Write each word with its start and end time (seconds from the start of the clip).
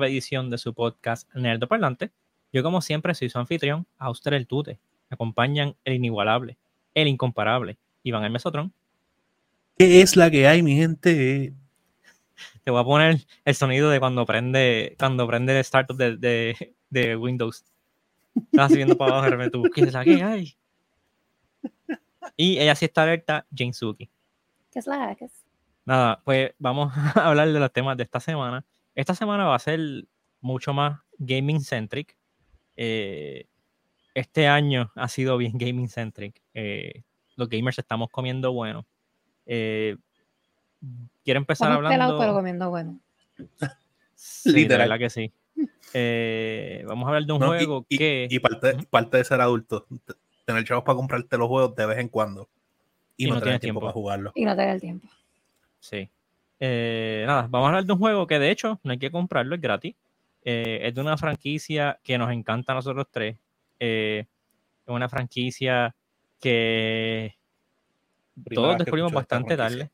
nueva 0.00 0.10
edición 0.10 0.48
de 0.48 0.56
su 0.56 0.72
podcast 0.72 1.28
Nerdo 1.34 1.68
Parlante. 1.68 2.10
Yo, 2.54 2.62
como 2.62 2.80
siempre, 2.80 3.14
soy 3.14 3.28
su 3.28 3.38
anfitrión, 3.38 3.86
Auster 3.98 4.32
el 4.32 4.46
Tute. 4.46 4.80
Me 5.10 5.14
acompañan 5.14 5.76
el 5.84 5.92
inigualable, 5.92 6.56
el 6.94 7.06
incomparable, 7.06 7.76
Iván 8.02 8.24
el 8.24 8.30
Mesotrón. 8.30 8.72
¿Qué 9.76 10.00
es 10.00 10.16
la 10.16 10.30
que 10.30 10.48
hay, 10.48 10.62
mi 10.62 10.74
gente? 10.74 11.52
Te 12.64 12.70
voy 12.70 12.80
a 12.80 12.84
poner 12.84 13.20
el 13.44 13.54
sonido 13.54 13.90
de 13.90 14.00
cuando 14.00 14.24
prende, 14.24 14.96
cuando 14.98 15.26
prende 15.26 15.52
el 15.52 15.58
startup 15.58 15.98
de, 15.98 16.16
de, 16.16 16.74
de 16.88 17.14
Windows. 17.14 17.62
Estás 18.50 18.72
viendo 18.72 18.96
para 18.96 19.18
abajo, 19.18 19.50
tú, 19.50 19.64
¿qué 19.74 19.82
es 19.82 19.92
la 19.92 20.02
que 20.02 20.22
hay? 20.22 20.56
Y 22.38 22.58
ella 22.58 22.74
sí 22.74 22.86
está 22.86 23.02
alerta, 23.02 23.44
Jane 23.54 23.74
Suki. 23.74 24.08
¿Qué 24.72 24.78
es 24.78 24.86
la 24.86 25.14
que 25.14 25.26
es? 25.26 25.44
Nada, 25.84 26.22
pues 26.24 26.54
vamos 26.58 26.90
a 27.14 27.28
hablar 27.28 27.52
de 27.52 27.60
los 27.60 27.70
temas 27.70 27.98
de 27.98 28.04
esta 28.04 28.18
semana. 28.18 28.64
Esta 28.94 29.14
semana 29.14 29.44
va 29.46 29.54
a 29.54 29.58
ser 29.60 29.80
mucho 30.40 30.72
más 30.72 31.00
gaming 31.18 31.60
centric. 31.60 32.16
Eh, 32.76 33.46
este 34.14 34.46
año 34.48 34.90
ha 34.96 35.08
sido 35.08 35.36
bien 35.36 35.52
gaming 35.56 35.88
centric. 35.88 36.40
Eh, 36.54 37.02
los 37.36 37.48
gamers 37.48 37.78
estamos 37.78 38.08
comiendo 38.10 38.52
bueno. 38.52 38.86
Eh, 39.46 39.96
quiero 41.24 41.38
empezar 41.38 41.70
Estamos 41.70 41.90
pelados, 41.90 42.12
pero 42.14 42.22
hablando. 42.30 42.38
comiendo 42.38 42.70
bueno. 42.70 43.00
Sí, 44.14 44.52
de 44.52 44.58
Literal. 44.58 44.88
verdad 44.88 44.98
que 44.98 45.10
sí. 45.10 45.32
Eh, 45.94 46.84
vamos 46.86 47.04
a 47.06 47.08
hablar 47.08 47.24
de 47.24 47.32
un 47.32 47.40
No, 47.40 47.46
juego 47.48 47.86
y, 47.88 47.98
que. 47.98 48.28
y 48.30 48.38
parte, 48.38 48.76
parte 48.90 49.16
de 49.18 49.24
ser 49.24 49.40
adulto, 49.40 49.86
tener 50.44 50.64
chavos 50.64 50.84
para 50.84 50.96
comprarte 50.96 51.36
los 51.38 51.48
juegos 51.48 51.74
de 51.74 51.86
vez 51.86 51.98
en 51.98 52.08
cuando 52.08 52.48
y, 53.16 53.24
no, 53.26 53.30
tener 53.34 53.42
tienes 53.44 53.60
tiempo 53.60 53.80
tiempo. 53.80 53.80
para 53.80 53.92
jugarlo. 53.92 54.32
Y 54.34 54.44
no 54.44 54.54
te 54.56 54.62
da 54.62 54.72
el 54.72 54.80
tiempo. 54.80 55.08
Sí. 55.80 56.08
Eh, 56.62 57.24
nada, 57.26 57.48
vamos 57.48 57.66
a 57.66 57.68
hablar 57.70 57.86
de 57.86 57.92
un 57.94 57.98
juego 57.98 58.26
que 58.26 58.38
de 58.38 58.50
hecho 58.50 58.78
no 58.84 58.92
hay 58.92 58.98
que 58.98 59.10
comprarlo, 59.10 59.54
es 59.54 59.60
gratis. 59.62 59.96
Eh, 60.44 60.80
es 60.82 60.94
de 60.94 61.00
una 61.00 61.16
franquicia 61.16 61.98
que 62.02 62.18
nos 62.18 62.30
encanta 62.30 62.72
a 62.72 62.74
nosotros 62.76 63.06
tres. 63.10 63.38
Eh, 63.78 64.26
es 64.86 64.94
una 64.94 65.08
franquicia 65.08 65.96
que 66.38 67.34
Primera 68.44 68.62
todos 68.62 68.78
descubrimos 68.78 69.12
bastante 69.12 69.56
tarde. 69.56 69.90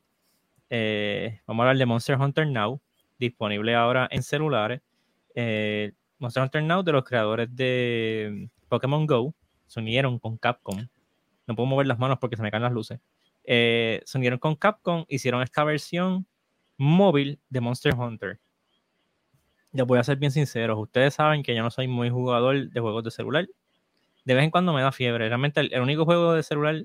Vamos 1.46 1.62
a 1.62 1.68
hablar 1.68 1.78
de 1.78 1.86
Monster 1.86 2.20
Hunter 2.20 2.48
Now, 2.48 2.80
disponible 3.16 3.74
ahora 3.74 4.08
en 4.10 4.24
celulares. 4.24 4.80
Monster 6.18 6.42
Hunter 6.42 6.62
Now 6.64 6.82
de 6.82 6.92
los 6.92 7.04
creadores 7.04 7.54
de 7.54 8.48
Pokémon 8.68 9.06
Go 9.06 9.34
se 9.68 9.78
unieron 9.78 10.18
con 10.18 10.36
Capcom. 10.36 10.88
No 11.46 11.54
puedo 11.54 11.66
mover 11.66 11.86
las 11.86 11.98
manos 12.00 12.18
porque 12.18 12.36
se 12.36 12.42
me 12.42 12.50
caen 12.50 12.64
las 12.64 12.72
luces. 12.72 12.98
Se 13.44 14.02
unieron 14.14 14.40
con 14.40 14.56
Capcom, 14.56 15.04
hicieron 15.08 15.42
esta 15.42 15.62
versión 15.62 16.26
móvil 16.76 17.38
de 17.48 17.60
Monster 17.60 17.94
Hunter. 17.94 18.38
Les 19.72 19.86
voy 19.86 19.98
a 19.98 20.04
ser 20.04 20.16
bien 20.16 20.30
sinceros. 20.32 20.78
Ustedes 20.78 21.14
saben 21.14 21.42
que 21.42 21.54
yo 21.54 21.62
no 21.62 21.70
soy 21.70 21.86
muy 21.88 22.08
jugador 22.10 22.68
de 22.70 22.80
juegos 22.80 23.04
de 23.04 23.10
celular. 23.10 23.46
De 24.24 24.34
vez 24.34 24.42
en 24.44 24.50
cuando 24.50 24.72
me 24.72 24.80
da 24.82 24.90
fiebre. 24.92 25.28
Realmente 25.28 25.60
el, 25.60 25.72
el 25.72 25.80
único 25.82 26.04
juego 26.04 26.32
de 26.32 26.42
celular, 26.42 26.84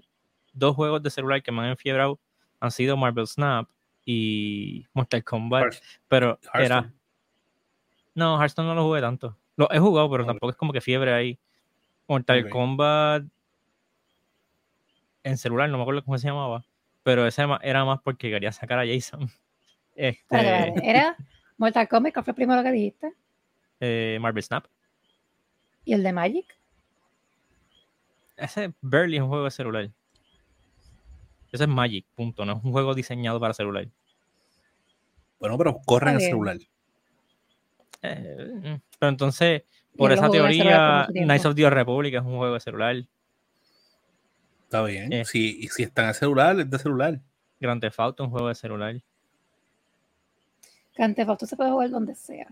dos 0.53 0.75
juegos 0.75 1.01
de 1.01 1.09
celular 1.09 1.41
que 1.41 1.51
me 1.51 1.61
han 1.61 1.69
enfiebrado 1.69 2.19
han 2.59 2.71
sido 2.71 2.97
Marvel 2.97 3.27
Snap 3.27 3.67
y 4.05 4.85
Mortal 4.93 5.23
Kombat. 5.23 5.63
Hearth- 5.63 5.81
pero 6.07 6.39
era. 6.53 6.75
Hearthstone. 6.75 6.93
No, 8.13 8.37
Hearthstone 8.39 8.67
no 8.67 8.75
lo 8.75 8.83
jugué 8.83 9.01
tanto. 9.01 9.37
Lo 9.55 9.71
he 9.71 9.79
jugado, 9.79 10.09
pero 10.11 10.25
tampoco 10.25 10.51
es 10.51 10.57
como 10.57 10.73
que 10.73 10.81
fiebre 10.81 11.13
ahí. 11.13 11.39
Mortal 12.07 12.43
Ok. 12.45 12.49
Kombat 12.49 13.23
en 15.23 15.37
celular, 15.37 15.69
no 15.69 15.77
me 15.77 15.83
acuerdo 15.83 16.03
cómo 16.03 16.17
se 16.17 16.27
llamaba. 16.27 16.63
Pero 17.03 17.25
ese 17.25 17.43
era 17.61 17.85
más 17.85 17.99
porque 18.03 18.29
quería 18.29 18.51
sacar 18.51 18.79
a 18.79 18.85
Jason. 18.85 19.29
Este. 20.01 20.35
Era 20.83 21.15
Mortal 21.57 21.87
Kombat, 21.87 22.11
que 22.11 22.23
fue 22.23 22.31
el 22.31 22.35
primero 22.35 22.63
que 22.63 22.71
dijiste. 22.71 23.13
eh, 23.79 24.17
Marvel 24.19 24.41
Snap. 24.41 24.65
Y 25.85 25.93
el 25.93 26.01
de 26.01 26.11
Magic. 26.11 26.57
Ese 28.35 28.73
barely 28.81 29.17
es 29.17 29.21
un 29.21 29.29
juego 29.29 29.43
de 29.43 29.51
celular. 29.51 29.91
Ese 31.51 31.63
es 31.65 31.69
Magic, 31.69 32.03
punto. 32.15 32.45
No 32.45 32.53
es 32.53 32.63
un 32.63 32.71
juego 32.71 32.95
diseñado 32.95 33.39
para 33.39 33.53
celular. 33.53 33.87
Bueno, 35.39 35.55
pero 35.59 35.79
corre 35.85 36.09
en 36.09 36.15
el 36.15 36.21
celular. 36.21 36.57
Eh, 38.01 38.51
mm. 38.55 38.81
pero 38.97 39.09
entonces, 39.09 39.63
por 39.95 40.11
esa 40.11 40.31
teoría. 40.31 41.07
Knights 41.11 41.45
of 41.45 41.53
the 41.53 41.63
Old 41.63 41.75
Republic 41.75 42.15
es 42.15 42.21
un 42.21 42.37
juego 42.37 42.55
de 42.55 42.59
celular. 42.59 42.95
Está 44.63 44.83
bien. 44.83 45.13
Eh. 45.13 45.25
Si, 45.25 45.59
y 45.59 45.67
si 45.67 45.83
está 45.83 46.01
en 46.03 46.09
el 46.09 46.15
celular, 46.15 46.59
es 46.59 46.67
de 46.67 46.79
celular. 46.79 47.19
Grand 47.59 47.79
Theft 47.79 47.99
Auto 47.99 48.23
es 48.23 48.27
un 48.27 48.31
juego 48.31 48.47
de 48.47 48.55
celular. 48.55 48.95
Grand 51.01 51.15
Theft 51.15 51.29
Auto 51.29 51.45
se 51.47 51.55
puede 51.55 51.71
jugar 51.71 51.89
donde 51.89 52.13
sea. 52.13 52.45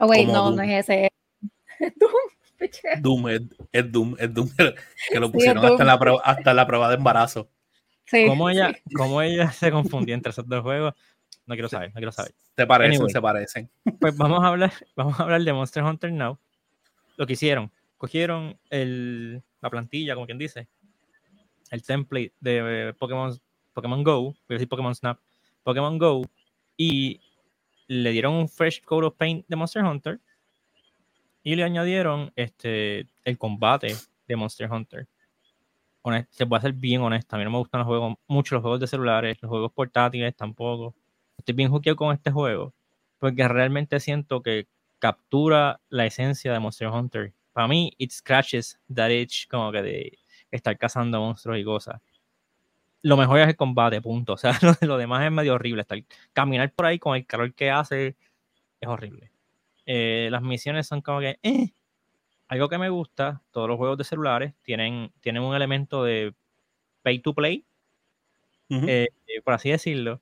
Oh, 0.00 0.06
wait, 0.06 0.26
no, 0.26 0.46
Doom. 0.46 0.56
no 0.56 0.62
es 0.62 0.88
ese. 0.88 1.12
Es 1.78 1.92
Doom. 2.00 3.00
Doom 3.00 3.28
es, 3.28 3.40
es 3.70 3.92
Doom, 3.92 4.16
es 4.18 4.34
Doom 4.34 4.50
que 5.10 5.20
lo 5.20 5.30
pusieron 5.30 5.64
hasta, 5.64 5.82
en 5.82 5.86
la 5.86 5.98
prueba, 5.98 6.20
hasta 6.24 6.50
en 6.50 6.56
la 6.56 6.66
prueba 6.66 6.88
de 6.88 6.96
embarazo. 6.96 7.48
Sí, 8.04 8.26
¿Cómo 8.26 8.50
ella, 8.50 8.72
sí. 8.72 8.94
cómo 8.96 9.22
ella 9.22 9.52
se 9.52 9.70
confundía 9.70 10.16
entre 10.16 10.30
esos 10.30 10.46
dos 10.48 10.60
juegos? 10.62 10.94
No 11.46 11.54
quiero 11.54 11.68
saber, 11.68 11.90
no 11.90 11.94
quiero 11.94 12.10
saber. 12.10 12.34
Se 12.56 12.66
parecen, 12.66 12.94
Anyway. 12.96 13.12
se 13.12 13.20
parecen. 13.22 13.70
Pues 14.00 14.16
vamos 14.16 14.42
a 14.42 14.48
hablar, 14.48 14.72
vamos 14.96 15.18
a 15.20 15.22
hablar 15.22 15.40
de 15.40 15.52
Monster 15.52 15.84
Hunter 15.84 16.12
Now. 16.12 16.36
Lo 17.16 17.26
que 17.28 17.34
hicieron, 17.34 17.70
cogieron 17.96 18.58
el, 18.70 19.40
la 19.60 19.70
plantilla, 19.70 20.14
como 20.14 20.26
quien 20.26 20.38
dice, 20.38 20.66
el 21.70 21.84
template 21.84 22.34
de 22.40 22.92
Pokémon, 22.98 23.40
Pokémon 23.72 24.02
Go, 24.02 24.22
voy 24.22 24.34
a 24.48 24.54
decir 24.54 24.68
Pokémon 24.68 24.94
Snap, 24.96 25.20
Pokémon 25.62 25.96
Go, 25.96 26.22
y 26.82 27.20
le 27.88 28.10
dieron 28.12 28.34
un 28.34 28.48
fresh 28.48 28.82
coat 28.84 29.04
of 29.04 29.16
paint 29.16 29.46
de 29.48 29.56
Monster 29.56 29.84
Hunter 29.84 30.20
y 31.42 31.54
le 31.56 31.64
añadieron 31.64 32.32
este 32.36 33.06
el 33.24 33.38
combate 33.38 33.94
de 34.26 34.36
Monster 34.36 34.70
Hunter. 34.70 35.06
Honest- 36.02 36.28
se 36.32 36.46
puede 36.46 36.62
ser 36.62 36.72
bien 36.74 37.02
honesta, 37.02 37.36
a 37.36 37.38
mí 37.38 37.44
no 37.44 37.50
me 37.52 37.58
gustan 37.58 37.80
los 37.80 37.88
juegos, 37.88 38.16
mucho 38.28 38.54
los 38.56 38.62
juegos 38.62 38.80
de 38.80 38.86
celulares, 38.86 39.38
los 39.42 39.50
juegos 39.50 39.72
portátiles 39.72 40.34
tampoco. 40.36 40.94
Estoy 41.38 41.54
bien 41.54 41.70
hookeado 41.70 41.96
con 41.96 42.14
este 42.14 42.30
juego 42.30 42.74
porque 43.18 43.48
realmente 43.48 44.00
siento 44.00 44.42
que 44.42 44.66
captura 44.98 45.80
la 45.90 46.06
esencia 46.06 46.52
de 46.52 46.60
Monster 46.60 46.88
Hunter. 46.88 47.34
Para 47.52 47.68
mí, 47.68 47.92
it 47.98 48.12
scratches 48.12 48.78
that 48.94 49.10
itch 49.10 49.48
como 49.48 49.72
que 49.72 49.82
de 49.82 50.18
estar 50.50 50.76
cazando 50.78 51.20
monstruos 51.20 51.58
y 51.58 51.64
cosas. 51.64 52.00
Lo 53.02 53.16
mejor 53.16 53.40
es 53.40 53.48
el 53.48 53.56
combate, 53.56 54.00
punto. 54.00 54.32
O 54.34 54.36
sea, 54.36 54.58
lo, 54.62 54.74
lo 54.86 54.98
demás 54.98 55.24
es 55.24 55.32
medio 55.32 55.54
horrible. 55.54 55.82
Estar, 55.82 55.98
caminar 56.32 56.72
por 56.72 56.86
ahí 56.86 56.98
con 56.98 57.16
el 57.16 57.26
calor 57.26 57.54
que 57.54 57.70
hace 57.70 58.16
es 58.80 58.88
horrible. 58.88 59.32
Eh, 59.86 60.28
las 60.32 60.42
misiones 60.42 60.86
son 60.88 61.02
como 61.02 61.20
que... 61.20 61.38
eh. 61.42 61.72
Algo 62.48 62.68
que 62.68 62.78
me 62.78 62.90
gusta, 62.90 63.42
todos 63.52 63.68
los 63.68 63.78
juegos 63.78 63.98
de 63.98 64.04
celulares 64.04 64.54
tienen, 64.62 65.12
tienen 65.20 65.42
un 65.42 65.54
elemento 65.56 66.04
de 66.04 66.34
pay 67.02 67.20
to 67.20 67.34
play, 67.34 67.66
eh, 68.70 69.08
eh, 69.26 69.40
por 69.42 69.54
así 69.54 69.70
decirlo, 69.70 70.20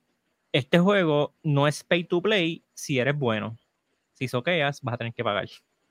este 0.51 0.79
juego 0.79 1.35
no 1.43 1.67
es 1.67 1.83
pay 1.83 2.03
to 2.05 2.21
play 2.21 2.63
si 2.73 2.99
eres 2.99 3.17
bueno. 3.17 3.57
Si 4.13 4.27
soqueas, 4.27 4.81
vas 4.81 4.95
a 4.95 4.97
tener 4.97 5.13
que 5.13 5.23
pagar. 5.23 5.47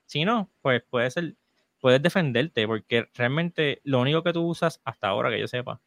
Si 0.07 0.25
no, 0.25 0.51
pues 0.63 0.83
puedes 0.91 1.15
ser, 1.15 1.37
puedes 1.81 2.03
defenderte, 2.03 2.67
porque 2.67 3.09
realmente 3.15 3.81
lo 3.85 4.01
único 4.01 4.23
que 4.23 4.33
tú 4.33 4.45
usas, 4.47 4.81
hasta 4.85 5.09
ahora 5.09 5.31
que 5.31 5.41
yo 5.41 5.49
sepa, 5.49 5.81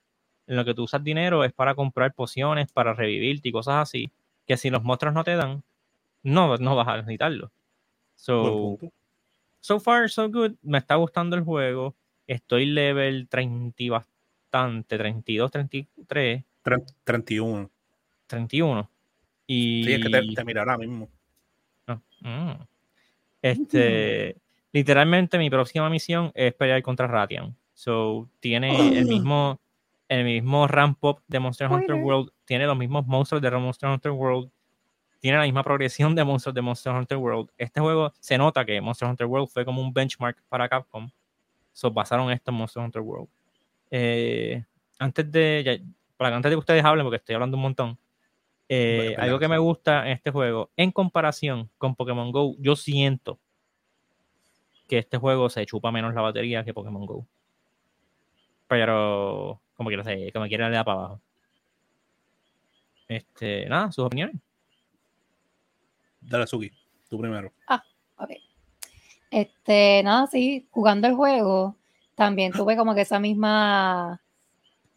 en 0.47 0.56
lo 0.56 0.66
que 0.66 0.74
tú 0.74 0.84
usas 0.84 1.03
dinero 1.03 1.44
es 1.44 1.53
para 1.53 1.75
comprar 1.75 2.13
pociones, 2.13 2.72
para 2.72 2.94
revivirte 2.94 3.50
y 3.50 3.52
cosas 3.52 3.75
así, 3.75 4.12
que 4.46 4.57
si 4.57 4.69
los 4.69 4.84
monstruos 4.84 5.13
no 5.13 5.24
te 5.24 5.35
dan, 5.35 5.63
no, 6.23 6.58
no 6.58 6.76
vas 6.76 6.88
a 6.88 6.97
necesitarlo. 6.97 7.52
So, 8.16 8.78
so 9.59 9.79
far, 9.79 10.09
so 10.09 10.29
good. 10.29 10.53
Me 10.61 10.78
está 10.78 10.96
gustando 10.96 11.35
el 11.35 11.43
juego. 11.43 11.96
Estoy 12.28 12.66
level 12.66 13.28
30 13.28 13.84
y 13.84 13.90
bastante, 13.90 14.97
32, 14.97 15.52
33. 15.52 16.44
Tre- 16.64 16.85
31. 17.03 17.70
31. 18.28 18.90
Y 19.47 19.84
Sí, 19.84 19.94
es 19.94 19.99
que 19.99 20.09
te, 20.09 20.22
te 20.35 20.46
mira 20.46 20.61
ahora 20.61 20.78
mismo. 20.78 21.09
Ah, 21.87 21.99
mm. 22.22 22.64
Este, 23.41 24.37
literalmente 24.72 25.37
mi 25.37 25.49
próxima 25.49 25.90
misión 25.90 26.32
es 26.35 26.53
pelear 26.53 26.82
contra 26.84 27.08
Ratian. 27.08 27.55
So, 27.73 28.29
tiene 28.40 28.99
el 28.99 29.05
mismo 29.08 29.59
el 30.11 30.25
mismo 30.25 30.67
ramp 30.67 31.02
up 31.05 31.22
de 31.28 31.40
Monster 31.40 31.72
Hunter. 31.72 31.96
World, 31.96 32.31
tiene 32.43 32.66
los 32.66 32.78
mismos 32.78 33.08
monstruos 33.08 33.41
de 33.41 33.49
Monster 33.49 33.90
Hunter 33.90 34.11
World, 34.11 34.52
tiene 35.22 35.37
la 35.37 35.43
misma 35.43 35.63
progresión 35.63 36.13
de 36.13 36.23
monstruos 36.25 36.53
de 36.53 36.61
Monster 36.61 36.91
Hunter 36.93 37.17
World. 37.17 37.49
Este 37.58 37.79
juego 37.79 38.11
se 38.19 38.37
nota 38.37 38.66
que 38.66 38.81
Monster 38.81 39.08
Hunter 39.08 39.25
World 39.25 39.47
fue 39.47 39.63
como 39.63 39.81
un 39.81 39.93
benchmark 39.93 40.43
para 40.49 40.67
Capcom. 40.67 41.09
So, 41.72 41.90
basaron 41.91 42.29
esto 42.29 42.52
en 42.52 42.58
Monster 42.58 42.84
Hunter 42.84 43.02
World. 43.02 43.29
Eh, 43.90 44.61
antes 44.99 45.31
de 45.31 45.63
ya- 45.66 45.93
para 46.17 46.31
que 46.31 46.35
antes 46.35 46.49
de 46.49 46.55
que 46.55 46.59
ustedes 46.59 46.84
hablen, 46.84 47.05
porque 47.05 47.16
estoy 47.17 47.35
hablando 47.35 47.55
un 47.55 47.63
montón, 47.63 47.97
eh, 48.67 49.13
Bueno, 49.16 49.23
algo 49.23 49.40
que 49.40 49.47
me 49.47 49.58
gusta 49.59 50.05
en 50.05 50.11
este 50.11 50.29
juego, 50.29 50.72
en 50.75 50.91
comparación 50.91 51.69
con 51.78 51.96
Pokémon 51.96 52.31
Go, 52.34 52.55
yo 52.59 52.75
siento 52.75 53.40
que 54.90 54.97
este 54.97 55.17
juego 55.17 55.49
se 55.49 55.66
chupa 55.66 55.90
menos 55.90 56.13
la 56.13 56.19
batería 56.22 56.66
que 56.66 56.73
Pokémon 56.73 57.05
Go. 57.05 57.25
Pero, 58.67 59.61
como 59.82 59.90
quiera, 59.90 60.04
se- 60.04 60.32
como 60.32 60.46
quiera 60.48 60.70
le 60.70 60.76
da 60.76 60.84
para 60.84 60.98
abajo. 61.00 61.22
Este, 63.08 63.66
nada, 63.68 63.92
sus 63.92 64.06
opiniones. 64.06 64.36
Dale, 66.22 66.46
Suki, 66.48 66.72
tú 67.10 67.20
primero. 67.20 67.52
Ok. 68.18 68.30
Este, 69.32 70.02
nada, 70.04 70.28
sí, 70.28 70.68
jugando 70.72 71.08
el 71.08 71.16
juego, 71.16 71.76
también 72.16 72.52
tuve 72.52 72.78
como 72.78 72.94
que 72.94 73.02
esa 73.02 73.20
misma, 73.20 74.22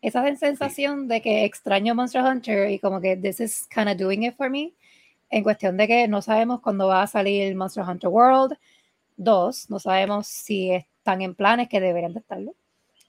esa 0.02 0.22
sensación 0.36 1.08
de 1.08 1.22
que 1.22 1.44
extraño 1.44 1.94
Monster 1.94 2.22
Hunter 2.22 2.70
y 2.70 2.78
como 2.78 3.00
que 3.00 3.16
this 3.16 3.40
is 3.40 3.66
kind 3.72 3.88
of 3.88 3.96
doing 3.96 4.24
it 4.24 4.36
for 4.36 4.50
me, 4.50 4.74
en 5.30 5.42
cuestión 5.42 5.76
de 5.76 5.86
que 5.86 6.06
no 6.08 6.20
sabemos 6.20 6.60
cuándo 6.60 6.88
va 6.88 7.02
a 7.02 7.06
salir 7.06 7.54
Monster 7.56 7.84
Hunter 7.84 8.10
World 8.10 8.58
2, 9.16 9.70
no 9.70 9.78
sabemos 9.78 10.26
si 10.26 10.72
están 10.72 11.22
en 11.22 11.34
planes 11.34 11.68
que 11.68 11.80
deberían 11.80 12.12
de 12.12 12.20
estarlo. 12.20 12.54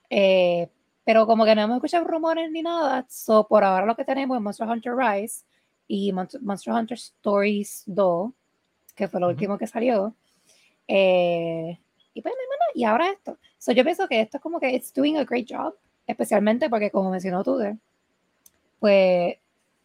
Eh, 0.09 0.69
pero 1.05 1.25
como 1.27 1.45
que 1.45 1.55
no 1.55 1.61
hemos 1.61 1.77
escuchado 1.77 2.03
rumores 2.05 2.51
ni 2.51 2.61
nada, 2.61 3.05
so 3.09 3.47
por 3.47 3.63
ahora 3.63 3.85
lo 3.85 3.95
que 3.95 4.03
tenemos 4.03 4.35
es 4.35 4.43
Monster 4.43 4.67
Hunter 4.67 4.93
Rise 4.95 5.45
y 5.87 6.11
Mon- 6.11 6.27
Monster 6.41 6.73
Hunter 6.73 6.97
Stories 6.97 7.83
2, 7.85 8.31
que 8.95 9.07
fue 9.07 9.19
lo 9.21 9.27
último 9.29 9.57
que 9.57 9.67
salió. 9.67 10.15
Eh, 10.87 11.77
y 12.13 12.21
pues, 12.21 12.33
nada. 12.33 12.71
y 12.73 12.83
ahora 12.83 13.09
esto. 13.11 13.37
So, 13.57 13.71
yo 13.71 13.83
pienso 13.83 14.07
que 14.07 14.21
esto 14.21 14.37
es 14.37 14.43
como 14.43 14.59
que 14.59 14.69
it's 14.75 14.93
doing 14.93 15.17
a 15.17 15.23
great 15.23 15.47
job, 15.49 15.75
especialmente 16.07 16.69
porque, 16.69 16.91
como 16.91 17.09
mencionó 17.11 17.43
Tude, 17.43 17.77
pues 18.79 19.35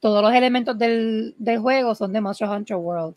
todos 0.00 0.22
los 0.22 0.32
elementos 0.32 0.78
del, 0.78 1.34
del 1.38 1.58
juego 1.58 1.94
son 1.94 2.12
de 2.12 2.20
Monster 2.20 2.49
Hunter 2.49 2.76
World. 2.76 3.17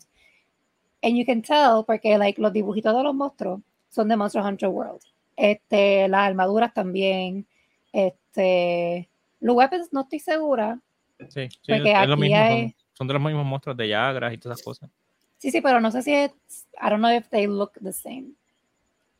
And 1.02 1.16
you 1.16 1.24
can 1.26 1.42
tell 1.42 1.84
porque 1.86 2.16
like, 2.18 2.40
los 2.40 2.52
dibujitos 2.52 2.94
de 2.96 3.02
los 3.02 3.14
monstruos 3.14 3.60
son 3.90 4.08
de 4.08 4.16
Monster 4.16 4.42
Hunter 4.42 4.68
World. 4.68 5.00
Este, 5.36 6.08
las 6.08 6.28
armaduras 6.28 6.72
también. 6.74 7.46
Este, 7.94 9.08
los 9.40 9.54
weapons 9.54 9.92
no 9.92 10.00
estoy 10.00 10.18
segura. 10.18 10.80
Sí, 11.28 11.48
sí, 11.48 11.58
Porque 11.68 11.92
es 11.92 12.08
lo 12.08 12.14
aquí 12.14 12.20
mismo, 12.22 12.36
hay- 12.42 12.48
son, 12.48 12.74
son 12.92 13.06
de 13.06 13.14
los 13.14 13.22
mismos 13.22 13.46
monstruos 13.46 13.76
de 13.76 13.88
Yagras 13.88 14.34
y 14.34 14.38
todas 14.38 14.58
esas 14.58 14.64
cosas. 14.64 14.90
Sí, 15.38 15.52
sí, 15.52 15.60
pero 15.60 15.80
no 15.80 15.92
sé 15.92 16.02
si 16.02 16.12
es, 16.12 16.32
I 16.82 16.90
don't 16.90 16.98
know 16.98 17.12
if 17.16 17.28
they 17.28 17.46
look 17.46 17.72
the 17.80 17.92
same, 17.92 18.32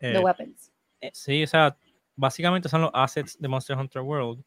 the 0.00 0.18
Eh, 0.18 0.18
weapons. 0.18 0.72
eh, 1.00 1.10
sí, 1.14 1.44
o 1.44 1.46
sea, 1.46 1.76
básicamente 2.16 2.68
son 2.68 2.82
los 2.82 2.90
assets 2.92 3.38
de 3.38 3.46
Monster 3.46 3.76
Hunter 3.78 4.02
World. 4.02 4.42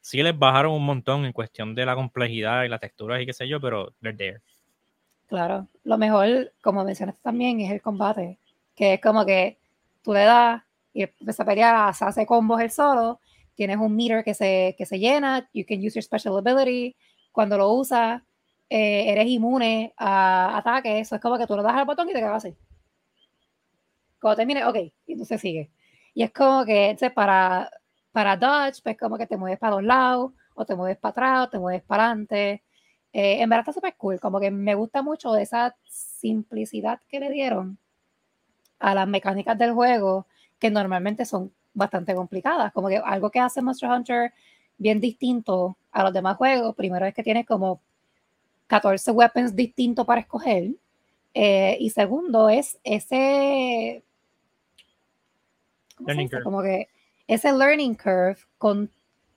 Sí 0.00 0.22
les 0.24 0.36
bajaron 0.36 0.72
un 0.72 0.84
montón 0.84 1.24
en 1.24 1.32
cuestión 1.32 1.74
de 1.74 1.86
la 1.86 1.94
complejidad 1.94 2.64
y 2.64 2.68
la 2.68 2.78
textura 2.80 3.20
y 3.22 3.26
qué 3.26 3.32
sé 3.32 3.46
yo, 3.46 3.60
pero 3.60 3.92
they're 4.00 4.16
there. 4.16 4.40
Claro, 5.28 5.68
lo 5.84 5.98
mejor, 5.98 6.52
como 6.62 6.82
mencionaste 6.82 7.20
también, 7.22 7.60
es 7.60 7.70
el 7.70 7.80
combate, 7.82 8.38
que 8.74 8.94
es 8.94 9.00
como 9.00 9.24
que 9.24 9.58
tú 10.02 10.12
le 10.14 10.20
das 10.24 10.62
y 10.94 11.02
empieza 11.02 11.42
a 11.42 11.46
pelear, 11.46 11.94
se 11.94 12.04
hace 12.06 12.26
combos 12.26 12.60
él 12.60 12.70
solo, 12.70 13.20
tienes 13.58 13.76
un 13.76 13.96
meter 13.96 14.22
que 14.22 14.34
se, 14.34 14.76
que 14.78 14.86
se 14.86 15.00
llena, 15.00 15.50
you 15.52 15.64
can 15.66 15.80
use 15.80 15.94
your 15.94 16.02
special 16.04 16.38
ability, 16.38 16.94
cuando 17.32 17.58
lo 17.58 17.72
usas, 17.72 18.22
eh, 18.70 19.10
eres 19.10 19.26
inmune 19.26 19.92
a 19.96 20.56
ataques, 20.56 21.02
eso 21.02 21.16
es 21.16 21.20
como 21.20 21.36
que 21.36 21.44
tú 21.44 21.56
le 21.56 21.64
das 21.64 21.74
al 21.74 21.84
botón 21.84 22.08
y 22.08 22.12
te 22.12 22.20
quedas 22.20 22.44
así. 22.44 22.56
Cuando 24.20 24.36
termine, 24.36 24.64
ok, 24.64 24.76
y 25.06 25.12
entonces 25.12 25.40
sigue. 25.40 25.72
Y 26.14 26.22
es 26.22 26.32
como 26.32 26.64
que 26.64 26.90
entonces, 26.90 27.10
para, 27.12 27.68
para 28.12 28.36
dodge, 28.36 28.80
pues 28.80 28.96
como 28.96 29.18
que 29.18 29.26
te 29.26 29.36
mueves 29.36 29.58
para 29.58 29.74
los 29.74 29.82
lados, 29.82 30.32
o 30.54 30.64
te 30.64 30.76
mueves 30.76 30.96
para 30.98 31.10
atrás, 31.10 31.46
o 31.48 31.50
te 31.50 31.58
mueves 31.58 31.82
para 31.82 32.06
adelante. 32.06 32.62
Eh, 33.12 33.42
en 33.42 33.50
verdad 33.50 33.62
está 33.62 33.72
súper 33.72 33.96
cool, 33.96 34.20
como 34.20 34.38
que 34.38 34.52
me 34.52 34.76
gusta 34.76 35.02
mucho 35.02 35.34
esa 35.36 35.76
simplicidad 35.84 37.00
que 37.08 37.18
le 37.18 37.30
dieron 37.30 37.76
a 38.78 38.94
las 38.94 39.08
mecánicas 39.08 39.58
del 39.58 39.72
juego, 39.72 40.28
que 40.60 40.70
normalmente 40.70 41.24
son 41.24 41.52
bastante 41.78 42.14
complicadas, 42.14 42.72
como 42.72 42.88
que 42.88 42.98
algo 42.98 43.30
que 43.30 43.40
hace 43.40 43.62
Monster 43.62 43.90
Hunter 43.90 44.32
bien 44.76 45.00
distinto 45.00 45.76
a 45.92 46.02
los 46.04 46.12
demás 46.12 46.36
juegos, 46.36 46.74
primero 46.74 47.06
es 47.06 47.14
que 47.14 47.22
tienes 47.22 47.46
como 47.46 47.80
14 48.66 49.10
weapons 49.12 49.56
distintos 49.56 50.04
para 50.04 50.20
escoger, 50.20 50.72
eh, 51.34 51.76
y 51.80 51.90
segundo 51.90 52.48
es 52.48 52.78
ese... 52.84 54.02
¿cómo 55.96 56.06
se 56.08 56.14
Learning 56.14 56.28
curve. 56.28 56.42
Como 56.44 56.62
que 56.62 56.88
ese 57.26 57.52
learning 57.52 57.94
curve 57.94 58.36
con 58.58 58.90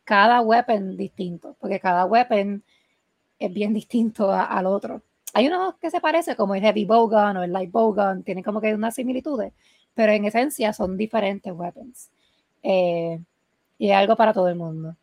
cada 0.04 0.42
weapon 0.42 0.98
distinto, 0.98 1.56
porque 1.60 1.80
cada 1.80 2.06
weapon 2.06 2.64
es 3.40 3.54
bien 3.54 3.74
distinto 3.74 4.32
a- 4.32 4.46
al 4.46 4.66
otro. 4.66 5.02
Hay 5.34 5.48
unos 5.48 5.76
que 5.76 5.90
se 5.90 6.02
parecen, 6.02 6.36
como 6.36 6.56
el 6.56 6.62
Heavy 6.62 6.86
Bowgun 6.86 7.38
o 7.38 7.44
el 7.44 7.54
Light 7.54 7.72
Bowgun, 7.72 8.24
tienen 8.24 8.44
como 8.44 8.60
que 8.62 8.74
unas 8.74 8.96
similitudes, 8.96 9.54
pero 9.94 10.12
en 10.12 10.26
esencia 10.26 10.74
son 10.74 10.98
diferentes 10.98 11.52
weapons. 11.54 12.10
Eh, 12.63 13.19
y 13.78 13.90
es 13.90 13.96
algo 13.96 14.16
para 14.16 14.34
todo 14.34 14.48
el 14.48 14.56
mundo. 14.56 14.96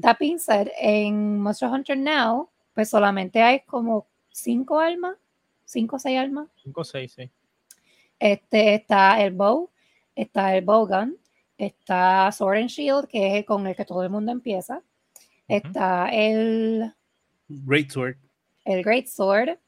That 0.00 0.16
being 0.18 0.38
said, 0.38 0.68
en 0.78 1.38
Monster 1.38 1.68
Hunter 1.68 1.96
Now, 1.96 2.48
pues 2.74 2.90
solamente 2.90 3.40
hay 3.40 3.60
como 3.60 4.06
cinco 4.30 4.78
armas, 4.78 5.16
cinco 5.64 5.96
o 5.96 5.98
seis 5.98 6.18
armas. 6.18 6.48
5 6.62 6.80
o 6.80 6.84
6, 6.84 7.12
sí. 7.12 7.30
Este, 8.18 8.74
está 8.74 9.22
el 9.22 9.32
bow, 9.32 9.70
está 10.16 10.56
el 10.56 10.64
bowgun, 10.64 11.16
está 11.58 12.30
Sword 12.32 12.58
and 12.58 12.68
Shield, 12.68 13.06
que 13.06 13.26
es 13.28 13.34
el 13.34 13.44
con 13.44 13.66
el 13.66 13.76
que 13.76 13.84
todo 13.84 14.02
el 14.02 14.10
mundo 14.10 14.32
empieza. 14.32 14.82
Está 15.46 16.08
el, 16.08 16.92
Great 17.48 17.90
Sword. 17.90 18.16
el 18.64 18.82
Great 18.82 19.06
Sword 19.06 19.58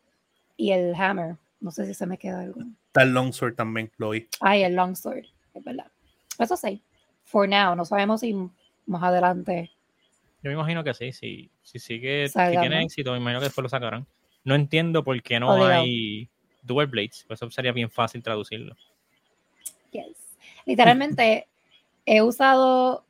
y 0.57 0.73
el 0.73 0.95
Hammer. 0.95 1.37
No 1.61 1.71
sé 1.71 1.87
si 1.87 1.95
se 1.95 2.07
me 2.07 2.19
queda 2.19 2.41
algo. 2.41 2.61
Está 2.87 3.03
el 3.03 3.13
Long 3.13 3.33
Sword 3.33 3.55
también, 3.55 3.91
lo 3.99 4.11
vi. 4.11 4.27
Ah, 4.41 4.57
y 4.57 4.63
el 4.63 4.75
Long 4.75 4.97
Sword, 4.97 5.27
es 5.55 5.65
verdad. 5.65 5.91
Eso 6.39 6.57
sí, 6.57 6.83
for 7.25 7.49
now, 7.49 7.75
no 7.75 7.85
sabemos 7.85 8.21
si 8.21 8.35
más 8.87 9.03
adelante. 9.03 9.71
Yo 10.43 10.51
me 10.51 10.55
imagino 10.55 10.85
que 10.85 10.95
sí, 10.95 11.13
si, 11.13 11.51
si 11.63 11.79
sigue, 11.79 12.29
si 12.29 12.39
tiene 12.39 12.83
éxito, 12.83 13.13
me 13.13 13.19
imagino 13.19 13.41
que 13.41 13.47
después 13.47 13.63
lo 13.63 13.69
sacarán. 13.69 14.07
No 14.45 14.55
entiendo 14.55 15.03
por 15.03 15.21
qué 15.23 15.41
no 15.41 15.53
Obligado. 15.53 15.83
hay 15.83 16.29
Dual 16.63 16.87
Blades, 16.87 17.25
pues 17.27 17.41
eso 17.41 17.51
sería 17.51 17.73
bien 17.73 17.91
fácil 17.91 18.23
traducirlo. 18.23 18.77
Yes. 19.91 20.37
Literalmente, 20.65 21.49
he 22.07 22.23
usado 22.23 23.05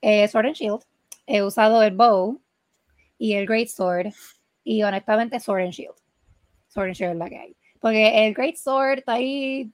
eh, 0.00 0.26
Sword 0.28 0.46
and 0.46 0.56
Shield, 0.56 0.82
he 1.26 1.42
usado 1.42 1.82
el 1.82 1.94
Bow 1.94 2.40
y 3.18 3.34
el 3.34 3.46
Great 3.46 3.68
Sword, 3.68 4.12
y 4.64 4.82
honestamente 4.82 5.38
Sword 5.38 5.62
and 5.62 5.72
Shield. 5.72 5.96
Sword 6.68 6.88
and 6.88 6.96
Shield 6.96 7.12
es 7.12 7.18
la 7.18 7.28
que 7.28 7.38
hay. 7.38 7.56
Porque 7.80 8.26
el 8.26 8.34
Great 8.34 8.56
Sword 8.56 8.98
está 8.98 9.14
ahí, 9.14 9.70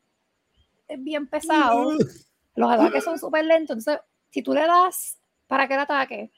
es 0.88 1.02
bien 1.02 1.26
pesado, 1.26 1.96
los 2.54 2.70
ataques 2.70 3.04
son 3.04 3.18
súper 3.18 3.44
lentos, 3.44 3.76
entonces, 3.78 3.98
si 4.30 4.42
tú 4.42 4.52
le 4.54 4.66
das 4.66 5.18
para 5.46 5.66
que 5.68 5.74
él 5.74 5.80
ataque, 5.80 6.30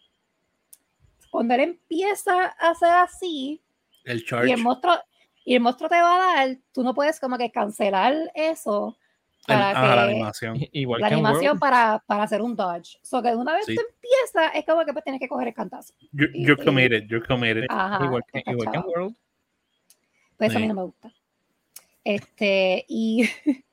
cuando 1.30 1.54
él 1.54 1.60
empieza 1.60 2.54
a 2.58 2.70
hacer 2.70 2.90
así, 2.90 3.60
El 4.04 4.18
y 4.18 4.24
Charge. 4.24 4.52
el 4.52 4.62
monstruo 4.62 4.94
y 5.44 5.54
el 5.54 5.60
monstruo 5.60 5.88
te 5.88 6.00
va 6.00 6.14
a 6.14 6.36
dar, 6.46 6.56
tú 6.72 6.82
no 6.82 6.94
puedes 6.94 7.20
como 7.20 7.36
que 7.36 7.50
cancelar 7.50 8.14
eso 8.34 8.96
el- 9.46 9.54
para 9.58 9.70
ajá, 9.72 9.96
la 9.96 10.02
que 10.06 10.10
animación. 10.12 10.56
Igual 10.72 11.00
la 11.02 11.08
que 11.08 11.14
animación 11.14 11.44
World, 11.48 11.60
para, 11.60 12.02
para 12.06 12.22
hacer 12.22 12.40
un 12.40 12.56
dodge. 12.56 12.98
So 13.02 13.20
que 13.22 13.34
una 13.34 13.52
vez 13.54 13.66
Sí. 13.66 13.74
tú 13.74 13.82
empiezas, 13.82 14.54
es 14.54 14.64
como 14.64 14.84
que 14.86 14.92
pues 14.92 15.04
tienes 15.04 15.20
que 15.20 15.28
coger 15.28 15.48
el 15.48 15.54
cantazo. 15.54 15.92
You're, 16.12 16.32
y- 16.34 16.46
you're 16.46 16.62
y- 16.62 16.64
committed, 16.64 17.02
you're 17.08 17.26
committed. 17.26 17.66
Ajá, 17.68 18.04
igual 18.04 18.22
que, 18.32 18.38
está 18.38 18.50
igual 18.52 18.70
que 18.70 18.76
en. 18.78 18.84
World. 18.86 19.16
Pues 20.38 20.50
eso 20.50 20.56
a 20.58 20.60
mí 20.60 20.64
Sí. 20.64 20.68
no 20.68 20.74
me 20.74 20.82
gusta. 20.82 21.12
Este, 22.04 22.84
y, 22.88 23.28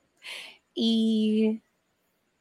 y 0.74 1.62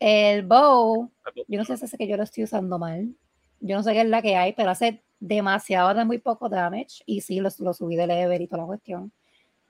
el 0.01 0.43
bow, 0.43 1.11
yo 1.47 1.59
no 1.59 1.65
sé 1.65 1.77
si 1.77 1.85
es 1.85 1.95
que 1.97 2.09
yo 2.09 2.17
lo 2.17 2.23
estoy 2.23 2.45
usando 2.45 2.79
mal. 2.79 3.15
Yo 3.61 3.77
no 3.77 3.83
sé 3.83 3.93
qué 3.93 4.01
es 4.01 4.09
la 4.09 4.23
que 4.23 4.37
hay, 4.37 4.55
pero 4.55 4.71
hace 4.71 5.03
demasiado 5.21 5.93
de 5.95 6.05
muy 6.07 6.19
poco 6.19 6.49
damage. 6.49 7.03
Y 7.05 7.21
sí, 7.21 7.39
lo, 7.39 7.51
lo 7.59 7.75
subí 7.75 7.95
de 7.97 8.07
level 8.07 8.41
y 8.41 8.47
toda 8.47 8.63
la 8.63 8.67
cuestión. 8.67 9.13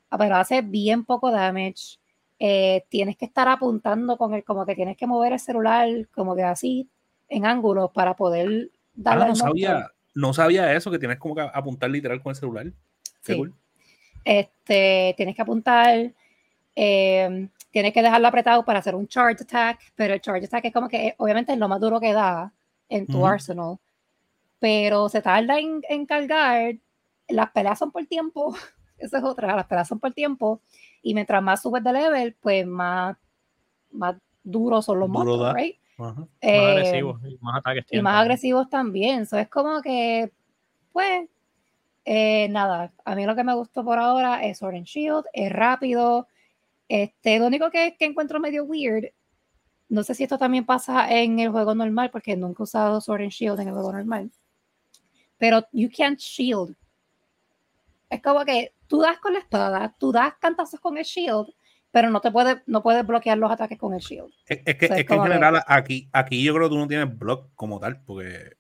Ah, 0.09 0.17
Pero 0.17 0.37
hace 0.37 0.63
bien 0.63 1.05
poco 1.05 1.31
damage. 1.31 1.99
Eh, 2.39 2.85
tienes 2.89 3.17
que 3.17 3.27
estar 3.27 3.49
apuntando 3.49 4.17
con 4.17 4.33
el, 4.33 4.45
como 4.45 4.65
que 4.65 4.75
tienes 4.75 4.97
que 4.97 5.07
mover 5.07 5.33
el 5.33 5.41
celular, 5.41 5.89
como 6.15 6.35
que 6.35 6.45
así, 6.45 6.89
en 7.29 7.45
ángulos 7.45 7.91
para 7.93 8.17
poder 8.17 8.71
darle 8.95 9.25
Ah, 9.25 9.29
no 9.29 9.37
sabía, 9.37 9.91
no 10.15 10.33
sabía 10.33 10.73
eso, 10.75 10.91
que 10.91 10.99
tienes 10.99 11.19
como 11.19 11.35
que 11.35 11.43
apuntar 11.43 11.91
literal 11.91 12.23
con 12.23 12.31
el 12.31 12.37
celular. 12.37 12.73
Sí. 13.23 13.37
cool. 13.37 13.53
Este, 14.25 15.13
tienes 15.17 15.35
que 15.35 15.43
apuntar, 15.43 16.13
eh, 16.77 17.49
tienes 17.71 17.93
que 17.93 18.03
dejarlo 18.03 18.29
apretado 18.29 18.65
para 18.65 18.79
hacer 18.81 18.95
un 18.95 19.07
charge 19.09 19.43
attack, 19.45 19.81
pero 19.95 20.15
el 20.15 20.21
charge 20.21 20.47
attack 20.47 20.65
es 20.67 20.73
como 20.73 20.89
que 20.89 21.09
eh, 21.09 21.15
obviamente 21.19 21.53
es 21.53 21.59
lo 21.59 21.69
más 21.69 21.81
duro 21.81 22.01
que 22.01 22.13
da 22.13 22.53
en 22.89 23.07
tu 23.07 23.25
arsenal, 23.27 23.79
pero 24.59 25.09
se 25.09 25.23
tarda 25.23 25.59
en, 25.59 25.81
en 25.89 26.07
cargar, 26.07 26.75
las 27.29 27.51
peleas 27.53 27.79
son 27.79 27.91
por 27.93 28.05
tiempo, 28.07 28.55
esa 28.99 29.19
es 29.19 29.25
otra, 29.25 29.55
las 29.57 29.67
peleas 29.67 29.89
son 29.89 30.01
por 30.01 30.13
tiempo, 30.13 30.61
y 31.03 31.15
mientras 31.15 31.43
más 31.43 31.63
subes 31.63 31.83
de 31.85 31.93
level, 31.93 32.37
pues 32.41 32.67
más, 32.67 33.17
más 33.93 34.17
duros 34.43 34.85
son 34.85 34.99
los 35.01 35.09
Duro 35.09 35.25
monstruos, 35.25 35.55
right? 35.55 35.77
Más 35.97 36.15
Eh, 36.41 36.59
agresivos 36.59 37.21
y 37.29 37.39
más 37.41 37.59
ataques 37.59 37.85
y 37.85 37.87
tienen 37.89 38.05
más 38.05 38.13
también. 38.13 38.23
agresivos 38.23 38.69
también. 38.71 39.27
Es 39.31 39.49
como 39.49 39.81
que, 39.83 40.33
pues, 40.93 41.29
eh, 42.05 42.49
nada, 42.49 42.93
a 43.05 43.15
mí 43.15 43.27
lo 43.27 43.37
que 43.37 43.45
me 43.45 43.55
gustó 43.55 43.85
por 43.85 43.99
ahora 43.99 44.43
es 44.45 44.59
Sword 44.59 44.77
and 44.77 44.87
Shield, 44.87 45.25
es 45.33 45.53
rápido. 45.53 46.27
Este, 46.93 47.39
lo 47.39 47.47
único 47.47 47.71
que, 47.71 47.95
que 47.97 48.05
encuentro 48.05 48.41
medio 48.41 48.65
weird, 48.65 49.13
no 49.89 50.03
sé 50.03 50.13
si 50.13 50.25
esto 50.25 50.39
también 50.39 50.67
pasa 50.67 51.09
en 51.09 51.39
el 51.39 51.51
juego 51.51 51.73
normal, 51.73 52.11
porque 52.11 52.35
nunca 52.37 52.63
he 52.63 52.65
usado 52.65 53.01
Sword 53.01 53.23
and 53.23 53.31
Shield 53.31 53.61
en 53.61 53.69
el 53.69 53.75
juego 53.75 53.93
normal, 53.93 54.33
pero 55.39 55.65
you 55.73 55.89
can't 55.97 56.19
shield 56.19 56.75
Es 58.09 58.21
como 58.21 58.45
que 58.45 58.75
tú 58.89 59.01
das 59.01 59.19
con 59.21 59.35
la 59.35 59.39
espada, 59.39 59.95
tú 60.01 60.11
das 60.11 60.35
cantazos 60.41 60.81
con 60.81 60.99
el 60.99 61.05
shield, 61.05 61.47
pero 61.93 62.11
no 62.11 62.21
te 62.21 62.33
puedes, 62.33 62.57
no 62.67 62.83
puedes 62.83 63.07
bloquear 63.07 63.39
los 63.39 63.53
ataques 63.53 63.79
con 63.79 63.95
el 63.95 64.01
shield. 64.01 64.33
Es, 64.47 64.61
es 64.65 64.75
que, 64.77 64.87
O 64.87 64.89
sea, 64.89 64.97
es 64.97 65.03
es 65.03 65.07
que 65.07 65.13
en 65.15 65.19
como 65.19 65.23
que- 65.23 65.29
general 65.35 65.63
aquí, 65.69 66.09
aquí 66.13 66.43
yo 66.43 66.53
creo 66.55 66.69
que 66.69 66.75
tú 66.75 66.79
no 66.79 66.89
tienes 66.89 67.17
block 67.17 67.51
como 67.55 67.79
tal, 67.79 68.03
porque 68.03 68.57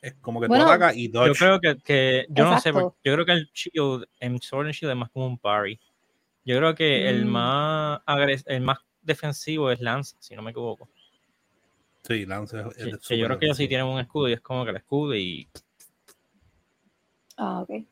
es 0.00 0.14
como 0.22 0.40
que 0.40 0.46
Bueno, 0.48 0.64
tú 0.64 0.70
atacas 0.70 0.96
y 0.96 1.10
Yo 1.12 1.20
dodge. 1.20 1.38
creo 1.38 1.60
que, 1.60 1.76
que 1.84 2.26
yo 2.30 2.44
no 2.44 2.58
sé, 2.60 2.70
Exacto. 2.70 2.96
yo 3.04 3.12
creo 3.12 3.26
que 3.26 3.32
el 3.32 3.50
Shield, 3.52 4.06
en 4.20 4.40
Sword 4.40 4.66
and 4.68 4.74
Shield 4.74 4.92
es 4.92 4.96
más 4.96 5.10
como 5.10 5.26
un 5.26 5.38
parry. 5.38 5.78
Yo 6.48 6.56
creo 6.56 6.74
que 6.74 7.10
el 7.10 7.26
Mm. 7.26 7.28
más 7.28 8.00
agres- 8.06 8.44
el 8.46 8.62
más 8.62 8.78
defensivo 9.02 9.70
es 9.70 9.80
Lance, 9.80 10.16
si 10.18 10.34
no 10.34 10.40
me 10.40 10.52
equivoco. 10.52 10.88
Sí, 12.04 12.24
Lance 12.24 12.58
es- 12.58 12.74
Que, 12.74 12.90
que 13.06 13.18
yo 13.18 13.26
creo 13.26 13.38
que 13.38 13.44
ellos 13.44 13.58
sí 13.58 13.68
tienen 13.68 13.86
un 13.86 14.00
escudo 14.00 14.30
y 14.30 14.32
es 14.32 14.40
como 14.40 14.64
que 14.64 14.70
el 14.70 14.76
escudo 14.78 15.14
y 15.14 15.46
Ah, 17.36 17.60
ok. 17.60 17.84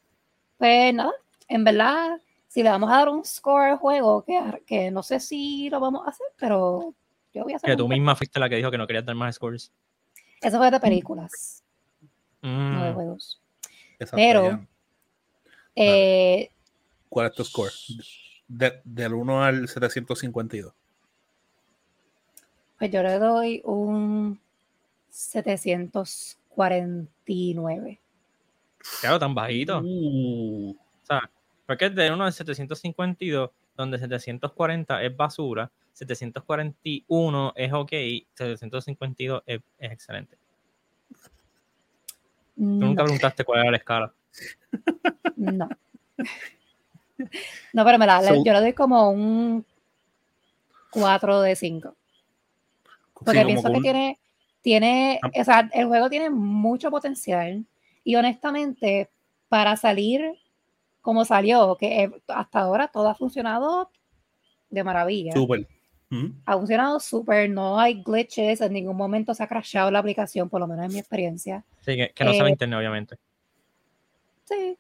Pues 0.57 0.95
nada, 0.95 1.13
en 1.49 1.65
verdad, 1.65 2.19
si 2.49 2.63
le 2.63 2.71
vamos 2.71 2.91
a 2.91 2.95
dar 2.97 3.11
un 3.11 3.27
score 3.27 3.73
al 3.73 3.77
juego, 3.77 4.25
que, 4.25 4.41
que 4.67 4.91
no 4.91 5.03
sé 5.03 5.21
si 5.21 5.69
lo 5.69 5.79
vamos 5.79 6.07
a 6.07 6.11
hacer, 6.11 6.27
pero 6.39 6.95
yo 7.35 7.45
voy 7.45 7.53
a 7.53 7.57
hacer 7.57 7.71
que 7.73 7.77
tú 7.77 7.85
un- 7.85 7.91
misma 7.91 8.17
fuiste 8.17 8.41
la 8.41 8.49
que 8.49 8.57
dijo 8.57 8.71
que 8.71 8.79
no 8.79 8.87
querías 8.87 9.05
dar 9.05 9.15
más 9.17 9.35
scores. 9.37 9.71
Eso 10.41 10.57
fue 10.57 10.71
de 10.71 10.81
películas, 10.81 11.63
no 12.41 12.85
de 12.85 12.91
Mm, 12.91 12.95
juegos. 12.95 13.43
Exacto, 13.99 14.17
pero-. 14.17 14.67
Eh, 15.75 16.51
¿Cuál 17.11 17.27
es 17.27 17.33
tu 17.35 17.45
score? 17.45 17.71
De- 18.49 18.81
del 18.85 19.15
1 19.15 19.43
al 19.45 19.69
752. 19.69 20.73
pues 22.79 22.91
yo 22.91 23.03
le 23.03 23.19
doy 23.19 23.61
un 23.65 24.39
749. 25.11 27.99
claro, 29.01 29.19
tan 29.19 29.35
bajito. 29.35 29.81
Uh, 29.83 30.71
O 30.71 30.77
sea, 31.07 31.29
porque 31.67 31.87
es 31.87 31.95
de 31.95 32.11
1 32.13 32.25
al 32.25 32.33
752, 32.33 33.51
donde 33.77 33.99
740 33.99 35.03
es 35.03 35.17
basura, 35.17 35.71
741 35.95 37.53
es 37.57 37.73
ok, 37.73 37.91
752 38.35 39.43
es, 39.47 39.61
es 39.79 39.93
excelente. 39.93 40.37
Tú 42.55 42.63
nunca 42.63 43.03
preguntaste 43.05 43.45
cuál 43.45 43.61
era 43.61 43.71
la 43.71 43.77
escala. 43.79 44.13
no. 45.37 45.69
No, 47.73 47.85
pero 47.85 47.99
me 47.99 48.07
la, 48.07 48.23
So- 48.23 48.45
yo 48.45 48.53
le 48.53 48.61
doy 48.61 48.73
como 48.73 49.11
un 49.11 49.65
4 50.91 51.41
de 51.43 51.57
5. 51.57 51.95
Porque 53.15 53.41
sí, 53.41 53.45
pienso 53.47 53.69
que 53.71 53.77
un- 53.77 53.83
tiene, 53.83 54.19
tiene, 54.63 55.21
Ah. 55.23 55.31
o 55.41 55.45
sea, 55.45 55.71
el 55.73 55.87
juego 55.87 56.09
tiene 56.11 56.31
mucho 56.31 56.91
potencial 56.91 57.65
y 58.05 58.15
honestamente, 58.17 59.09
para 59.49 59.77
salir 59.77 60.33
como 61.01 61.25
salió, 61.25 61.77
que 61.77 62.03
eh, 62.05 62.11
hasta 62.29 62.59
ahora 62.61 62.89
todo 62.89 63.09
ha 63.09 63.15
funcionado 63.15 63.91
de 64.71 64.83
maravilla. 64.85 65.33
Súper. 65.33 65.67
Ha 66.47 66.57
funcionado 66.57 66.99
súper, 67.01 67.51
no 67.51 67.79
hay 67.81 68.03
glitches, 68.03 68.61
en 68.61 68.73
ningún 68.73 68.97
momento 68.97 69.35
se 69.35 69.43
ha 69.43 69.49
crashado 69.49 69.91
la 69.91 69.99
aplicación, 70.01 70.49
por 70.49 70.61
lo 70.61 70.67
menos 70.67 70.85
en 70.87 70.93
mi 70.93 70.99
experiencia. 70.99 71.65
Sí, 71.81 71.97
que, 71.97 72.11
que 72.15 72.25
no 72.25 72.33
se 72.33 72.43
ve 72.43 72.49
Eh, 72.49 72.53
internet, 72.53 72.79
obviamente. 72.79 73.17
Sí. 74.45 74.77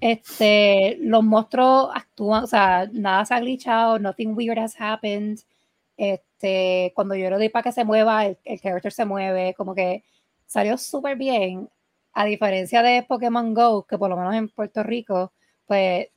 Este, 0.00 0.98
los 1.00 1.24
monstruos 1.24 1.90
actúan, 1.94 2.44
o 2.44 2.46
sea, 2.46 2.88
nada 2.92 3.24
se 3.24 3.34
ha 3.34 3.40
glitchado, 3.40 3.98
nothing 3.98 4.34
weird 4.36 4.58
has 4.58 4.78
happened. 4.80 5.40
Este, 5.96 6.92
cuando 6.94 7.14
yo 7.14 7.30
le 7.30 7.36
doy 7.36 7.48
para 7.48 7.64
que 7.64 7.72
se 7.72 7.84
mueva, 7.84 8.26
el, 8.26 8.38
el 8.44 8.60
character 8.60 8.92
se 8.92 9.04
mueve, 9.06 9.54
como 9.54 9.74
que 9.74 10.04
salió 10.46 10.76
súper 10.78 11.16
bien. 11.16 11.68
A 12.12 12.24
diferencia 12.24 12.82
de 12.82 13.02
Pokémon 13.02 13.52
Go, 13.54 13.84
que 13.86 13.98
por 13.98 14.08
lo 14.10 14.16
menos 14.16 14.34
en 14.34 14.48
Puerto 14.48 14.82
Rico, 14.82 15.32
pues 15.66 16.08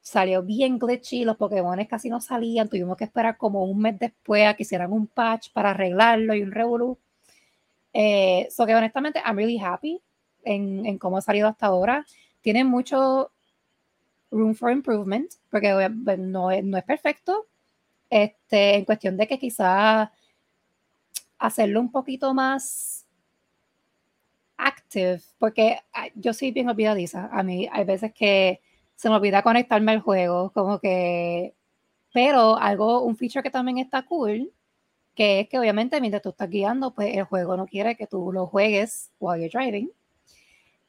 salió 0.00 0.42
bien 0.42 0.78
glitchy, 0.78 1.24
los 1.24 1.36
Pokémon 1.36 1.84
casi 1.86 2.08
no 2.10 2.20
salían, 2.20 2.68
tuvimos 2.68 2.96
que 2.96 3.04
esperar 3.04 3.36
como 3.36 3.64
un 3.64 3.78
mes 3.80 3.98
después 3.98 4.46
a 4.46 4.54
que 4.54 4.62
hicieran 4.64 4.92
un 4.92 5.06
patch 5.06 5.52
para 5.52 5.70
arreglarlo 5.70 6.34
y 6.34 6.42
un 6.42 6.52
revolú. 6.52 6.98
Eh, 7.92 8.48
so 8.50 8.66
que 8.66 8.74
honestamente, 8.74 9.20
I'm 9.24 9.36
really 9.36 9.58
happy 9.58 10.00
en, 10.44 10.86
en 10.86 10.98
cómo 10.98 11.18
ha 11.18 11.22
salido 11.22 11.48
hasta 11.48 11.66
ahora. 11.66 12.06
Tiene 12.40 12.64
mucho 12.64 13.30
room 14.30 14.54
for 14.54 14.70
improvement, 14.70 15.32
porque 15.50 15.90
pues, 16.04 16.18
no 16.18 16.50
es, 16.50 16.64
no 16.64 16.78
es 16.78 16.84
perfecto. 16.84 17.46
Este, 18.10 18.76
en 18.76 18.84
cuestión 18.84 19.16
de 19.16 19.26
que 19.26 19.38
quizás 19.38 20.08
hacerlo 21.38 21.80
un 21.80 21.90
poquito 21.90 22.34
más 22.34 23.06
active, 24.56 25.20
porque 25.38 25.78
ah, 25.92 26.08
yo 26.14 26.32
soy 26.34 26.50
bien 26.50 26.68
olvidadiza. 26.68 27.28
A 27.32 27.42
mí 27.42 27.68
hay 27.72 27.84
veces 27.84 28.12
que 28.12 28.60
se 28.96 29.08
me 29.08 29.16
olvida 29.16 29.42
conectarme 29.42 29.92
al 29.92 30.00
juego, 30.00 30.50
como 30.52 30.80
que, 30.80 31.54
pero 32.12 32.56
algo, 32.56 33.02
un 33.02 33.16
feature 33.16 33.42
que 33.42 33.50
también 33.50 33.78
está 33.78 34.04
cool, 34.04 34.52
que 35.14 35.40
es 35.40 35.48
que 35.48 35.58
obviamente 35.58 36.00
mientras 36.00 36.22
tú 36.22 36.30
estás 36.30 36.50
guiando, 36.50 36.94
pues 36.94 37.16
el 37.16 37.24
juego 37.24 37.56
no 37.56 37.66
quiere 37.66 37.96
que 37.96 38.06
tú 38.06 38.32
lo 38.32 38.46
juegues 38.46 39.12
while 39.20 39.40
you're 39.40 39.50
driving. 39.50 39.90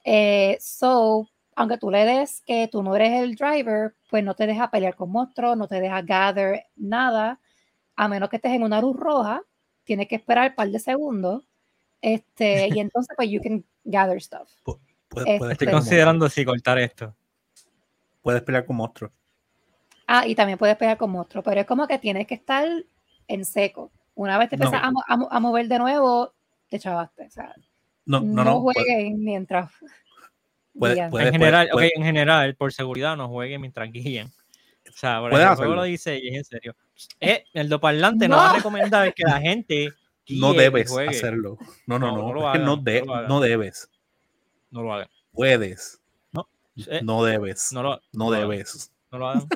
Eh, 0.04 0.58
so, 0.60 1.28
aunque 1.60 1.78
tú 1.78 1.92
le 1.92 2.06
des 2.06 2.42
que 2.48 2.70
tú 2.72 2.82
no 2.82 2.96
eres 2.96 3.22
el 3.22 3.36
driver, 3.36 3.94
pues 4.10 4.24
no 4.24 4.34
te 4.34 4.48
deja 4.48 4.72
pelear 4.72 4.96
con 4.96 5.12
monstruos, 5.12 5.58
no 5.58 5.68
te 5.68 5.82
deja 5.82 6.02
gather 6.02 6.64
nada, 6.78 7.38
a 7.98 8.08
menos 8.08 8.30
que 8.30 8.38
estés 8.38 8.54
en 8.54 8.64
una 8.64 8.80
luz 8.80 8.96
roja, 8.96 9.42
tienes 9.84 10.08
que 10.08 10.16
esperar 10.16 10.52
un 10.52 10.56
par 10.56 10.70
de 10.70 10.80
segundos, 10.80 11.44
este, 12.02 12.70
y 12.74 12.80
entonces 12.80 13.14
pues 13.18 13.30
you 13.30 13.42
can 13.42 13.66
gather 13.84 14.22
stuff. 14.22 14.50
Puedes, 14.64 15.28
Este- 15.28 15.34
Estoy 15.34 15.56
pelear 15.58 15.58
con 15.74 15.80
considerando 15.82 16.30
si 16.30 16.46
cortar 16.46 16.80
esto. 16.80 17.14
Puedes 18.22 18.42
pelear 18.42 18.66
con 18.66 18.78
monstruos. 18.78 19.12
Ah, 20.08 20.26
y 20.26 20.36
también 20.36 20.58
puedes 20.58 20.78
pelear 20.78 20.98
con 20.98 21.12
monstruos, 21.12 21.44
pero 21.44 21.60
es 21.60 21.68
como 21.68 21.88
que 21.88 22.00
tienes 22.00 22.26
que 22.26 22.36
estar 22.36 22.66
en 23.28 23.44
seco. 23.44 23.92
Una 24.16 24.38
vez 24.38 24.50
te 24.50 24.56
No. 24.56 24.64
empiezas 24.66 24.88
a, 24.88 24.92
mo- 24.92 25.04
a 25.06 25.18
mo- 25.18 25.28
a 25.30 25.40
mover 25.42 25.68
de 25.68 25.78
nuevo, 25.78 26.34
te 26.70 26.80
chavaste. 26.80 27.26
O 27.26 27.30
sea, 27.32 27.54
No, 28.06 28.22
no, 28.22 28.44
no, 28.46 28.64
mientras. 29.18 29.72
Puede- 30.78 31.10
puede- 31.10 31.28
En 31.28 31.34
general, 31.34 31.70
puede- 31.72 31.88
ok, 31.88 31.92
en 31.98 32.04
general, 32.04 32.56
por 32.56 32.74
seguridad, 32.74 33.16
no 33.18 33.28
jueguen 33.30 33.62
mientras 33.62 33.92
guíen. 33.92 34.28
O 34.28 34.92
sea, 34.96 35.20
por 35.20 35.34
el 35.34 35.48
juego 35.56 35.76
lo 35.76 35.84
dice 35.84 36.18
y 36.22 36.30
es 36.30 36.36
en 36.36 36.44
serio. 36.46 36.76
Eh, 37.20 37.46
el 37.54 37.70
doparlante 37.70 38.28
no. 38.28 38.36
No. 38.36 38.42
va 38.42 38.52
a 38.52 38.56
recomendar 38.56 39.14
que 39.14 39.24
la 39.24 39.40
gente 39.40 39.94
no 40.30 40.54
debes 40.54 40.92
hacerlo. 40.92 41.58
No, 41.86 41.98
no, 42.00 42.08
No, 42.08 42.18
no. 42.18 42.28
no 42.28 42.34
lo 42.34 42.40
es 42.40 42.44
que 42.44 42.48
hagan, 42.58 42.66
no, 42.66 42.76
no 42.76 42.82
de- 42.82 43.02
lo 43.06 43.16
hagan. 43.16 43.28
no 43.30 43.40
debes. 43.40 43.90
No 44.72 44.82
lo 44.84 44.94
hagan. 44.94 45.08
Puedes. 45.32 46.02
No. 46.32 46.50
Eh, 46.76 47.02
No 47.04 47.24
debes. 47.24 47.72
No 47.72 47.84
lo, 47.84 47.90
No 47.96 48.02
no 48.14 48.30
lo 48.32 48.36
hagan. 48.36 48.50
debes. 48.50 48.92
no 49.12 49.18
lo 49.20 49.28
hagan. 49.30 49.48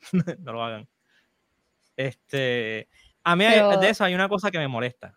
no 0.40 0.52
lo 0.52 0.64
hagan. 0.64 0.88
Este, 1.96 2.88
a 3.22 3.36
mí 3.36 3.44
hay- 3.44 3.54
Pero- 3.60 3.80
de 3.80 3.88
eso 3.90 4.04
hay 4.04 4.14
una 4.14 4.28
cosa 4.28 4.50
que 4.50 4.58
me 4.58 4.68
molesta. 4.68 5.16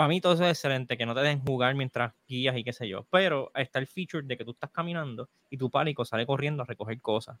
Para 0.00 0.08
mí 0.08 0.18
todo 0.22 0.32
eso 0.32 0.44
es 0.44 0.52
excelente, 0.52 0.96
que 0.96 1.04
no 1.04 1.14
te 1.14 1.20
dejen 1.20 1.40
jugar 1.44 1.74
mientras 1.74 2.14
guías 2.26 2.56
y 2.56 2.64
qué 2.64 2.72
sé 2.72 2.88
yo. 2.88 3.06
Pero 3.10 3.50
está 3.54 3.78
el 3.78 3.86
feature 3.86 4.26
de 4.26 4.38
que 4.38 4.46
tú 4.46 4.52
estás 4.52 4.70
caminando 4.70 5.28
y 5.50 5.58
tu 5.58 5.68
pánico 5.68 6.06
sale 6.06 6.24
corriendo 6.24 6.62
a 6.62 6.64
recoger 6.64 6.98
cosas. 7.02 7.38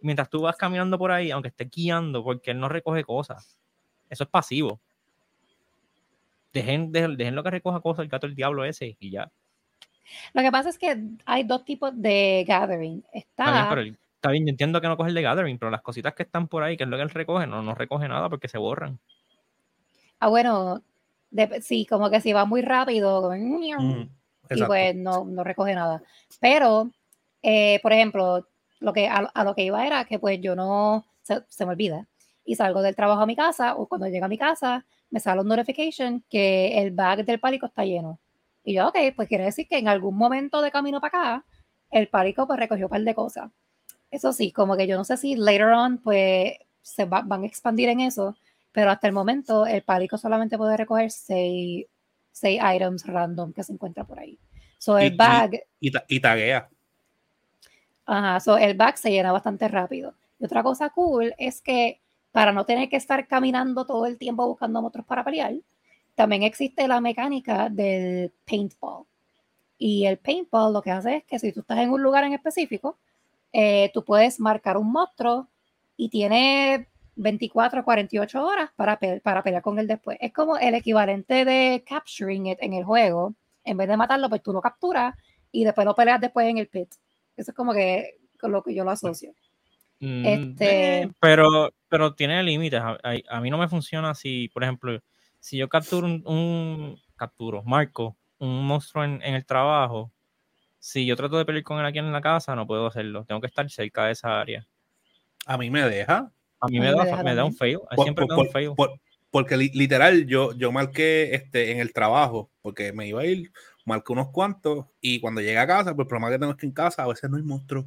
Mientras 0.00 0.28
tú 0.28 0.42
vas 0.42 0.54
caminando 0.56 0.98
por 0.98 1.12
ahí, 1.12 1.30
aunque 1.30 1.48
estés 1.48 1.70
guiando, 1.70 2.22
porque 2.22 2.50
él 2.50 2.60
no 2.60 2.68
recoge 2.68 3.04
cosas. 3.04 3.58
Eso 4.10 4.24
es 4.24 4.28
pasivo. 4.28 4.82
Dejen, 6.52 6.92
dejen, 6.92 7.16
dejen 7.16 7.34
lo 7.34 7.42
que 7.42 7.52
recoja 7.52 7.80
cosas 7.80 8.02
el 8.02 8.10
gato 8.10 8.26
el 8.26 8.34
diablo 8.34 8.66
ese 8.66 8.94
y 9.00 9.10
ya. 9.10 9.32
Lo 10.34 10.42
que 10.42 10.52
pasa 10.52 10.68
es 10.68 10.76
que 10.78 10.94
hay 11.24 11.44
dos 11.44 11.64
tipos 11.64 11.92
de 11.94 12.44
gathering. 12.46 13.02
Está 13.14 13.50
bien, 13.50 13.64
Está, 13.64 13.68
pero 13.70 13.80
el- 13.80 13.98
está 14.16 14.30
bien, 14.30 14.44
yo 14.44 14.50
entiendo 14.50 14.82
que 14.82 14.88
no 14.88 14.98
coge 14.98 15.08
el 15.08 15.14
de 15.14 15.22
gathering, 15.22 15.58
pero 15.58 15.70
las 15.70 15.80
cositas 15.80 16.12
que 16.12 16.24
están 16.24 16.48
por 16.48 16.62
ahí, 16.64 16.76
que 16.76 16.84
es 16.84 16.90
lo 16.90 16.98
que 16.98 17.02
él 17.04 17.08
recoge, 17.08 17.46
no, 17.46 17.62
no 17.62 17.74
recoge 17.74 18.08
nada 18.08 18.28
porque 18.28 18.48
se 18.48 18.58
borran. 18.58 19.00
ah, 20.20 20.28
bueno, 20.28 20.82
de- 21.30 21.60
sí, 21.62 21.86
como 21.86 22.10
que 22.10 22.20
si 22.20 22.32
va 22.32 22.44
muy 22.44 22.62
rápido, 22.62 23.30
Mm, 23.80 24.08
y 24.56 24.60
pues 24.66 24.94
no, 24.96 25.24
no 25.24 25.44
recoge 25.44 25.74
nada. 25.74 26.02
Pero, 26.40 26.90
eh, 27.42 27.80
por 27.82 27.92
ejemplo, 27.92 28.46
lo 28.80 28.92
que, 28.92 29.08
a, 29.08 29.18
a 29.34 29.44
lo 29.44 29.54
que 29.54 29.64
iba 29.64 29.86
era 29.86 30.04
que 30.04 30.18
pues 30.18 30.40
yo 30.40 30.54
no, 30.56 31.04
se, 31.22 31.42
se 31.48 31.66
me 31.66 31.72
olvida, 31.72 32.06
y 32.44 32.54
salgo 32.56 32.80
del 32.82 32.96
trabajo 32.96 33.20
a 33.22 33.26
mi 33.26 33.36
casa, 33.36 33.74
o 33.76 33.86
cuando 33.86 34.06
llego 34.08 34.24
a 34.24 34.28
mi 34.28 34.38
casa, 34.38 34.84
me 35.10 35.20
sale 35.20 35.40
un 35.42 35.48
notification 35.48 36.24
que 36.30 36.78
el 36.80 36.90
bag 36.92 37.24
del 37.24 37.40
pálico 37.40 37.66
está 37.66 37.84
lleno. 37.84 38.18
Y 38.64 38.74
yo, 38.74 38.88
ok, 38.88 38.96
pues 39.16 39.28
quiere 39.28 39.44
decir 39.44 39.66
que 39.68 39.78
en 39.78 39.88
algún 39.88 40.16
momento 40.16 40.60
de 40.62 40.70
camino 40.70 41.00
para 41.00 41.08
acá, 41.36 41.44
el 41.90 42.08
pálico 42.08 42.46
pues 42.46 42.58
recogió 42.58 42.86
un 42.86 42.90
par 42.90 43.02
de 43.02 43.14
cosas. 43.14 43.50
Eso 44.10 44.32
sí, 44.32 44.52
como 44.52 44.76
que 44.76 44.86
yo 44.86 44.96
no 44.96 45.04
sé 45.04 45.16
si 45.18 45.36
later 45.36 45.66
on 45.72 45.98
pues 45.98 46.54
se 46.82 47.04
va- 47.04 47.22
van 47.24 47.42
a 47.42 47.46
expandir 47.46 47.88
en 47.90 48.00
eso, 48.00 48.34
pero 48.72 48.90
hasta 48.90 49.06
el 49.06 49.12
momento 49.12 49.66
el 49.66 49.82
pálico 49.82 50.18
solamente 50.18 50.56
puede 50.58 50.76
recoger 50.76 51.10
seis, 51.10 51.86
seis 52.32 52.60
items 52.74 53.06
random 53.06 53.52
que 53.52 53.62
se 53.64 53.72
encuentra 53.72 54.04
por 54.04 54.18
ahí. 54.18 54.38
So 54.78 54.96
el 54.98 55.12
y- 55.14 55.16
bag, 55.16 55.62
Y, 55.80 55.90
ta- 55.90 56.04
y 56.08 56.20
taguea. 56.20 56.68
ajá, 58.06 58.40
so 58.40 58.56
el 58.56 58.74
bag 58.76 58.96
se 58.98 59.10
llena 59.10 59.32
bastante 59.32 59.68
rápido. 59.68 60.14
Y 60.38 60.44
otra 60.44 60.62
cosa 60.62 60.90
cool 60.90 61.34
es 61.38 61.60
que 61.60 62.00
para 62.32 62.52
no 62.52 62.64
tener 62.64 62.88
que 62.88 62.96
estar 62.96 63.26
caminando 63.26 63.84
todo 63.86 64.06
el 64.06 64.18
tiempo 64.18 64.46
buscando 64.46 64.80
monstruos 64.80 65.06
para 65.06 65.24
pelear, 65.24 65.54
también 66.14 66.42
existe 66.42 66.86
la 66.88 67.00
mecánica 67.00 67.68
del 67.68 68.32
paintball. 68.44 69.04
Y 69.78 70.06
el 70.06 70.18
paintball 70.18 70.72
lo 70.72 70.82
que 70.82 70.90
hace 70.90 71.16
es 71.16 71.24
que 71.24 71.38
si 71.38 71.52
tú 71.52 71.60
estás 71.60 71.78
en 71.78 71.90
un 71.90 72.02
lugar 72.02 72.24
en 72.24 72.32
específico, 72.32 72.98
eh, 73.52 73.90
tú 73.94 74.04
puedes 74.04 74.38
marcar 74.40 74.76
un 74.76 74.90
monstruo 74.92 75.48
y 75.96 76.08
tiene 76.08 76.88
24 77.18 77.84
48 77.84 78.44
horas 78.44 78.70
para, 78.76 78.98
pe- 78.98 79.20
para 79.20 79.42
pelear 79.42 79.60
con 79.62 79.78
él 79.78 79.86
después. 79.86 80.16
Es 80.20 80.32
como 80.32 80.56
el 80.56 80.74
equivalente 80.74 81.44
de 81.44 81.84
capturing 81.86 82.46
it 82.46 82.58
en 82.62 82.72
el 82.74 82.84
juego. 82.84 83.34
En 83.64 83.76
vez 83.76 83.88
de 83.88 83.96
matarlo, 83.96 84.28
pues 84.28 84.42
tú 84.42 84.52
lo 84.52 84.60
capturas 84.60 85.14
y 85.50 85.64
después 85.64 85.84
lo 85.84 85.94
peleas 85.94 86.20
después 86.20 86.46
en 86.48 86.58
el 86.58 86.68
pit. 86.68 86.88
Eso 87.36 87.50
es 87.50 87.56
como 87.56 87.72
que 87.72 88.18
con 88.40 88.52
lo 88.52 88.62
que 88.62 88.74
yo 88.74 88.84
lo 88.84 88.92
asocio. 88.92 89.32
Mm, 90.00 90.26
Este- 90.26 91.02
eh, 91.02 91.08
pero, 91.20 91.70
pero 91.88 92.14
tiene 92.14 92.42
límites. 92.42 92.80
A, 92.80 92.96
a- 93.02 93.36
a 93.36 93.40
mí 93.40 93.50
no 93.50 93.58
me 93.58 93.68
funciona 93.68 94.14
si, 94.14 94.48
por 94.50 94.62
ejemplo, 94.62 94.98
si 95.40 95.58
yo 95.58 95.68
capturo 95.68 96.06
un, 96.06 96.22
un- 96.26 97.00
capturo, 97.16 97.64
marco 97.64 98.16
un 98.38 98.64
monstruo 98.64 99.02
en, 99.02 99.20
en 99.24 99.34
el 99.34 99.44
trabajo, 99.44 100.12
si 100.78 101.04
yo 101.04 101.16
trato 101.16 101.36
de 101.36 101.44
pelear 101.44 101.64
con 101.64 101.80
él 101.80 101.86
aquí 101.86 101.98
en 101.98 102.12
la 102.12 102.20
casa, 102.20 102.54
no 102.54 102.66
puedo 102.66 102.86
hacerlo. 102.86 103.24
Tengo 103.24 103.40
que 103.40 103.48
estar 103.48 103.68
cerca 103.68 104.06
de 104.06 104.12
esa 104.12 104.40
área. 104.40 104.64
A 105.46 105.58
mí 105.58 105.70
me 105.70 105.82
deja. 105.82 106.32
A 106.60 106.66
mí 106.68 106.80
me, 106.80 106.92
da, 106.92 107.22
me 107.22 107.34
da 107.34 107.44
un 107.44 107.54
fail. 107.54 107.78
Por- 107.94 108.04
Siempre 108.04 108.26
por- 108.26 108.36
me 108.36 108.42
da 108.42 108.42
un 108.48 108.52
fail. 108.52 108.72
por- 108.76 109.00
porque 109.30 109.56
li- 109.56 109.70
literal 109.74 110.26
yo, 110.26 110.52
yo 110.54 110.72
marqué 110.72 111.34
este, 111.34 111.70
en 111.72 111.80
el 111.80 111.92
trabajo, 111.92 112.50
porque 112.62 112.92
me 112.92 113.06
iba 113.06 113.20
a 113.20 113.26
ir, 113.26 113.52
marqué 113.84 114.12
unos 114.12 114.28
cuantos 114.30 114.86
y 115.00 115.20
cuando 115.20 115.40
llegué 115.40 115.58
a 115.58 115.66
casa, 115.66 115.94
pues 115.94 116.04
el 116.06 116.08
problema 116.08 116.30
que 116.30 116.38
tengo 116.38 116.52
es 116.52 116.58
que 116.58 116.66
en 116.66 116.72
casa 116.72 117.02
a 117.02 117.08
veces 117.08 117.28
no 117.30 117.36
hay 117.36 117.42
monstruo. 117.42 117.86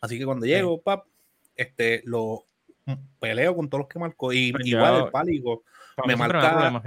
Así 0.00 0.18
que 0.18 0.24
cuando 0.24 0.46
llego, 0.46 0.80
pap, 0.80 1.06
este, 1.56 2.02
lo 2.04 2.44
mm, 2.86 2.94
peleo 3.18 3.54
con 3.56 3.68
todos 3.68 3.80
los 3.82 3.88
que 3.88 3.98
marco. 3.98 4.32
Y 4.32 4.52
Pues 4.52 4.66
igual 4.66 4.94
yo- 4.94 5.04
el 5.06 5.10
páligo, 5.10 5.62
Para 5.96 6.06
me 6.08 6.16
marca- 6.16 6.82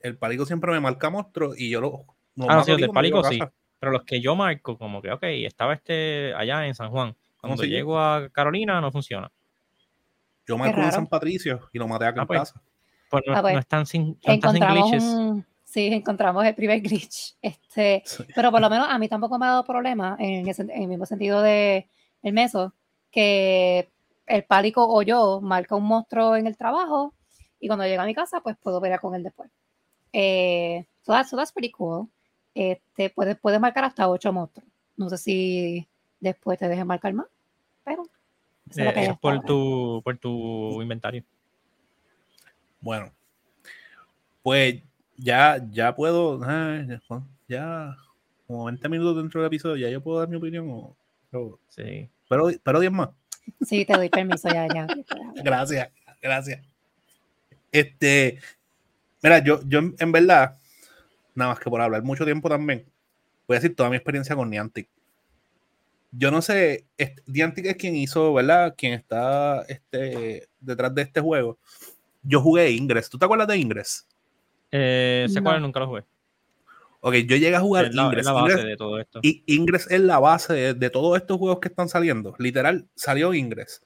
el 0.00 0.16
páligo 0.16 0.44
siempre 0.46 0.72
me 0.72 0.80
marca 0.80 1.10
monstruo 1.10 1.54
y 1.56 1.70
yo 1.70 1.80
lo, 1.80 2.04
lo 2.36 2.46
Ah, 2.50 2.62
sí, 2.64 2.72
a 2.72 2.88
páligo 2.88 3.22
sí. 3.24 3.38
Pero 3.78 3.92
los 3.92 4.02
que 4.04 4.20
yo 4.20 4.36
marco, 4.36 4.78
como 4.78 5.02
que, 5.02 5.10
ok, 5.10 5.22
estaba 5.24 5.74
este 5.74 6.32
allá 6.34 6.66
en 6.66 6.74
San 6.74 6.90
Juan. 6.90 7.16
Cuando 7.40 7.62
sí, 7.62 7.68
llego 7.68 7.98
a 7.98 8.28
Carolina, 8.30 8.80
no 8.80 8.92
funciona. 8.92 9.30
Yo 10.46 10.58
marco 10.58 10.76
en 10.76 10.82
raro. 10.82 10.92
San 10.92 11.06
Patricio 11.06 11.68
y 11.72 11.78
lo 11.78 11.86
maté 11.88 12.06
acá 12.06 12.20
Ah, 12.20 12.22
en 12.22 12.26
pues. 12.26 12.38
casa. 12.40 12.62
Pues 13.10 13.22
no, 13.26 13.34
Ah, 13.36 13.42
pues, 13.42 13.54
no 13.54 13.60
están 13.60 13.86
sin, 13.86 14.06
no 14.06 14.10
están 14.32 14.52
sin 14.54 14.62
Encontramos 14.62 14.90
glitches. 14.90 15.04
un, 15.04 15.46
sí, 15.64 15.86
encontramos 15.88 16.44
el 16.46 16.54
primer 16.54 16.80
glitch. 16.80 17.36
Este, 17.42 18.02
Sí. 18.06 18.24
pero 18.34 18.50
por 18.50 18.60
lo 18.60 18.70
menos 18.70 18.88
a 18.88 18.98
mí 18.98 19.08
tampoco 19.08 19.38
me 19.38 19.46
ha 19.46 19.50
dado 19.50 19.64
problema 19.64 20.16
en, 20.18 20.48
ese- 20.48 20.62
en 20.62 20.82
el 20.82 20.88
mismo 20.88 21.06
sentido 21.06 21.42
de 21.42 21.88
el 22.22 22.32
meso, 22.32 22.72
que 23.10 23.90
el 24.26 24.44
pálico 24.44 24.86
o 24.88 25.02
yo 25.02 25.40
marca 25.42 25.74
un 25.76 25.84
monstruo 25.84 26.36
en 26.36 26.46
el 26.46 26.56
trabajo 26.56 27.12
y 27.60 27.66
cuando 27.66 27.84
llega 27.84 28.02
a 28.02 28.06
mi 28.06 28.14
casa, 28.14 28.40
pues 28.40 28.56
puedo 28.56 28.80
pelear 28.80 29.00
con 29.00 29.14
él 29.14 29.22
después. 29.22 29.50
Eh, 30.12 30.86
so, 31.02 31.12
that's, 31.12 31.30
so 31.30 31.36
that's 31.36 31.52
pretty 31.52 31.70
cool. 31.70 32.08
Este, 32.54 33.10
puedes, 33.10 33.38
puedes 33.38 33.60
marcar 33.60 33.84
hasta 33.84 34.08
ocho 34.08 34.32
monstruos. 34.32 34.68
No 34.96 35.08
sé 35.08 35.18
si 35.18 35.88
después 36.20 36.58
te 36.58 36.68
dejen 36.68 36.86
marcar 36.86 37.12
más, 37.14 37.26
pero 37.84 38.04
Eh, 38.76 38.92
eso 38.96 39.18
por 39.20 39.40
tu, 39.44 40.00
por 40.04 40.16
tu 40.18 40.80
inventario. 40.82 41.22
Bueno, 42.80 43.12
pues 44.42 44.82
ya, 45.16 45.64
ya 45.70 45.94
puedo, 45.94 46.40
ah, 46.42 46.80
ya, 47.48 47.96
como 48.46 48.64
20 48.64 48.88
minutos 48.88 49.16
dentro 49.16 49.40
del 49.40 49.46
episodio, 49.48 49.76
ya 49.76 49.90
yo 49.92 50.02
puedo 50.02 50.18
dar 50.20 50.28
mi 50.28 50.36
opinión. 50.36 50.68
o- 50.70 50.96
o- 51.32 51.58
Sí. 51.68 52.08
pero, 52.28 52.48
pero 52.62 52.80
10 52.80 52.92
más. 52.92 53.10
Sí, 53.62 53.84
te 53.84 53.92
doy 53.94 54.08
permiso 54.08 54.48
ya, 54.48 54.66
ya. 54.72 54.86
Gracias, 55.44 55.90
gracias. 56.20 56.60
Este, 57.70 58.38
mira, 59.22 59.38
yo, 59.42 59.60
yo 59.66 59.78
en 59.80 59.94
en 59.98 60.12
verdad, 60.12 60.58
nada 61.34 61.52
más 61.52 61.60
que 61.60 61.70
por 61.70 61.80
hablar 61.80 62.02
mucho 62.02 62.24
tiempo 62.24 62.48
también, 62.48 62.84
voy 63.46 63.56
a 63.56 63.60
decir 63.60 63.74
toda 63.74 63.88
mi 63.90 63.96
experiencia 63.96 64.36
con 64.36 64.50
Niantic. 64.50 64.88
Yo 66.14 66.30
no 66.30 66.42
sé, 66.42 66.86
este, 66.98 67.22
Niantic 67.26 67.66
es 67.66 67.76
quien 67.76 67.96
hizo, 67.96 68.34
¿verdad? 68.34 68.74
Quien 68.76 68.92
está 68.92 69.62
este, 69.62 70.46
detrás 70.60 70.94
de 70.94 71.02
este 71.02 71.20
juego. 71.20 71.58
Yo 72.22 72.40
jugué 72.40 72.70
Ingress. 72.70 73.08
¿Tú 73.08 73.18
te 73.18 73.24
acuerdas 73.24 73.48
de 73.48 73.56
Ingress? 73.56 74.06
Eh, 74.70 75.26
sé 75.30 75.42
cuál 75.42 75.56
No. 75.60 75.66
nunca 75.66 75.80
lo 75.80 75.86
jugué. 75.88 76.04
Ok, 77.00 77.14
yo 77.26 77.36
llegué 77.36 77.56
a 77.56 77.60
jugar 77.60 77.86
Es 77.86 77.94
la, 77.94 78.02
es 78.02 78.06
Ingress. 78.08 78.26
la 78.26 78.32
base 78.32 78.54
Ingress- 78.54 78.64
de 78.66 78.76
todo 78.76 79.00
esto. 79.00 79.20
Y 79.22 79.42
Ingress 79.46 79.90
es 79.90 80.00
la 80.00 80.18
base 80.20 80.52
de, 80.52 80.74
de 80.74 80.90
todos 80.90 81.16
estos 81.18 81.38
juegos 81.38 81.58
que 81.60 81.68
están 81.68 81.88
saliendo. 81.88 82.34
Literal, 82.38 82.86
salió 82.94 83.32
Ingress. 83.34 83.82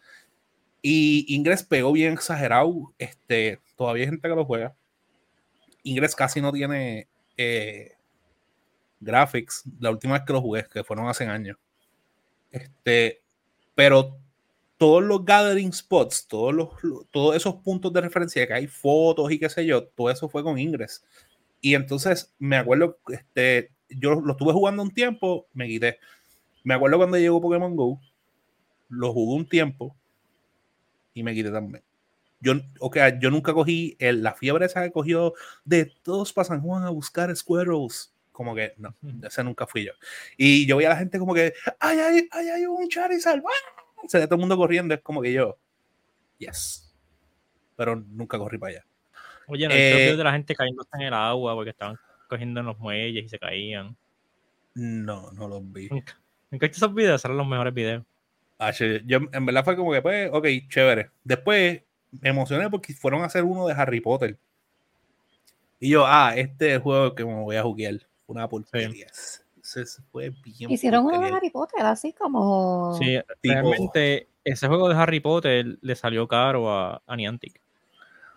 Y 0.83 1.25
Ingress 1.35 1.63
pegó 1.63 1.93
bien 1.93 2.13
exagerado. 2.13 2.93
Este, 2.99 3.61
todavía 3.77 4.03
hay 4.05 4.11
gente 4.11 4.29
que 4.29 4.35
lo 4.35 4.45
juega. 4.45 4.75
Ingress 5.85 6.15
casi 6.17 6.41
no 6.41 6.53
tiene 6.53 7.09
eh, 7.37 7.93
graphics. 9.01 9.63
La 9.81 9.91
última 9.91 10.15
vez 10.15 10.23
que 10.27 10.33
lo 10.33 10.43
jugué, 10.43 10.67
que 10.71 10.85
fueron 10.85 11.09
hace 11.09 11.25
años. 11.25 11.57
Este, 12.51 13.23
pero 13.75 14.19
todos 14.79 15.03
los 15.05 15.25
gathering 15.25 15.73
spots, 15.73 16.27
todos, 16.29 16.55
los, 16.55 16.71
todos 17.11 17.37
esos 17.37 17.57
puntos 17.57 17.93
de 17.93 18.01
referencia 18.03 18.47
que 18.47 18.55
hay 18.55 18.67
fotos 18.67 19.31
y 19.33 19.39
qué 19.39 19.49
sé 19.49 19.67
yo, 19.67 19.85
todo 19.89 20.11
eso 20.11 20.29
fue 20.29 20.43
con 20.43 20.59
Ingress. 20.59 21.05
Y 21.61 21.75
entonces 21.75 22.35
me 22.39 22.57
acuerdo, 22.59 22.99
este, 23.11 23.73
yo 23.91 24.17
lo 24.21 24.33
estuve 24.33 24.53
jugando 24.53 24.83
un 24.83 24.93
tiempo, 24.93 25.49
me 25.55 25.69
quité. 25.69 25.99
Me 26.65 26.75
acuerdo 26.75 26.99
cuando 26.99 27.19
llegó 27.19 27.41
Pokémon 27.43 27.77
Go, 27.77 28.01
lo 28.91 29.13
jugué 29.13 29.37
un 29.39 29.49
tiempo 29.49 29.97
y 31.15 31.23
me 31.23 31.35
quité 31.35 31.51
también. 31.51 31.83
Yo, 32.41 32.55
ok, 32.81 32.99
yo 33.21 33.31
nunca 33.33 33.55
cogí 33.55 33.97
el- 34.01 34.23
la 34.25 34.35
fiebre 34.35 34.67
esa 34.67 34.85
que 34.85 34.93
cogió 34.93 35.35
de 35.65 35.87
todos 36.05 36.33
para 36.35 36.47
San 36.49 36.63
Juan 36.63 36.85
a 36.85 36.91
buscar 36.91 37.35
Squirrels. 37.37 38.15
Como 38.37 38.55
que 38.55 38.75
no, 38.77 38.95
ese 39.23 39.43
nunca 39.43 39.67
fui 39.67 39.87
yo. 39.87 39.93
Y 40.37 40.67
yo 40.67 40.77
veía 40.77 40.91
a 40.91 40.93
la 40.93 40.99
gente 40.99 41.19
como 41.19 41.33
que, 41.33 41.55
¡ay, 41.81 41.99
ay, 41.99 42.29
ay, 42.31 42.49
hay 42.51 42.67
un 42.67 42.87
Charizard! 42.87 43.39
¡Ah! 43.39 44.05
Se 44.07 44.19
ve 44.19 44.27
todo 44.27 44.35
el 44.35 44.41
mundo 44.41 44.59
corriendo, 44.59 44.93
es 44.93 45.01
como 45.01 45.23
que 45.23 45.33
yo, 45.33 45.57
yes. 46.37 46.95
Pero 47.77 47.97
nunca 47.97 48.37
corrí 48.37 48.59
para 48.59 48.73
allá. 48.73 48.87
Oye, 49.47 49.67
no, 49.67 49.75
Eh, 49.75 49.79
hay 49.79 50.01
videos 50.03 50.19
de 50.19 50.25
la 50.25 50.33
gente 50.33 50.55
cayendo 50.55 50.87
en 50.93 51.01
el 51.01 51.15
agua 51.15 51.55
porque 51.55 51.71
estaban 51.71 51.99
cogiendo 52.29 52.61
en 52.61 52.67
los 52.67 52.79
muelles 52.79 53.25
y 53.25 53.29
se 53.31 53.39
caían. 53.39 53.97
No, 54.75 55.33
no 55.33 55.49
los 55.49 55.73
vi. 55.73 55.89
Nunca. 55.89 56.21
Nunca 56.51 56.67
he 56.67 56.69
visto 56.69 56.85
esos 56.85 56.95
videos, 56.95 57.25
eran 57.25 57.39
los 57.39 57.47
mejores 57.47 57.73
videos. 57.73 58.05
Ah, 58.59 58.71
yo 58.73 59.19
en 59.33 59.47
verdad 59.47 59.65
fue 59.65 59.77
como 59.77 59.93
que, 59.93 60.03
pues, 60.03 60.29
ok, 60.31 60.47
chévere. 60.69 61.11
Después 61.25 61.81
me 62.11 62.29
emocioné 62.29 62.69
porque 62.69 62.93
fueron 62.93 63.23
a 63.23 63.27
hacer 63.27 63.45
uno 63.45 63.67
de 63.67 63.73
Harry 63.73 64.03
Potter. 64.03 64.37
Y 65.81 65.89
yo, 65.89 66.05
ah, 66.07 66.35
este 66.37 66.69
es 66.69 66.75
el 66.75 66.81
juego 66.81 67.15
que 67.15 67.25
me 67.25 67.33
voy 67.33 67.57
a 67.57 67.63
jugar. 67.63 68.07
Una 68.27 68.49
porquería. 68.49 69.07
Fue 70.13 70.31
bien. 70.45 70.71
Hicieron 70.71 71.01
uno 71.05 71.13
de 71.13 71.17
porquería. 71.19 71.37
Harry 71.39 71.51
Potter, 71.51 71.81
así 71.85 72.13
como. 72.13 72.97
Sí, 72.99 73.19
Tipo- 73.41 73.55
realmente 73.55 74.29
ese 74.45 74.69
juego 74.69 74.89
de 74.89 74.95
Harry 74.97 75.21
Potter 75.21 75.79
le 75.81 75.97
salió 75.97 76.27
caro 76.29 76.71
a, 76.71 77.03
a 77.07 77.17
Niantic. 77.17 77.61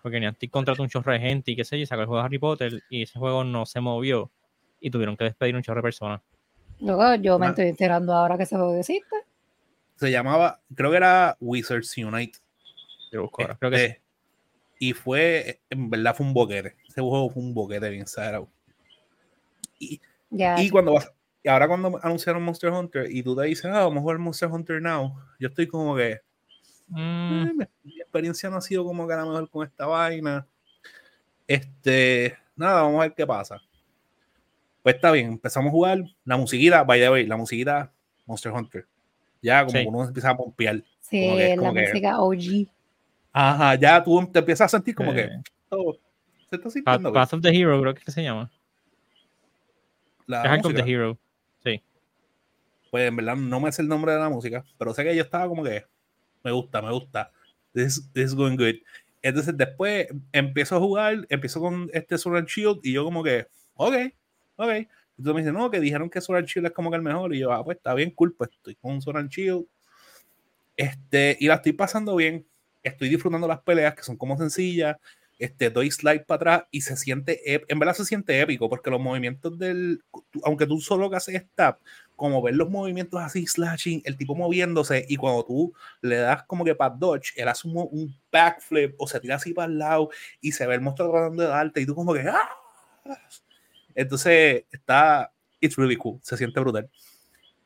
Porque 0.02 0.18
Niantic 0.18 0.50
contrató 0.50 0.82
un 0.82 0.88
chorro 0.88 1.12
de 1.12 1.20
gente 1.20 1.50
y 1.52 1.56
qué 1.56 1.64
sé 1.64 1.76
yo, 1.76 1.82
y 1.82 1.86
sacó 1.86 2.00
el 2.02 2.06
juego 2.06 2.20
de 2.22 2.26
Harry 2.26 2.38
Potter 2.38 2.82
y 2.88 3.02
ese 3.02 3.18
juego 3.18 3.44
no 3.44 3.66
se 3.66 3.80
movió 3.80 4.30
y 4.80 4.90
tuvieron 4.90 5.16
que 5.16 5.24
despedir 5.24 5.54
un 5.54 5.62
chorro 5.62 5.78
de 5.80 5.82
personas. 5.82 6.20
Luego 6.80 7.14
yo 7.16 7.38
me 7.38 7.46
Ah. 7.46 7.48
estoy 7.50 7.66
enterando 7.66 8.14
ahora 8.14 8.36
que 8.36 8.44
ese 8.44 8.56
juego 8.56 8.74
existe. 8.74 9.16
Se 9.96 10.10
llamaba, 10.10 10.60
creo 10.74 10.90
que 10.90 10.96
era 10.96 11.36
Wizards 11.40 11.96
Unite. 11.98 12.38
Yo 13.12 13.22
busco 13.22 13.42
ahora, 13.42 13.56
creo 13.56 13.70
que 13.70 13.76
sí. 13.78 13.84
Este, 13.84 14.00
Y 14.82 14.92
fue, 14.94 15.60
en 15.68 15.90
verdad 15.90 16.16
fue 16.16 16.24
un 16.24 16.32
boquete. 16.32 16.74
Ese 16.88 17.02
juego 17.02 17.28
fue 17.28 17.42
un 17.42 17.52
boquete 17.52 17.90
bien 17.90 18.00
exagerado. 18.02 18.48
Y, 19.80 20.00
Ya. 20.30 20.60
y 20.62 20.70
cuando 20.70 20.92
vas, 20.92 21.10
y 21.42 21.48
ahora 21.48 21.66
cuando 21.66 21.98
anunciaron 22.02 22.42
Monster 22.44 22.70
Hunter 22.70 23.10
y 23.10 23.22
tú 23.24 23.34
te 23.34 23.42
dices, 23.46 23.64
ah, 23.64 23.80
vamos 23.84 23.96
a 23.96 24.00
jugar 24.02 24.18
Monster 24.18 24.48
Hunter 24.48 24.80
Now, 24.80 25.16
yo 25.40 25.48
estoy 25.48 25.66
como 25.66 25.96
que, 25.96 26.20
Mm, 26.92 27.42
"Eh, 27.46 27.52
mi, 27.54 27.64
mi 27.84 28.00
experiencia 28.00 28.50
no 28.50 28.56
ha 28.56 28.60
sido 28.60 28.84
como 28.84 29.06
que 29.06 29.14
a 29.14 29.18
lo 29.18 29.26
mejor 29.26 29.48
con 29.48 29.64
esta 29.66 29.86
vaina. 29.86 30.44
Este, 31.46 32.36
nada, 32.56 32.82
vamos 32.82 32.98
a 32.98 33.02
ver 33.02 33.14
qué 33.14 33.26
pasa. 33.26 33.60
Pues 34.82 34.96
está 34.96 35.12
bien, 35.12 35.26
empezamos 35.32 35.68
a 35.68 35.72
jugar. 35.72 36.02
La 36.24 36.36
musiquita, 36.36 36.82
by 36.84 36.98
the 37.00 37.10
way, 37.10 37.26
la 37.26 37.36
musiquita 37.36 37.92
Monster 38.26 38.50
Hunter. 38.52 38.86
Ya 39.42 39.60
como 39.64 39.70
Sí. 39.78 39.82
que 39.84 39.88
uno 39.88 40.04
empieza 40.04 40.30
a 40.30 40.36
pompear. 40.36 40.82
sí, 41.00 41.22
como 41.26 41.36
que- 41.36 41.48
la 41.48 41.56
como 41.56 41.74
que- 41.74 41.80
música 41.88 42.20
OG. 42.20 42.68
Ajá, 43.32 43.74
ya 43.76 44.02
tú 44.02 44.28
te 44.32 44.38
empiezas 44.40 44.66
a 44.66 44.76
sentir 44.78 44.94
como 44.94 45.12
que 45.12 45.28
oh, 45.70 45.92
se 46.48 46.56
está 46.56 46.64
Path, 46.64 46.72
sintiendo 46.72 47.10
bien. 47.10 47.14
Path 47.14 47.34
of 47.34 47.40
the 47.42 47.48
Hero, 47.56 47.80
creo 47.80 47.94
que 47.94 48.10
se 48.10 48.22
llama. 48.22 48.50
La 50.30 50.42
Es 50.42 50.50
Ark 50.50 50.66
of 50.66 50.74
the 50.74 50.90
Hero. 50.90 51.18
Sí. 51.62 51.82
Pues 52.90 53.08
en 53.08 53.16
verdad 53.16 53.36
no 53.36 53.60
me 53.60 53.70
sé 53.72 53.82
el 53.82 53.88
nombre 53.88 54.12
de 54.12 54.18
la 54.18 54.28
música, 54.28 54.64
pero 54.78 54.94
sé 54.94 55.04
que 55.04 55.14
yo 55.14 55.22
estaba 55.22 55.46
como 55.48 55.62
que 55.62 55.84
me 56.42 56.52
gusta, 56.52 56.80
me 56.82 56.90
gusta. 56.90 57.30
This, 57.72 58.10
this 58.12 58.26
is 58.26 58.34
going 58.34 58.56
good. 58.56 58.76
Entonces 59.22 59.56
después 59.56 60.08
empiezo 60.32 60.76
a 60.76 60.80
jugar, 60.80 61.26
empiezo 61.28 61.60
con 61.60 61.90
este 61.92 62.16
Sword 62.16 62.38
and 62.38 62.48
Shield 62.48 62.80
y 62.82 62.92
yo 62.92 63.04
como 63.04 63.22
que, 63.22 63.46
ok, 63.74 63.94
ok. 64.56 64.70
Entonces 65.18 65.34
me 65.34 65.40
dicen, 65.42 65.54
no, 65.54 65.70
que 65.70 65.80
dijeron 65.80 66.08
que 66.08 66.20
Sword 66.20 66.38
and 66.38 66.48
Shield 66.48 66.66
es 66.68 66.72
como 66.72 66.90
que 66.90 66.96
el 66.96 67.02
mejor. 67.02 67.34
Y 67.34 67.40
yo, 67.40 67.52
ah, 67.52 67.62
pues 67.62 67.76
está 67.76 67.92
bien, 67.92 68.10
cool, 68.12 68.34
pues 68.34 68.50
estoy 68.50 68.74
con 68.76 69.02
Sword 69.02 69.18
and 69.18 69.30
Shield. 69.30 69.66
Este, 70.76 71.36
y 71.38 71.46
la 71.46 71.56
estoy 71.56 71.72
pasando 71.74 72.16
bien. 72.16 72.46
Estoy 72.82 73.10
disfrutando 73.10 73.46
las 73.46 73.60
peleas 73.60 73.94
que 73.94 74.02
son 74.02 74.16
como 74.16 74.38
sencillas. 74.38 74.96
Este, 75.40 75.70
doy 75.70 75.90
slide 75.90 76.24
para 76.26 76.36
atrás 76.36 76.68
y 76.70 76.82
se 76.82 76.96
siente, 76.96 77.40
en 77.46 77.78
verdad 77.78 77.94
se 77.94 78.04
siente 78.04 78.38
épico 78.38 78.68
porque 78.68 78.90
los 78.90 79.00
movimientos 79.00 79.58
del, 79.58 80.04
aunque 80.44 80.66
tú 80.66 80.80
solo 80.80 81.08
que 81.08 81.16
haces 81.16 81.46
tap, 81.54 81.80
como 82.14 82.42
ver 82.42 82.54
los 82.54 82.68
movimientos 82.68 83.18
así, 83.22 83.46
slashing, 83.46 84.02
el 84.04 84.18
tipo 84.18 84.34
moviéndose 84.34 85.06
y 85.08 85.16
cuando 85.16 85.42
tú 85.46 85.72
le 86.02 86.16
das 86.16 86.42
como 86.42 86.62
que 86.62 86.74
para 86.74 86.94
dodge, 86.94 87.32
él 87.36 87.48
hace 87.48 87.66
un 87.66 88.14
backflip 88.30 88.94
o 88.98 89.08
se 89.08 89.18
tira 89.18 89.36
así 89.36 89.54
para 89.54 89.72
el 89.72 89.78
lado 89.78 90.10
y 90.42 90.52
se 90.52 90.66
ve 90.66 90.74
el 90.74 90.82
monstruo 90.82 91.10
tratando 91.10 91.42
de 91.42 91.48
darte 91.48 91.80
y 91.80 91.86
tú 91.86 91.94
como 91.94 92.12
que 92.12 92.20
¡ah! 92.20 92.50
Entonces 93.94 94.64
está, 94.70 95.32
it's 95.58 95.76
really 95.76 95.96
cool, 95.96 96.20
se 96.22 96.36
siente 96.36 96.60
brutal. 96.60 96.90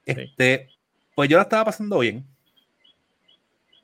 Este, 0.06 0.68
pues 1.16 1.28
yo 1.28 1.36
la 1.36 1.42
estaba 1.42 1.64
pasando 1.64 1.98
bien. 1.98 2.24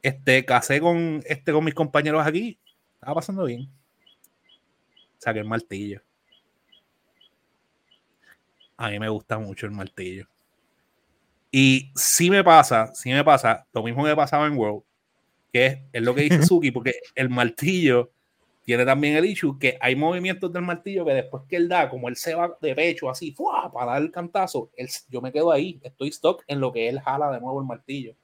Este, 0.01 0.45
casé 0.45 0.81
con, 0.81 1.23
este, 1.27 1.53
con 1.53 1.65
mis 1.65 1.75
compañeros 1.75 2.25
aquí, 2.25 2.57
estaba 2.95 3.17
pasando 3.17 3.45
bien. 3.45 3.69
Saqué 5.21 5.39
el 5.39 5.45
martillo. 5.45 6.01
A 8.79 8.89
mí 8.89 8.99
me 8.99 9.11
gusta 9.11 9.39
mucho 9.39 9.67
el 9.67 9.73
martillo. 9.73 10.27
Y 11.53 11.93
sí 11.95 12.31
me 12.31 12.43
pasa, 12.43 12.95
sí 12.95 13.11
me 13.11 13.23
pasa, 13.23 13.67
lo 13.75 13.83
mismo 13.83 14.05
que 14.05 14.17
pasaba 14.17 14.47
en 14.47 14.57
World, 14.57 14.83
que 15.53 15.67
es, 15.67 15.79
es 15.93 16.03
lo 16.03 16.15
que 16.15 16.23
dice 16.23 16.43
Suki, 16.47 16.71
porque 16.71 16.95
el 17.15 17.29
martillo 17.29 18.11
tiene 18.65 18.87
también 18.87 19.17
el 19.17 19.27
issue 19.27 19.59
que 19.59 19.77
hay 19.79 19.95
movimientos 19.95 20.51
del 20.51 20.63
martillo 20.63 21.05
que 21.05 21.13
después 21.13 21.43
que 21.47 21.57
él 21.57 21.69
da, 21.69 21.91
como 21.91 22.09
él 22.09 22.17
se 22.17 22.35
va 22.35 22.57
de 22.63 22.75
pecho 22.75 23.11
así, 23.11 23.33
¡fua! 23.33 23.71
para 23.71 23.93
dar 23.93 24.03
el 24.03 24.11
cantazo, 24.11 24.71
él, 24.75 24.89
yo 25.11 25.21
me 25.21 25.33
quedo 25.33 25.53
ahí, 25.53 25.79
estoy 25.83 26.13
stuck 26.13 26.45
en 26.47 26.61
lo 26.61 26.73
que 26.73 26.89
él 26.89 27.01
jala 27.01 27.31
de 27.31 27.41
nuevo 27.41 27.61
el 27.61 27.67
martillo. 27.67 28.15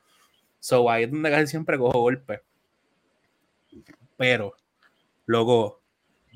So 0.61 0.89
ahí 0.89 1.05
es 1.05 1.11
donde 1.11 1.31
casi 1.31 1.49
siempre 1.49 1.77
cojo 1.77 2.01
golpes. 2.01 2.41
Pero, 4.17 4.55
luego, 5.27 5.83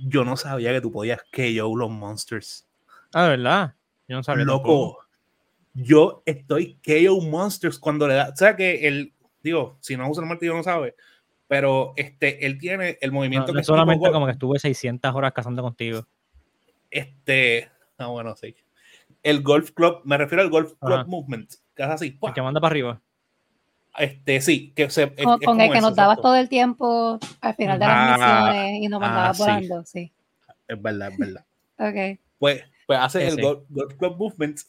yo 0.06 0.24
no 0.24 0.36
sabía 0.36 0.72
que 0.72 0.80
tú 0.80 0.92
podías 0.92 1.20
KO 1.32 1.76
los 1.76 1.90
monsters. 1.90 2.66
Ah, 3.12 3.24
de 3.24 3.30
verdad. 3.30 3.74
Yo 4.08 4.16
no 4.16 4.22
sabía. 4.22 4.44
tampoco. 4.44 4.70
Loco, 4.70 5.10
yo 5.74 6.22
estoy 6.26 6.78
KO 6.84 7.20
Monsters 7.20 7.78
cuando 7.78 8.08
le 8.08 8.14
da. 8.14 8.30
O 8.30 8.36
sea 8.36 8.56
que 8.56 8.88
él, 8.88 9.14
digo, 9.42 9.78
si 9.80 9.96
no 9.96 10.08
usa 10.10 10.22
el 10.22 10.28
martillo 10.28 10.54
no 10.54 10.62
sabe, 10.62 10.96
pero 11.46 11.92
este, 11.96 12.44
él 12.46 12.58
tiene 12.58 12.98
el 13.00 13.10
No, 13.10 13.18
movimiento 13.18 13.48
no 13.48 13.54
que 13.54 13.60
tipo 13.60 13.74
solamente 13.74 14.10
como 14.10 14.26
que 14.26 14.32
estuve 14.32 14.58
600 14.58 15.14
horas 15.14 15.32
cazando 15.32 15.62
contigo. 15.62 16.06
Este, 16.90 17.70
ah, 17.98 18.06
bueno, 18.06 18.34
sí. 18.36 18.54
El 19.22 19.42
Golf 19.42 19.72
Club, 19.72 20.00
me 20.04 20.16
refiero 20.16 20.42
al 20.42 20.50
Golf 20.50 20.74
Club. 20.80 21.06
Movement, 21.06 21.50
que 21.74 21.82
es 21.82 21.88
así. 21.88 22.18
El 22.20 22.32
que 22.32 22.42
manda 22.42 22.60
para 22.60 22.72
arriba. 22.72 23.00
Este, 23.98 24.40
sí, 24.40 24.72
que 24.74 24.88
se. 24.90 25.12
es- 25.16 25.24
Con, 25.24 25.38
es 25.40 25.46
con 25.46 25.60
el 25.60 25.70
que 25.70 25.78
eso, 25.78 25.88
nos 25.88 25.96
dabas 25.96 26.14
exacto. 26.14 26.28
todo 26.28 26.36
el 26.36 26.48
tiempo 26.48 27.18
al 27.40 27.54
final 27.54 27.78
de 27.78 27.86
las 27.86 27.96
Ah, 27.96 28.16
misiones 28.52 28.82
y 28.82 28.88
nos 28.88 29.02
ah, 29.02 29.06
mandabas 29.06 29.36
sí. 29.36 29.42
volando, 29.42 29.84
sí. 29.84 30.12
Es 30.68 30.80
verdad, 30.82 31.10
es 31.12 31.18
verdad. 31.18 31.44
Ok. 31.78 32.20
Pues, 32.38 32.64
pues 32.86 32.98
hace 33.00 33.22
el 33.26 33.32
Ese. 33.34 33.42
Golf, 33.42 33.62
Golf 33.68 33.94
Club 33.94 34.16
Movement 34.16 34.60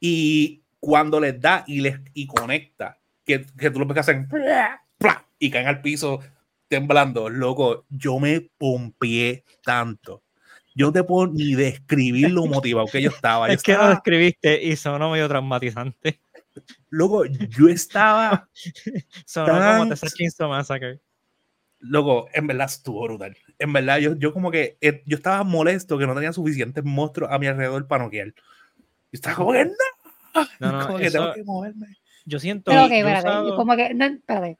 y 0.00 0.62
cuando 0.80 1.20
les 1.20 1.40
da 1.40 1.64
y 1.66 1.80
les 1.80 2.00
y 2.14 2.26
conecta, 2.26 2.98
que, 3.24 3.44
que 3.58 3.70
tú 3.70 3.78
lo 3.78 3.86
ves 3.86 3.94
que 3.94 4.00
hacen 4.00 4.28
y 5.38 5.50
caen 5.50 5.66
al 5.68 5.80
piso 5.80 6.20
temblando, 6.68 7.28
loco, 7.28 7.84
yo 7.88 8.18
me 8.18 8.40
pompié 8.58 9.44
tanto. 9.62 10.22
Yo 10.74 10.86
no 10.86 10.92
te 10.92 11.02
puedo 11.02 11.26
ni 11.32 11.54
describir 11.54 12.30
lo 12.30 12.46
motivado 12.46 12.86
que 12.86 13.02
yo 13.02 13.10
estaba. 13.10 13.48
Yo 13.48 13.54
Es 13.54 13.62
que 13.62 13.72
lo 13.72 13.78
estaba, 13.78 13.94
describiste 13.94 14.62
y 14.62 14.76
sonó 14.76 15.10
medio 15.10 15.28
traumatizante. 15.28 16.20
Loco, 16.90 17.24
yo 17.26 17.68
estaba, 17.68 18.48
Sonó 19.26 19.46
como 19.48 19.58
Tan- 19.60 19.88
Texas 19.90 20.14
Chainsaw 20.14 20.48
Massacre. 20.48 21.00
loco, 21.80 22.28
en 22.34 22.46
verdad 22.46 22.66
estuvo 22.66 23.02
brutal. 23.04 23.36
En 23.58 23.72
verdad, 23.72 23.98
yo, 23.98 24.14
yo 24.16 24.32
como 24.32 24.50
que, 24.50 24.76
eh, 24.80 25.02
yo 25.06 25.16
estaba 25.16 25.44
molesto 25.44 25.98
que 25.98 26.06
no 26.06 26.14
tenía 26.14 26.32
suficientes 26.32 26.84
monstruos 26.84 27.30
a 27.32 27.38
mi 27.38 27.46
alrededor 27.46 27.86
para 27.86 28.04
noquear. 28.04 28.28
Yo 28.28 28.34
estaba 29.12 29.36
como 29.36 29.52
que, 29.52 29.64
no, 29.66 29.72
No, 30.60 30.72
no, 30.72 30.86
como 30.86 30.98
que 30.98 31.06
eso- 31.06 31.18
tengo 31.18 31.34
que 31.34 31.44
moverme. 31.44 31.96
Yo 32.26 32.38
siento. 32.38 32.70
Pero 32.70 32.86
yo 32.88 32.94
espérate, 32.94 33.28
usado- 33.28 33.48
yo 33.48 33.56
como 33.56 33.76
que, 33.76 33.94
no, 33.94 34.04
espérate. 34.04 34.58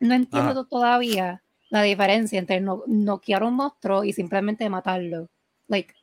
No 0.00 0.14
entiendo 0.14 0.50
Ajá. 0.60 0.64
todavía 0.68 1.42
la 1.70 1.82
diferencia 1.82 2.38
entre 2.38 2.60
no, 2.60 2.82
noquear 2.86 3.42
un 3.42 3.54
monstruo 3.54 4.04
y 4.04 4.12
simplemente 4.12 4.68
matarlo. 4.70 5.28
Like, 5.68 5.94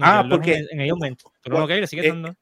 Ah, 0.00 0.24
porque- 0.28 0.54
En, 0.54 0.66
en 0.72 0.80
ellos 0.80 0.96
momento. 0.98 1.32
No 1.46 1.60
lo 1.60 1.66
que 1.66 1.80
le 1.80 1.86
sigues 1.86 2.04
eh, 2.06 2.08
dando. 2.08 2.34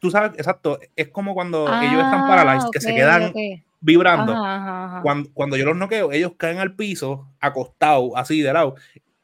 Tú 0.00 0.10
sabes, 0.10 0.32
exacto, 0.38 0.78
es 0.96 1.08
como 1.08 1.34
cuando 1.34 1.66
ah, 1.68 1.80
ellos 1.82 2.02
están 2.02 2.22
paralyzed, 2.26 2.70
que 2.70 2.80
se 2.80 2.94
quedan 2.94 3.24
ok. 3.24 3.36
vibrando. 3.80 4.32
Ajá, 4.32 4.56
ajá, 4.56 4.84
ajá. 4.86 5.02
Cuando, 5.02 5.30
cuando 5.32 5.56
yo 5.56 5.64
los 5.64 5.76
noqueo, 5.76 6.12
ellos 6.12 6.32
caen 6.36 6.58
al 6.58 6.74
piso, 6.76 7.26
acostados, 7.40 8.12
así 8.16 8.40
de 8.42 8.52
lado, 8.52 8.74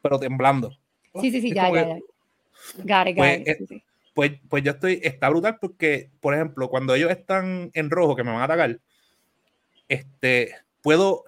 pero 0.01 0.19
temblando. 0.19 0.71
Sí, 1.19 1.31
sí, 1.31 1.41
sí, 1.41 1.53
ya, 1.53 1.69
ya, 1.69 1.87
ya. 1.87 1.95
Got 1.95 3.07
it, 3.07 3.15
got 3.15 3.17
Pues, 3.17 3.39
it, 3.41 3.47
eh, 3.47 3.55
sí, 3.59 3.67
sí. 3.67 3.83
Pues, 4.13 4.31
pues 4.49 4.63
yo 4.63 4.71
estoy, 4.71 4.99
está 5.03 5.29
brutal 5.29 5.57
porque, 5.59 6.09
por 6.19 6.33
ejemplo, 6.33 6.69
cuando 6.69 6.93
ellos 6.95 7.11
están 7.11 7.71
en 7.73 7.89
rojo, 7.89 8.15
que 8.15 8.23
me 8.23 8.31
van 8.31 8.41
a 8.41 8.45
atacar, 8.45 8.77
este, 9.87 10.55
puedo, 10.81 11.23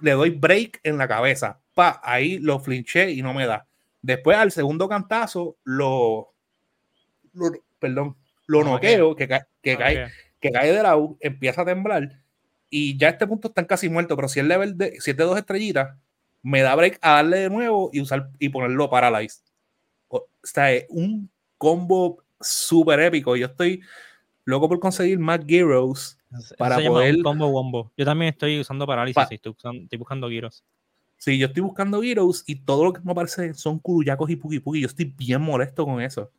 le 0.00 0.12
doy 0.12 0.30
break 0.30 0.80
en 0.82 0.98
la 0.98 1.08
cabeza, 1.08 1.60
pa, 1.74 2.00
ahí 2.02 2.38
lo 2.38 2.60
flinché 2.60 3.10
y 3.12 3.22
no 3.22 3.34
me 3.34 3.46
da. 3.46 3.66
Después 4.02 4.36
al 4.36 4.52
segundo 4.52 4.88
cantazo, 4.88 5.56
lo, 5.64 6.32
lo- 7.32 7.52
perdón, 7.78 8.16
lo 8.46 8.62
noqueo, 8.64 9.16
que, 9.16 9.28
ca- 9.28 9.46
que 9.62 9.76
cae, 9.78 9.94
que 10.40 10.50
cae 10.50 10.72
de 10.72 10.82
lado, 10.82 11.16
empieza 11.20 11.62
a 11.62 11.64
temblar 11.64 12.20
y 12.70 12.96
ya 12.98 13.08
a 13.08 13.10
este 13.10 13.26
punto 13.26 13.48
están 13.48 13.64
casi 13.66 13.88
muertos, 13.88 14.16
pero 14.16 14.28
si 14.28 14.40
el 14.40 14.48
level 14.48 14.76
de, 14.76 15.00
si 15.00 15.12
es 15.12 15.16
de 15.16 15.24
dos 15.24 15.38
estrellitas, 15.38 15.96
me 16.42 16.60
da 16.60 16.74
break 16.74 16.98
a 17.00 17.12
darle 17.14 17.38
de 17.38 17.50
nuevo 17.50 17.90
y 17.92 18.00
usar 18.00 18.28
y 18.38 18.48
ponerlo 18.50 18.90
paralyzed. 18.90 19.42
O 20.08 20.26
sea, 20.42 20.72
es 20.72 20.84
un 20.90 21.30
combo 21.56 22.22
súper 22.40 23.00
épico. 23.00 23.34
Yo 23.36 23.46
estoy 23.46 23.80
loco 24.44 24.68
por 24.68 24.78
conseguir 24.80 25.18
más 25.18 25.40
Gyros. 25.46 26.18
Para 26.58 26.76
poder- 26.88 27.22
combo 27.22 27.46
wombo. 27.48 27.92
Yo 27.96 28.04
también 28.04 28.30
estoy 28.30 28.60
usando 28.60 28.86
parálisis. 28.86 29.14
Pa- 29.14 29.28
y 29.30 29.36
estoy, 29.36 29.54
estoy 29.84 29.98
buscando 29.98 30.28
giros. 30.28 30.62
Sí, 31.16 31.38
yo 31.38 31.46
estoy 31.46 31.62
buscando 31.62 32.00
Gyros 32.02 32.42
y 32.46 32.56
todo 32.56 32.84
lo 32.84 32.92
que 32.92 33.00
me 33.02 33.12
aparece 33.12 33.54
son 33.54 33.78
Kuruyakos 33.78 34.28
y 34.30 34.36
Puki 34.36 34.58
Puki. 34.60 34.80
Yo 34.82 34.88
estoy 34.88 35.06
bien 35.16 35.40
molesto 35.40 35.86
con 35.86 36.02
eso. 36.02 36.30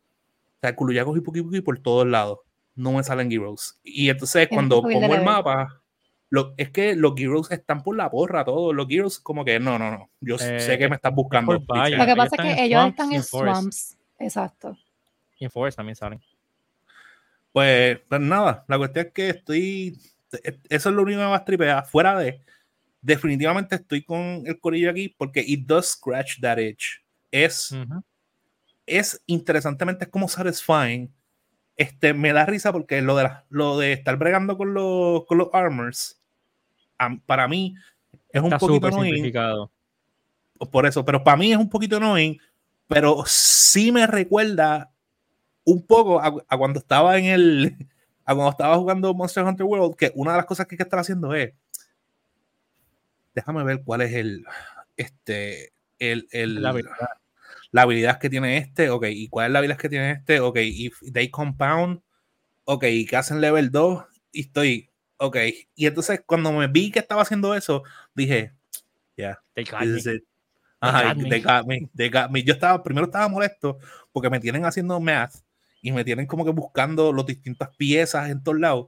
Sea, 0.67 0.75
Kuruyakos 0.75 1.17
y 1.17 1.21
Puki 1.21 1.61
por 1.61 1.79
todos 1.79 2.07
lados. 2.07 2.39
No 2.75 2.91
me 2.91 3.03
salen 3.03 3.29
Gyros. 3.29 3.79
Y 3.83 4.09
entonces 4.09 4.47
cuando 4.49 4.81
pongo 4.81 5.15
el 5.15 5.23
mapa, 5.23 5.81
lo, 6.29 6.53
es 6.57 6.69
que 6.71 6.95
los 6.95 7.15
Gyros 7.15 7.51
están 7.51 7.83
por 7.83 7.95
la 7.95 8.09
porra 8.09 8.43
todos. 8.43 8.75
Los 8.75 8.87
Gyros 8.87 9.19
como 9.19 9.45
que 9.45 9.59
no, 9.59 9.79
no, 9.79 9.91
no. 9.91 10.09
Yo 10.19 10.35
Eh, 10.35 10.59
sé 10.59 10.77
que 10.77 10.89
me 10.89 10.95
estás 10.95 11.13
buscando. 11.13 11.53
Lo 11.53 11.59
que 11.59 11.65
pasa 11.67 11.87
es 11.87 12.31
están 12.31 12.45
que 12.47 12.63
ellos 12.63 12.87
están 12.87 13.11
en 13.13 13.23
swamps. 13.23 13.97
Exacto. 14.19 14.77
Y 15.37 15.45
en 15.45 15.51
Forest 15.51 15.77
también 15.77 15.95
salen. 15.95 16.21
Pues, 17.51 17.99
pues 18.09 18.21
nada, 18.21 18.65
la 18.67 18.77
cuestión 18.77 19.05
es 19.05 19.13
que 19.13 19.29
estoy. 19.29 19.97
Eso 20.69 20.89
es 20.89 20.95
lo 20.95 21.03
único 21.03 21.19
que 21.19 21.25
me 21.25 21.29
más 21.29 21.45
tripea. 21.45 21.83
Fuera 21.83 22.17
de. 22.19 22.41
Definitivamente 23.01 23.75
estoy 23.75 24.03
con 24.03 24.43
el 24.45 24.59
corillo 24.59 24.89
aquí 24.89 25.09
porque 25.09 25.43
it 25.45 25.65
does 25.65 25.91
scratch 25.91 26.41
that 26.41 26.57
itch. 26.57 27.01
Es. 27.31 27.73
Es 28.85 29.21
interesantemente 29.25 30.05
es 30.05 30.11
como 30.11 30.27
satisfying. 30.27 31.13
Este, 31.77 32.13
me 32.13 32.31
da 32.31 32.45
risa 32.45 32.71
porque 32.71 33.01
lo 33.01 33.15
de, 33.17 33.23
la- 33.23 33.45
lo 33.49 33.77
de 33.77 33.93
estar 33.93 34.15
bregando 34.17 34.57
con 34.57 34.73
los, 34.73 35.25
con 35.25 35.37
los 35.37 35.49
armors, 35.53 36.19
para 37.25 37.47
mí 37.47 37.75
es 38.31 38.41
un 38.41 38.47
Está 38.47 38.59
poquito 38.59 38.87
súper 38.87 38.93
annoying. 38.93 39.33
Por 40.71 40.85
eso, 40.85 41.03
pero 41.03 41.23
para 41.23 41.35
mí 41.37 41.51
es 41.51 41.57
un 41.57 41.69
poquito 41.69 41.97
annoying, 41.97 42.39
pero 42.87 43.23
sí 43.27 43.91
me 43.91 44.07
recuerda 44.07 44.91
un 45.65 45.85
poco 45.85 46.21
a, 46.21 46.33
a 46.47 46.57
cuando 46.57 46.79
estaba 46.79 47.17
en 47.17 47.25
el, 47.25 47.75
a 48.25 48.33
cuando 48.33 48.51
estaba 48.51 48.77
jugando 48.77 49.13
Monster 49.13 49.43
Hunter 49.43 49.65
World, 49.65 49.95
que 49.97 50.11
una 50.15 50.31
de 50.31 50.37
las 50.37 50.45
cosas 50.45 50.65
que 50.67 50.75
hay 50.75 50.77
que 50.77 50.83
estar 50.83 50.99
haciendo 50.99 51.33
es, 51.33 51.53
déjame 53.33 53.63
ver 53.63 53.83
cuál 53.83 54.01
es 54.01 54.13
el, 54.13 54.45
este, 54.95 55.73
el, 55.99 56.27
el- 56.31 56.61
La 56.61 56.69
habilidad. 56.69 57.09
La 57.71 57.83
habilidad 57.83 58.19
que 58.19 58.29
tiene 58.29 58.57
este, 58.57 58.89
ok, 58.89 59.05
y 59.09 59.27
cuál 59.29 59.47
es 59.47 59.51
la 59.51 59.59
habilidad 59.59 59.77
que 59.77 59.89
tiene 59.89 60.11
este, 60.11 60.39
ok, 60.39 60.57
if 60.61 60.99
they 61.13 61.29
compound, 61.29 62.01
ok, 62.65 62.83
y 62.85 63.05
que 63.05 63.17
hacen 63.17 63.41
level 63.41 63.71
2, 63.71 64.03
y 64.31 64.41
estoy, 64.41 64.89
ok, 65.17 65.37
y 65.75 65.85
entonces 65.87 66.21
cuando 66.25 66.51
me 66.51 66.67
vi 66.67 66.91
que 66.91 66.99
estaba 66.99 67.21
haciendo 67.21 67.55
eso, 67.55 67.83
dije, 68.13 68.53
ya, 69.17 69.41
They 69.53 69.63
got 69.63 69.79
This 69.79 69.89
me. 69.89 69.97
is 69.97 70.05
it. 70.07 70.23
Ajá, 70.81 71.15
they 71.15 71.41
got 71.41 71.65
me, 71.65 71.89
they 71.95 72.09
got 72.09 72.29
me. 72.29 72.43
Yo 72.43 72.53
estaba, 72.53 72.83
primero 72.83 73.07
estaba 73.07 73.27
molesto 73.27 73.79
porque 74.11 74.29
me 74.29 74.39
tienen 74.39 74.65
haciendo 74.65 74.99
math 74.99 75.35
y 75.81 75.91
me 75.91 76.03
tienen 76.03 76.27
como 76.27 76.45
que 76.45 76.51
buscando 76.51 77.11
las 77.13 77.25
distintas 77.25 77.69
piezas 77.75 78.29
en 78.29 78.43
todos 78.43 78.59
lados. 78.59 78.87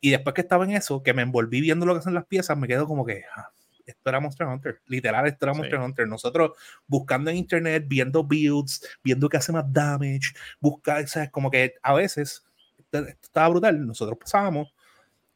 Y 0.00 0.10
después 0.10 0.34
que 0.34 0.42
estaba 0.42 0.64
en 0.64 0.72
eso, 0.72 1.02
que 1.02 1.14
me 1.14 1.22
envolví 1.22 1.60
viendo 1.60 1.86
lo 1.86 1.94
que 1.94 2.00
hacen 2.00 2.14
las 2.14 2.26
piezas, 2.26 2.58
me 2.58 2.68
quedo 2.68 2.86
como 2.86 3.06
que 3.06 3.22
ah, 3.34 3.50
esto 3.88 4.08
era 4.08 4.20
Monster 4.20 4.46
Hunter. 4.46 4.80
Literal, 4.86 5.26
esto 5.26 5.46
era 5.46 5.54
Sí. 5.54 5.58
Monster 5.60 5.80
Hunter. 5.80 6.08
Nosotros 6.08 6.52
buscando 6.86 7.30
en 7.30 7.36
internet, 7.38 7.84
viendo 7.86 8.22
builds, 8.24 8.86
viendo 9.02 9.28
qué 9.28 9.36
hace 9.38 9.52
más 9.52 9.64
damage, 9.72 10.32
buscar, 10.60 11.06
¿sabes? 11.08 11.30
Como 11.30 11.50
que 11.50 11.74
a 11.82 11.94
veces 11.94 12.44
esto, 12.78 12.98
esto 12.98 13.20
estaba 13.22 13.48
brutal. 13.48 13.86
Nosotros 13.86 14.18
pasábamos, 14.18 14.72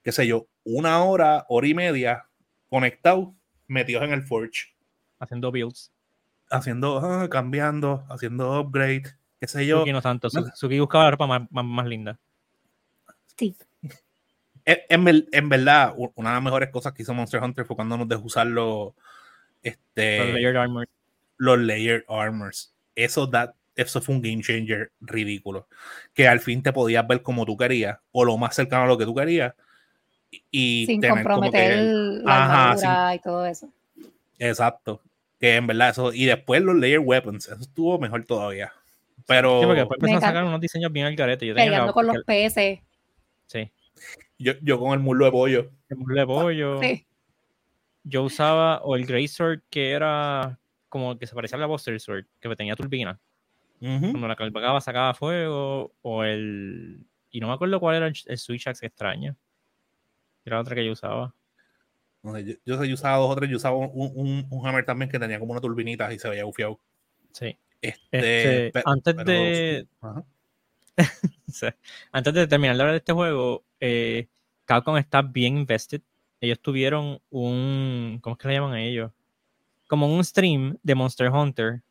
qué 0.02 0.12
sé 0.12 0.26
yo, 0.26 0.46
una 0.64 1.02
hora, 1.04 1.44
hora 1.48 1.66
y 1.66 1.74
media 1.74 2.26
conectados, 2.68 3.28
metidos 3.66 4.02
en 4.04 4.12
el 4.12 4.22
Forge 4.22 4.74
haciendo 5.18 5.50
builds. 5.50 5.90
Haciendo, 6.50 6.98
ah, 6.98 7.28
cambiando, 7.30 8.04
haciendo 8.10 8.60
upgrade, 8.60 9.04
qué 9.40 9.46
sé 9.48 9.66
yo. 9.66 9.80
Suki 9.80 9.92
no 9.92 10.02
tanto. 10.02 10.28
Su- 10.28 10.50
Suki 10.54 10.78
buscaba 10.78 11.04
la 11.04 11.10
ropa 11.12 11.26
más, 11.26 11.42
más, 11.50 11.64
más 11.64 11.86
linda. 11.86 12.18
Sí. 13.38 13.56
En, 14.64 14.78
en 14.88 15.04
ver- 15.04 15.26
en 15.32 15.48
verdad, 15.48 15.92
una 15.96 16.30
de 16.30 16.34
las 16.36 16.42
mejores 16.42 16.70
cosas 16.70 16.92
que 16.92 17.02
hizo 17.02 17.14
Monster 17.14 17.42
Hunter 17.42 17.64
fue 17.64 17.76
cuando 17.76 17.96
nos 17.96 18.08
dejó 18.08 18.22
usar 18.22 18.46
los, 18.46 18.92
este, 19.62 20.18
Los 20.18 20.28
layered 20.34 20.56
armor. 20.56 20.88
los 21.38 21.58
layered 21.58 22.04
armors. 22.08 22.72
Eso, 22.94 23.26
da, 23.26 23.54
eso 23.74 24.00
fue 24.00 24.14
un 24.14 24.22
game 24.22 24.42
changer 24.42 24.92
ridículo. 25.00 25.66
Que 26.14 26.28
al 26.28 26.40
fin 26.40 26.62
te 26.62 26.72
podías 26.72 27.06
ver 27.08 27.22
como 27.22 27.44
tú 27.44 27.56
querías, 27.56 27.98
o 28.12 28.24
lo 28.24 28.36
más 28.36 28.54
cercano 28.54 28.84
a 28.84 28.86
lo 28.86 28.98
que 28.98 29.04
tú 29.04 29.14
querías. 29.14 29.54
y- 30.50 30.86
Sin 30.86 31.00
tener 31.00 31.22
como 31.24 31.40
comprometer 31.40 31.74
que- 31.74 31.82
la 32.24 32.70
armadura 32.72 33.14
y 33.14 33.18
todo 33.18 33.44
eso. 33.46 33.68
Exacto. 34.38 35.02
Que 35.38 35.56
en 35.56 35.66
verdad 35.66 35.90
eso. 35.90 36.12
Y 36.12 36.24
después 36.24 36.62
los 36.62 36.74
layered 36.76 37.04
weapons. 37.04 37.48
Eso 37.48 37.60
estuvo 37.60 37.98
mejor 37.98 38.24
todavía. 38.24 38.72
Pero 39.26 39.60
Sí, 39.60 39.66
porque 39.66 39.80
después 39.80 39.98
empezaron 39.98 40.24
a 40.24 40.26
sacar 40.26 40.44
unos 40.44 40.60
diseños 40.60 40.90
bien 40.92 41.06
al 41.06 41.16
garete. 41.16 41.46
Yo 41.46 41.54
tenía 41.54 41.66
Peleando 41.66 41.86
la- 41.88 41.92
con 41.92 42.06
los 42.06 42.16
el- 42.16 42.24
peces. 42.24 42.78
Sí. 43.46 43.70
Yo, 44.42 44.52
yo 44.62 44.78
con 44.78 44.92
el 44.92 44.98
muslo 45.00 45.24
de 45.24 45.30
pollo. 45.30 45.70
El 45.88 45.96
muslo 45.96 46.14
de 46.20 46.26
pollo. 46.26 46.80
Sí. 46.80 47.06
Yo 48.04 48.22
usaba 48.24 48.80
o 48.82 48.96
el 48.96 49.06
Grey 49.06 49.28
Sword 49.28 49.60
que 49.70 49.90
era 49.92 50.58
como 50.88 51.18
que 51.18 51.26
se 51.26 51.34
parecía 51.34 51.56
a 51.56 51.60
la 51.60 51.66
Buster 51.66 51.98
Sword, 52.00 52.26
que 52.40 52.56
tenía 52.56 52.74
turbina. 52.76 53.18
Ujú. 53.80 54.10
Cuando 54.10 54.28
la 54.28 54.36
cargaba 54.36 54.80
sacaba 54.80 55.14
fuego. 55.14 55.92
O 56.02 56.24
el. 56.24 57.04
Y 57.30 57.40
no 57.40 57.48
me 57.48 57.54
acuerdo 57.54 57.80
cuál 57.80 57.96
era 57.96 58.06
el, 58.08 58.14
el 58.26 58.38
Switch 58.38 58.66
Axe 58.66 58.86
extraño. 58.86 59.36
Era 60.44 60.60
otra 60.60 60.74
que 60.74 60.84
yo 60.84 60.92
usaba. 60.92 61.34
No 62.22 62.34
sé, 62.34 62.44
yo, 62.44 62.54
yo, 62.64 62.78
sé, 62.78 62.88
yo 62.88 62.94
usaba 62.94 63.16
dos 63.16 63.30
o 63.30 63.36
tres. 63.36 63.50
Yo 63.50 63.56
usaba 63.56 63.76
un, 63.76 63.90
un, 64.14 64.46
un 64.50 64.66
hammer 64.66 64.84
también 64.84 65.10
que 65.10 65.18
tenía 65.18 65.38
como 65.38 65.52
una 65.52 65.60
turbinita 65.60 66.12
y 66.12 66.18
se 66.18 66.28
veía 66.28 66.44
bufiado. 66.44 66.78
Sí. 67.32 67.56
Este, 67.80 68.66
Este, 68.66 68.82
antes 68.84 69.14
pero- 69.14 69.24
de. 69.30 69.86
Ajá. 70.00 70.24
antes 72.12 72.34
de 72.34 72.46
terminar 72.46 72.76
de 72.76 72.82
hablar 72.82 72.92
de 72.92 72.98
este 72.98 73.12
juego, 73.12 73.64
eh, 73.80 74.28
Capcom 74.64 74.96
está 74.96 75.22
bien 75.22 75.58
invested. 75.58 76.02
Ellos 76.40 76.60
tuvieron 76.60 77.20
un. 77.30 78.18
¿Cómo 78.22 78.34
es 78.34 78.38
que 78.38 78.48
le 78.48 78.54
llaman 78.54 78.74
a 78.74 78.82
ellos? 78.82 79.12
Como 79.88 80.12
un 80.12 80.24
stream 80.24 80.78
de 80.82 80.94
Monster 80.94 81.30
Hunter, 81.30 81.82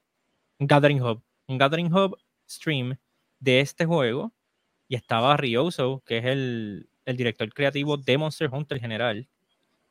un 0.60 0.68
Gathering 0.68 1.02
Hub. 1.02 1.22
Un 1.48 1.58
Gathering 1.58 1.94
Hub 1.94 2.18
stream 2.48 2.98
de 3.40 3.60
este 3.62 3.86
juego. 3.86 4.32
Y 4.88 4.96
estaba 4.96 5.38
Ryoso, 5.38 6.04
que 6.06 6.18
es 6.18 6.26
el, 6.26 6.90
el 7.06 7.18
director 7.18 7.52
creativo 7.54 7.98
de 7.98 8.18
Monster 8.18 8.50
Hunter 8.52 8.78
en 8.78 8.82
general, 8.82 9.28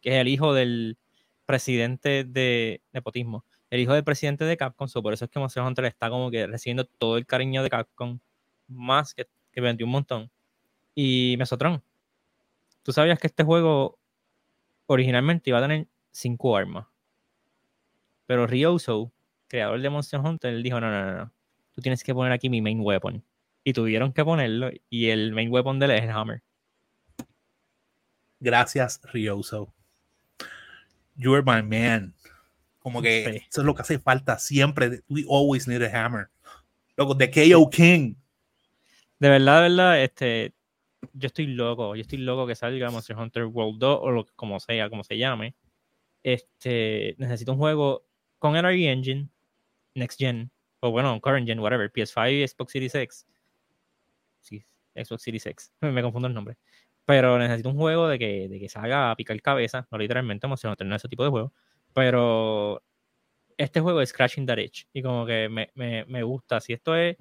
que 0.01 0.11
es 0.11 0.17
el 0.17 0.29
hijo 0.29 0.53
del 0.53 0.99
presidente 1.47 2.25
de 2.25 2.83
nepotismo, 2.93 3.45
el 3.71 3.81
hijo 3.81 3.95
del 3.95 4.05
presidente 4.05 4.45
de 4.45 4.57
Capcom. 4.57 4.89
so 4.89 5.03
por 5.03 5.13
eso 5.13 5.25
es 5.25 5.31
que 5.31 5.39
Monster 5.39 5.63
Hunter 5.63 5.87
está 5.87 6.11
como 6.11 6.31
que 6.31 6.47
recibiendo 6.47 6.85
todo 6.85 7.17
el 7.17 7.27
cariño 7.27 7.63
de 7.63 7.71
Capcom 7.71 8.21
más 8.71 9.13
que, 9.15 9.27
que 9.53 9.61
vendió 9.61 9.85
un 9.87 9.93
montón. 9.93 10.31
Y 10.95 11.37
Mesotron, 11.39 11.83
tú 12.83 12.93
sabías 12.93 13.19
que 13.19 13.27
este 13.27 13.45
juego 13.45 13.99
originalmente 14.87 15.51
iba 15.51 15.59
a 15.59 15.63
tener 15.63 15.87
cinco 16.11 16.57
armas. 16.57 16.87
Pero 18.27 18.47
Ryoso, 18.47 19.13
creador 19.49 19.81
de 19.81 19.91
Monster 19.91 20.21
Hunter, 20.21 20.55
él 20.55 20.63
dijo, 20.63 20.81
no, 20.81 20.91
no, 20.91 21.05
no, 21.05 21.17
no. 21.19 21.33
Tú 21.73 21.81
tienes 21.81 22.03
que 22.03 22.15
poner 22.15 22.33
aquí 22.33 22.49
mi 22.49 22.61
main 22.63 22.81
weapon. 22.81 23.23
Y 23.65 23.73
tuvieron 23.73 24.13
que 24.13 24.25
ponerlo. 24.25 24.71
Y 24.89 25.09
el 25.11 25.33
main 25.33 25.51
weapon 25.53 25.79
de 25.79 25.87
él 25.87 25.91
es 25.93 26.03
el 26.05 26.11
hammer. 26.11 26.43
Gracias, 28.41 29.01
Ryoso. 29.13 29.73
You're 31.17 31.43
my 31.43 31.63
man. 31.63 32.15
Como 32.79 33.03
que 33.03 33.25
Sí. 33.25 33.47
eso 33.51 33.61
es 33.61 33.67
lo 33.67 33.75
que 33.75 33.83
hace 33.83 33.99
falta 33.99 34.39
siempre. 34.39 35.03
We 35.09 35.25
always 35.29 35.69
need 35.69 35.83
a 35.83 36.05
hammer. 36.05 36.29
Loco, 36.97 37.15
de 37.15 37.31
KO 37.31 37.69
King. 37.69 38.15
De 39.21 39.29
verdad, 39.29 39.63
de 39.63 39.69
verdad, 39.69 40.03
este, 40.03 40.55
yo 41.13 41.27
estoy 41.27 41.47
loco, 41.47 41.95
yo 41.95 42.01
estoy 42.01 42.19
loco 42.19 42.47
que 42.47 42.55
salga 42.55 42.91
Monster 42.91 43.17
Hunter 43.17 43.45
World 43.45 43.79
2 43.79 43.99
o 44.01 44.11
lo, 44.11 44.27
como 44.35 44.59
sea, 44.61 44.89
como 44.89 45.05
se 45.05 45.19
llame. 45.19 45.55
Este, 46.23 47.17
necesito 47.19 47.53
un 47.53 47.59
juego 47.59 48.07
con 48.39 48.57
NRG 48.57 48.87
Engine, 48.89 49.29
Next 49.95 50.19
Gen, 50.19 50.51
o 50.81 50.91
bueno, 50.91 51.21
Current 51.21 51.47
Gen, 51.47 51.61
whatever, 51.61 51.93
PS5 51.93 52.33
y 52.33 52.49
Xbox 52.49 52.73
Series 52.73 52.95
X. 52.95 53.27
Sí, 54.41 54.65
Xbox 54.95 55.23
Series 55.23 55.45
X, 55.47 55.73
me 55.83 56.03
confundo 56.03 56.27
el 56.27 56.35
nombre. 56.35 56.57
Pero 57.05 57.39
necesito 57.39 57.69
un 57.69 57.77
juego 57.77 58.09
de 58.09 58.19
que, 58.19 58.49
de 58.49 58.59
que 58.59 58.71
salga 58.71 59.11
a 59.11 59.17
picar 59.17 59.41
cabeza, 59.43 59.87
no 59.91 59.99
literalmente 59.99 60.47
Monster 60.47 60.71
Hunter, 60.71 60.87
no 60.87 60.97
ese 60.97 61.09
tipo 61.09 61.25
de 61.25 61.31
juego. 61.31 61.53
Pero 61.93 62.83
este 63.59 63.81
juego 63.81 64.01
es 64.01 64.11
Scratching 64.11 64.47
That 64.47 64.59
Itch 64.59 64.89
y 64.95 65.03
como 65.03 65.27
que 65.27 65.51
me, 65.51 65.71
me, 65.75 66.07
me 66.07 66.23
gusta. 66.23 66.61
Si 66.61 66.73
esto 66.73 66.97
es 66.97 67.19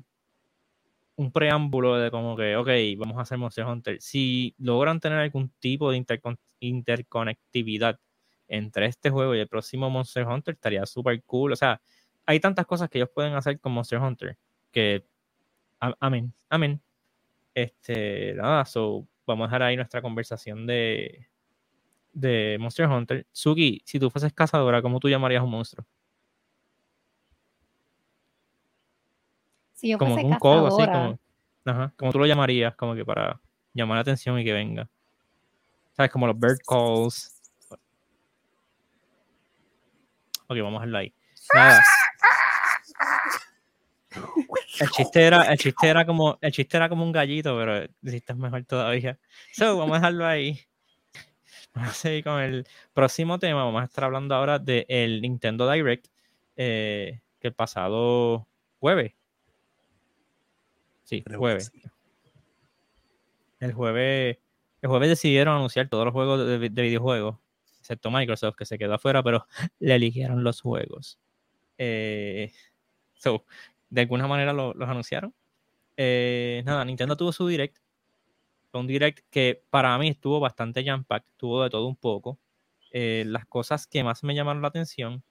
un 1.19 1.33
preámbulo 1.33 1.97
de 1.97 2.11
como 2.11 2.37
que, 2.37 2.55
ok, 2.55 2.69
vamos 2.97 3.17
a 3.17 3.21
hacer 3.23 3.37
Monster 3.37 3.65
Hunter. 3.65 4.01
Si 4.01 4.55
logran 4.57 5.01
tener 5.01 5.19
algún 5.19 5.49
tipo 5.59 5.91
de 5.91 5.97
intercon- 5.97 6.39
interconectividad 6.61 7.99
entre 8.47 8.85
este 8.85 9.09
juego 9.09 9.35
y 9.35 9.39
el 9.39 9.49
próximo 9.49 9.89
Monster 9.89 10.25
Hunter, 10.25 10.53
estaría 10.53 10.85
súper 10.85 11.21
cool. 11.25 11.51
O 11.51 11.55
sea, 11.57 11.81
hay 12.25 12.39
tantas 12.39 12.65
cosas 12.65 12.89
que 12.89 12.99
ellos 12.99 13.09
pueden 13.13 13.33
hacer 13.33 13.59
con 13.59 13.73
Monster 13.73 13.99
Hunter 13.99 14.37
que, 14.71 15.05
amén, 15.99 16.33
amén. 16.49 16.81
Este, 17.53 18.33
nada, 18.35 18.65
so, 18.65 19.05
vamos 19.27 19.45
a 19.45 19.47
dejar 19.47 19.63
ahí 19.63 19.75
nuestra 19.75 20.01
conversación 20.01 20.65
de, 20.67 21.27
de 22.13 22.57
Monster 22.59 22.87
Hunter. 22.87 23.27
Suki, 23.31 23.81
si 23.85 23.99
tú 23.99 24.09
fueses 24.09 24.33
cazadora, 24.33 24.81
¿cómo 24.81 24.99
tú 24.99 25.09
llamarías 25.09 25.41
a 25.41 25.45
un 25.45 25.51
monstruo? 25.51 25.85
Si 29.79 29.87
yo 29.87 29.97
como 29.97 30.15
un 30.15 30.35
codo 30.39 30.67
así, 30.67 30.85
como, 30.85 31.17
ajá, 31.63 31.93
como 31.95 32.11
tú 32.11 32.19
lo 32.19 32.25
llamarías, 32.25 32.75
como 32.75 32.95
que 32.95 33.05
para 33.05 33.39
llamar 33.73 33.95
la 33.95 34.01
atención 34.01 34.37
y 34.37 34.43
que 34.43 34.51
venga. 34.51 34.89
¿Sabes? 35.93 36.11
Como 36.11 36.27
los 36.27 36.37
bird 36.37 36.57
calls. 36.67 37.41
Ok, 40.47 40.57
vamos 40.57 40.67
a 40.67 40.85
dejarlo 40.85 40.97
ahí. 40.97 41.13
Nada. 41.53 41.81
El 44.81 44.89
chiste 44.89 45.25
era, 45.25 45.43
el 45.43 45.57
chiste 45.57 45.87
era 45.87 46.05
como, 46.05 46.37
el 46.41 46.51
chiste 46.51 46.75
era 46.75 46.89
como 46.89 47.05
un 47.05 47.13
gallito, 47.13 47.55
pero 47.57 47.87
hiciste 48.01 48.33
mejor 48.33 48.65
todavía. 48.65 49.17
So, 49.53 49.77
vamos 49.77 49.95
a 49.95 49.99
dejarlo 49.99 50.25
ahí. 50.25 50.59
Vamos 51.73 51.91
a 51.91 51.93
seguir 51.93 52.25
con 52.25 52.41
el 52.41 52.67
próximo 52.93 53.39
tema. 53.39 53.63
Vamos 53.63 53.81
a 53.81 53.85
estar 53.85 54.03
hablando 54.03 54.35
ahora 54.35 54.59
del 54.59 55.21
Nintendo 55.21 55.71
Direct, 55.71 56.07
eh, 56.57 57.21
que 57.39 57.47
el 57.47 57.53
pasado 57.53 58.45
jueves. 58.79 59.13
Sí, 61.09 61.23
Creo 61.23 61.39
jueves. 61.39 61.71
sí. 61.73 61.81
El 63.59 63.73
jueves, 63.73 64.37
el 64.81 64.89
jueves 64.89 65.09
decidieron 65.09 65.55
anunciar 65.55 65.89
todos 65.89 66.05
los 66.05 66.13
juegos 66.13 66.45
de, 66.45 66.59
de 66.69 66.81
videojuegos, 66.81 67.37
excepto 67.79 68.11
Microsoft, 68.11 68.55
que 68.55 68.65
se 68.65 68.77
quedó 68.77 68.93
afuera, 68.93 69.23
pero 69.23 69.45
le 69.79 69.95
eligieron 69.95 70.43
los 70.43 70.61
juegos. 70.61 71.19
Eh, 71.77 72.51
so, 73.15 73.43
de 73.89 74.01
alguna 74.01 74.27
manera 74.27 74.53
lo- 74.53 74.73
los 74.73 74.87
anunciaron. 74.87 75.33
Eh, 75.97 76.61
nada, 76.65 76.85
Nintendo 76.85 77.17
tuvo 77.17 77.31
su 77.31 77.47
direct. 77.47 77.77
Un 78.73 78.85
direct 78.87 79.25
que 79.31 79.63
para 79.71 79.97
mí 79.97 80.09
estuvo 80.09 80.39
bastante 80.39 80.85
jam 80.85 81.03
packed, 81.03 81.31
tuvo 81.37 81.63
de 81.63 81.71
todo 81.71 81.87
un 81.87 81.95
poco. 81.95 82.39
Eh, 82.91 83.23
las 83.25 83.45
cosas 83.47 83.87
que 83.87 84.03
más 84.03 84.23
me 84.23 84.35
llamaron 84.35 84.61
la 84.61 84.67
atención, 84.69 85.23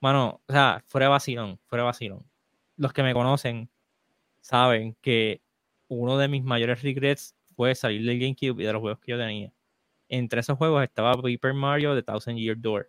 mano, 0.00 0.42
o 0.46 0.52
sea, 0.52 0.84
fuera 0.86 1.06
de 1.06 1.10
vacilón, 1.10 1.58
fuera 1.66 1.82
de 1.82 1.86
vacilón. 1.86 2.24
Los 2.76 2.92
que 2.92 3.02
me 3.02 3.14
conocen 3.14 3.70
saben 4.46 4.96
que 5.00 5.42
uno 5.88 6.16
de 6.18 6.28
mis 6.28 6.44
mayores 6.44 6.82
regrets 6.82 7.34
fue 7.56 7.74
salir 7.74 8.04
del 8.06 8.20
GameCube 8.20 8.62
y 8.62 8.66
de 8.66 8.72
los 8.72 8.80
juegos 8.80 9.00
que 9.00 9.12
yo 9.12 9.18
tenía. 9.18 9.52
Entre 10.08 10.40
esos 10.40 10.56
juegos 10.56 10.84
estaba 10.84 11.14
Paper 11.20 11.52
Mario 11.52 11.96
The 11.96 12.02
Thousand 12.04 12.38
Year 12.38 12.56
Door. 12.56 12.88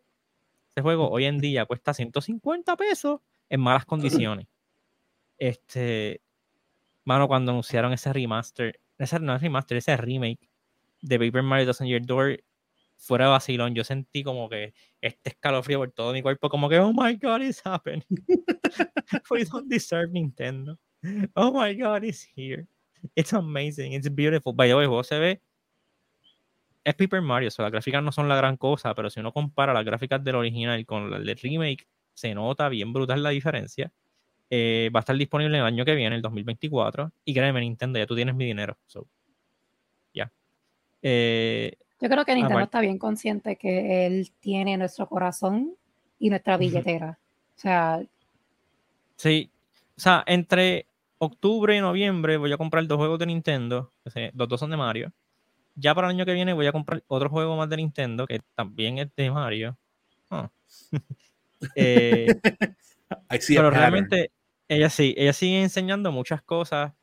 Ese 0.69 0.81
juego 0.81 1.09
hoy 1.09 1.25
en 1.25 1.39
día 1.39 1.65
cuesta 1.65 1.95
150 1.95 2.75
pesos 2.75 3.21
en 3.49 3.61
malas 3.61 3.85
condiciones. 3.85 4.45
Este, 5.39 6.21
mano, 7.05 7.27
cuando 7.27 7.51
anunciaron 7.51 7.91
ese 7.91 8.13
remaster, 8.13 8.79
ese 8.99 9.17
remaster, 9.17 9.77
ese 9.77 9.97
remake 9.97 10.49
de 11.01 11.17
Paper 11.17 11.41
Mario 11.41 11.65
Thousand 11.65 11.89
Year 11.89 12.05
Door, 12.05 12.43
fuera 12.97 13.25
de 13.25 13.31
vacilón, 13.31 13.73
yo 13.73 13.83
sentí 13.83 14.23
como 14.23 14.47
que 14.47 14.75
este 15.01 15.31
escalofrío 15.31 15.79
por 15.79 15.91
todo 15.91 16.13
mi 16.13 16.21
cuerpo, 16.21 16.49
como 16.49 16.69
que, 16.69 16.77
oh 16.77 16.93
my 16.93 17.15
god, 17.15 17.41
it's 17.41 17.65
happening. 17.65 18.03
We 19.31 19.43
don't 19.45 19.67
deserve 19.67 20.11
Nintendo. 20.11 20.77
Oh 21.35 21.51
my 21.51 21.73
god, 21.75 22.03
it's 22.03 22.27
here. 22.35 22.65
It's 23.15 23.33
amazing, 23.33 23.93
it's 23.93 24.09
beautiful. 24.09 24.53
By 24.53 24.67
the 24.67 24.75
way, 24.75 24.83
el 24.83 24.89
juego 24.89 25.03
se 25.03 25.19
ve. 25.19 25.41
Es 26.83 26.95
Paper 26.95 27.21
Mario, 27.21 27.49
o 27.49 27.51
sea, 27.51 27.63
las 27.63 27.71
gráficas 27.71 28.01
no 28.01 28.11
son 28.11 28.29
la 28.29 28.35
gran 28.37 28.55
cosa, 28.57 28.93
pero 28.95 29.09
si 29.09 29.19
uno 29.19 29.33
compara 29.33 29.73
las 29.73 29.83
gráficas 29.83 30.23
del 30.23 30.35
original 30.35 30.85
con 30.85 31.11
las 31.11 31.23
del 31.23 31.35
remake, 31.37 31.85
se 32.13 32.33
nota 32.33 32.69
bien 32.69 32.93
brutal 32.93 33.21
la 33.21 33.29
diferencia. 33.31 33.91
Eh, 34.49 34.89
va 34.95 34.99
a 34.99 35.01
estar 35.01 35.15
disponible 35.17 35.57
el 35.57 35.65
año 35.65 35.83
que 35.83 35.95
viene, 35.95 36.15
el 36.15 36.21
2024. 36.21 37.11
Y 37.25 37.33
créeme, 37.33 37.59
Nintendo, 37.59 37.99
ya 37.99 38.07
tú 38.07 38.15
tienes 38.15 38.33
mi 38.35 38.45
dinero. 38.45 38.77
So, 38.87 39.05
ya. 40.13 40.31
Eh, 41.01 41.73
yo 41.99 42.09
creo 42.09 42.23
que 42.23 42.33
Nintendo 42.35 42.59
Aparte- 42.59 42.63
está 42.77 42.81
bien 42.81 42.97
consciente 42.97 43.57
que 43.57 44.05
él 44.07 44.31
tiene 44.39 44.77
nuestro 44.77 45.07
corazón 45.09 45.75
y 46.19 46.29
nuestra 46.29 46.55
billetera. 46.57 47.19
O 47.55 47.59
sea, 47.59 48.01
Sí, 49.17 49.49
o 49.97 50.01
sea, 50.01 50.23
entre 50.27 50.87
octubre 51.17 51.75
y 51.75 51.81
noviembre 51.81 52.37
voy 52.37 52.53
a 52.53 52.57
comprar 52.57 52.85
dos 52.85 52.97
juegos 52.97 53.19
de 53.19 53.25
Nintendo, 53.25 53.91
los 54.33 54.47
dos 54.47 54.59
son 54.59 54.69
de 54.69 54.77
Mario. 54.77 55.11
Ya 55.75 55.93
para 55.93 56.07
el 56.07 56.15
año 56.15 56.25
que 56.25 56.33
viene 56.33 56.53
voy 56.53 56.67
a 56.67 56.71
comprar 56.71 57.03
otro 57.07 57.29
juego 57.29 57.57
más 57.57 57.69
de 57.69 57.77
Nintendo, 57.77 58.27
que 58.27 58.41
también 58.55 58.99
es 58.99 59.13
de 59.15 59.31
Mario. 59.31 59.77
Ah. 60.29 60.49
Eh, 61.75 62.27
pero 63.47 63.71
realmente, 63.71 64.29
ella 64.67 64.91
sí, 64.91 65.15
ella 65.17 65.33
sigue 65.33 65.63
enseñando 65.63 66.11
muchas 66.11 66.39
cosas 66.43 66.93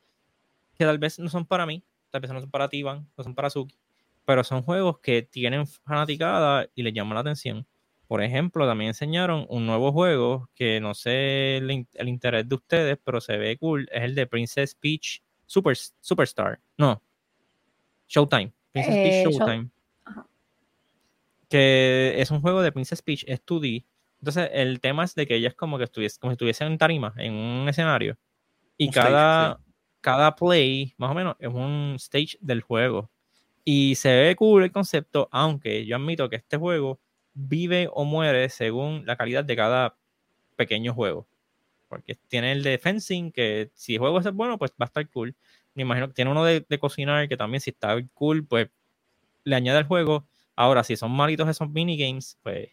que 0.78 0.84
tal 0.84 0.98
vez 0.98 1.18
no 1.18 1.28
son 1.28 1.44
para 1.44 1.66
mí, 1.66 1.82
tal 2.10 2.20
vez 2.20 2.30
no 2.30 2.40
son 2.40 2.52
para 2.52 2.68
ti, 2.68 2.76
Iván, 2.78 3.08
no 3.18 3.24
son 3.24 3.34
para 3.34 3.50
Suki, 3.50 3.76
pero 4.24 4.44
son 4.44 4.62
juegos 4.62 5.00
que 5.00 5.22
tienen 5.22 5.66
fanaticada 5.66 6.68
y 6.76 6.84
les 6.84 6.94
llaman 6.94 7.14
la 7.14 7.22
atención. 7.22 7.66
Por 8.14 8.22
ejemplo, 8.22 8.64
también 8.66 8.88
enseñaron 8.88 9.44
un 9.48 9.66
nuevo 9.66 9.90
juego 9.92 10.48
que 10.54 10.80
no 10.80 10.94
sé 10.94 11.56
el, 11.56 11.68
in- 11.70 11.88
el 11.94 12.08
interés 12.08 12.48
de 12.48 12.54
ustedes, 12.54 12.96
pero 13.02 13.20
se 13.20 13.36
ve 13.38 13.56
cool. 13.58 13.88
Es 13.90 14.02
el 14.04 14.14
de 14.14 14.26
Princess 14.28 14.76
Peach 14.76 15.20
Super, 15.46 15.76
Superstar. 16.00 16.60
No. 16.78 17.02
Showtime. 18.06 18.52
Princess 18.72 18.94
Eh, 18.94 19.02
Peach 19.02 19.24
Show- 19.26 19.38
Showtime. 19.38 19.70
Ajá. 20.04 20.26
Que 21.48 22.14
es 22.18 22.30
un 22.30 22.40
juego 22.40 22.62
de 22.62 22.70
Princess 22.72 23.02
Peach, 23.02 23.24
es 23.26 23.44
2D. 23.44 23.84
Entonces, 24.20 24.48
el 24.52 24.80
tema 24.80 25.04
es 25.04 25.14
de 25.14 25.26
que 25.26 25.34
ella 25.36 25.48
es 25.48 25.54
como 25.54 25.76
que 25.78 25.84
estuviese, 25.84 26.18
como 26.18 26.30
si 26.30 26.34
estuviese 26.34 26.64
en 26.64 26.78
tarima, 26.78 27.12
en 27.16 27.34
un 27.34 27.68
escenario. 27.68 28.16
Y 28.78 28.84
Un 28.86 28.90
stage, 28.90 29.08
cada, 29.08 29.60
cada 30.00 30.34
play, 30.36 30.94
más 30.98 31.10
o 31.10 31.14
menos, 31.14 31.36
es 31.38 31.48
un 31.48 31.94
stage 31.98 32.38
del 32.40 32.62
juego. 32.62 33.10
Y 33.64 33.94
se 33.96 34.14
ve 34.14 34.36
cool 34.36 34.62
el 34.64 34.72
concepto, 34.72 35.28
aunque 35.32 35.84
yo 35.84 35.96
admito 35.96 36.28
que 36.28 36.36
este 36.36 36.56
juego 36.56 37.00
vive 37.34 37.88
o 37.92 38.04
muere 38.04 38.48
según 38.48 39.04
la 39.06 39.16
calidad 39.16 39.44
de 39.44 39.56
cada 39.56 39.96
pequeño 40.56 40.94
juego. 40.94 41.26
Porque 41.88 42.16
tiene 42.28 42.52
el 42.52 42.62
de 42.62 42.78
fencing, 42.78 43.30
que 43.30 43.70
si 43.74 43.94
el 43.94 44.00
juego 44.00 44.18
es 44.20 44.32
bueno, 44.32 44.58
pues 44.58 44.72
va 44.72 44.76
a 44.80 44.84
estar 44.86 45.08
cool. 45.10 45.34
Me 45.74 45.82
imagino 45.82 46.08
que 46.08 46.14
tiene 46.14 46.30
uno 46.30 46.44
de, 46.44 46.64
de 46.68 46.78
cocinar, 46.78 47.28
que 47.28 47.36
también 47.36 47.60
si 47.60 47.70
está 47.70 47.96
cool, 48.14 48.44
pues 48.46 48.68
le 49.44 49.56
añade 49.56 49.80
el 49.80 49.84
juego. 49.86 50.26
Ahora, 50.56 50.84
si 50.84 50.96
son 50.96 51.10
malitos 51.12 51.48
esos 51.48 51.68
minigames, 51.70 52.38
pues... 52.42 52.70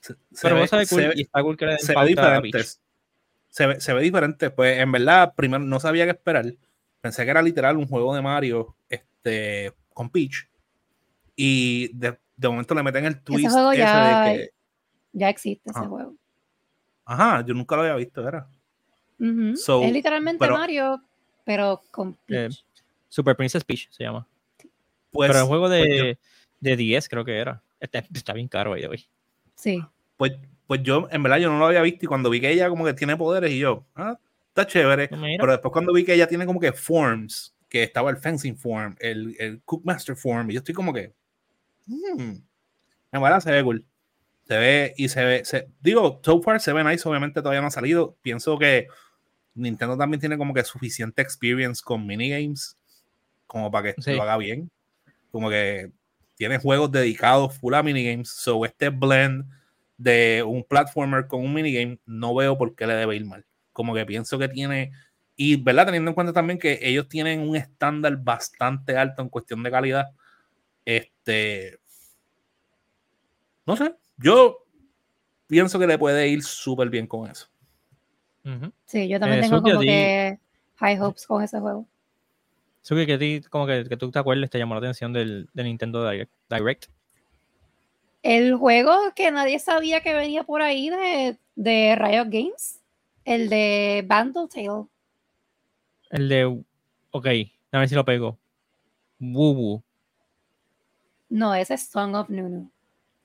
Se- 0.00 0.14
se 0.14 0.18
Pero 0.42 0.54
ve- 0.54 0.60
vos 0.62 0.70
sabes 0.70 0.88
se 0.88 0.94
cool 0.94 1.04
ve- 1.08 1.12
y 1.16 1.22
está 1.22 1.42
cool 1.42 1.56
que 1.56 1.66
le 1.66 1.72
den 1.72 1.80
se 1.80 1.88
ve 1.88 1.94
pauta 1.94 2.08
diferente. 2.40 2.64
Se 3.48 3.66
ve, 3.66 3.80
se 3.80 3.92
ve 3.92 4.02
diferente. 4.02 4.50
Pues 4.50 4.78
en 4.78 4.92
verdad, 4.92 5.34
primero 5.34 5.64
no 5.64 5.80
sabía 5.80 6.04
qué 6.04 6.12
esperar. 6.12 6.54
Pensé 7.00 7.24
que 7.24 7.30
era 7.30 7.42
literal 7.42 7.76
un 7.76 7.86
juego 7.86 8.14
de 8.14 8.22
Mario 8.22 8.76
este, 8.88 9.72
con 9.92 10.10
Peach. 10.10 10.48
Y 11.36 11.88
de, 11.96 12.18
de 12.40 12.48
momento 12.48 12.74
le 12.74 12.82
meten 12.82 13.04
el 13.04 13.20
twist 13.22 13.50
juego 13.50 13.72
ese 13.72 13.80
ya- 13.82 14.24
de 14.24 14.36
que. 14.36 14.50
ya 15.12 15.28
existe 15.28 15.70
ese 15.70 15.78
Ah. 15.80 15.86
juego. 15.88 16.14
Ajá, 17.04 17.44
yo 17.44 17.54
nunca 17.54 17.76
lo 17.76 17.82
había 17.82 17.96
visto, 17.96 18.26
era. 18.26 18.48
Ujú. 19.18 19.56
So, 19.56 19.82
es 19.82 19.92
literalmente 19.92 20.38
pero- 20.38 20.56
Mario, 20.56 21.02
pero 21.44 21.80
con 21.90 22.10
Eh, 22.28 22.48
Peach. 22.48 22.64
Super 23.08 23.36
Princess 23.36 23.64
Peach 23.64 23.88
se 23.90 24.04
llama. 24.04 24.26
Pues, 25.10 25.28
Pero 25.30 25.40
el 25.40 25.46
juego 25.46 25.68
de, 25.68 25.80
pues 25.80 25.98
yo- 25.98 26.30
de 26.60 26.76
10 26.76 27.08
creo 27.08 27.24
que 27.24 27.36
era. 27.38 27.62
Está, 27.80 27.98
está 28.14 28.32
bien 28.32 28.48
caro 28.48 28.72
ahí 28.74 28.82
de 28.82 28.88
hoy. 28.88 29.06
Sí. 29.54 29.82
pues, 30.16 30.32
pues 30.66 30.82
yo, 30.82 31.08
en 31.10 31.22
verdad, 31.22 31.38
yo 31.38 31.50
no 31.50 31.58
lo 31.58 31.66
había 31.66 31.82
visto. 31.82 32.04
Y 32.04 32.08
cuando 32.08 32.30
vi 32.30 32.40
que 32.40 32.50
ella 32.50 32.68
como 32.68 32.84
que 32.84 32.94
tiene 32.94 33.16
poderes, 33.16 33.50
y 33.52 33.58
yo, 33.58 33.84
ah, 33.96 34.18
está 34.48 34.66
chévere. 34.66 35.08
Mira, 35.16 35.38
Pero 35.40 35.52
después 35.52 35.72
cuando 35.72 35.92
vi 35.92 36.04
que 36.04 36.14
ella 36.14 36.26
tiene 36.28 36.46
como 36.46 36.60
que 36.60 36.72
forms, 36.72 37.54
que 37.68 37.82
estaba 37.82 38.10
el 38.10 38.16
fencing 38.18 38.56
form, 38.56 38.94
el, 39.00 39.34
el 39.38 39.62
cookmaster 39.64 40.14
form, 40.16 40.50
y 40.50 40.54
yo 40.54 40.58
estoy 40.58 40.74
como 40.74 40.92
que, 40.92 41.12
hmm, 41.90 42.42
en 43.12 43.22
verdad 43.22 43.40
se 43.40 43.52
ve 43.52 43.64
cool. 43.64 43.86
Se 44.48 44.58
ve 44.58 44.94
y 44.96 45.08
se 45.08 45.24
ve, 45.24 45.44
se, 45.44 45.68
digo, 45.80 46.20
so 46.24 46.42
far 46.42 46.60
se 46.60 46.72
ve 46.72 46.84
nice, 46.84 47.08
obviamente 47.08 47.40
todavía 47.42 47.60
no 47.62 47.68
ha 47.68 47.70
salido. 47.72 48.16
Pienso 48.22 48.58
que 48.58 48.88
Nintendo 49.54 49.96
también 49.98 50.20
tiene 50.20 50.38
como 50.38 50.54
que 50.54 50.64
suficiente 50.64 51.22
experience 51.22 51.82
con 51.84 52.06
minigames 52.06 52.76
como 53.46 53.70
para 53.70 53.94
que 53.94 54.02
Sí. 54.02 54.14
lo 54.14 54.22
haga 54.22 54.36
bien. 54.38 54.70
Como 55.32 55.50
que 55.50 55.92
tiene 56.36 56.58
juegos 56.58 56.92
dedicados 56.92 57.56
full 57.58 57.74
a 57.74 57.82
minigames, 57.82 58.30
so 58.30 58.64
este 58.66 58.90
blend 58.90 59.44
de 59.98 60.42
un 60.46 60.64
platformer 60.64 61.26
con 61.28 61.42
un 61.44 61.54
minigame 61.54 62.00
no 62.06 62.34
veo 62.34 62.58
por 62.58 62.74
qué 62.76 62.86
le 62.86 62.94
debe 62.94 63.16
ir 63.16 63.26
mal. 63.26 63.46
Como 63.72 63.94
que 63.94 64.06
pienso 64.06 64.38
que 64.38 64.48
tiene 64.48 64.92
y, 65.36 65.56
¿verdad? 65.62 65.86
Teniendo 65.86 66.10
en 66.10 66.14
cuenta 66.14 66.32
también 66.34 66.58
que 66.58 66.78
ellos 66.82 67.08
tienen 67.08 67.40
un 67.40 67.56
estándar 67.56 68.16
bastante 68.18 68.96
alto 68.96 69.22
en 69.22 69.28
cuestión 69.30 69.62
de 69.62 69.70
calidad. 69.72 70.06
Este. 70.86 71.79
No 73.70 73.76
sé. 73.76 73.94
Yo 74.16 74.66
pienso 75.46 75.78
que 75.78 75.86
le 75.86 75.96
puede 75.96 76.26
ir 76.26 76.42
súper 76.42 76.90
bien 76.90 77.06
con 77.06 77.30
eso. 77.30 77.46
Sí, 78.84 79.06
yo 79.06 79.20
también 79.20 79.44
Eh, 79.44 79.48
tengo 79.48 79.62
como 79.62 79.80
que 79.80 80.40
high 80.74 81.00
hopes 81.00 81.24
con 81.24 81.40
ese 81.44 81.60
juego. 81.60 81.86
Suki, 82.82 83.06
que 83.06 83.12
a 83.12 83.18
ti, 83.18 83.42
como 83.48 83.68
que, 83.68 83.84
que 83.88 83.96
tú 83.96 84.10
te 84.10 84.18
acuerdes, 84.18 84.50
te 84.50 84.58
llamó 84.58 84.74
la 84.74 84.80
atención 84.80 85.12
del, 85.12 85.48
del 85.52 85.66
Nintendo 85.66 86.08
Direct. 86.08 86.32
Direct. 86.48 86.86
El 88.24 88.56
juego 88.56 88.92
que 89.14 89.30
nadie 89.30 89.60
sabía 89.60 90.00
que 90.00 90.14
venía 90.14 90.42
por 90.42 90.62
ahí 90.62 90.90
de, 90.90 91.38
de 91.54 91.94
Riot 91.94 92.24
Games, 92.28 92.80
el 93.24 93.48
de 93.48 94.02
Bandle 94.04 94.48
Tale. 94.48 94.86
El 96.10 96.28
de. 96.28 96.64
Ok, 97.12 97.26
a 97.70 97.78
ver 97.78 97.88
si 97.88 97.94
lo 97.94 98.04
pego. 98.04 98.36
Woo 99.20 99.52
Woo. 99.52 99.82
No, 101.28 101.54
ese 101.54 101.74
es 101.74 101.86
Song 101.86 102.16
of 102.16 102.28
Nunu. 102.30 102.68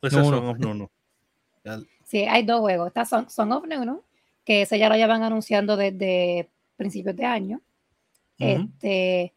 Ese 0.07 0.17
No, 0.17 0.23
es 0.23 0.29
no. 0.31 0.37
Son 0.37 0.49
of 0.49 0.57
Nunu. 0.59 0.89
Sí, 2.05 2.23
hay 2.23 2.43
dos 2.43 2.59
juegos. 2.61 2.87
Está 2.87 3.05
Song, 3.05 3.27
Song 3.29 3.51
of 3.51 3.65
Nunu, 3.67 4.01
que 4.43 4.61
ese 4.63 4.77
ya 4.77 4.89
lo 4.89 4.95
llevan 4.95 5.23
anunciando 5.23 5.75
desde 5.77 6.49
principios 6.77 7.15
de 7.15 7.25
año. 7.25 7.61
Este, 8.37 9.33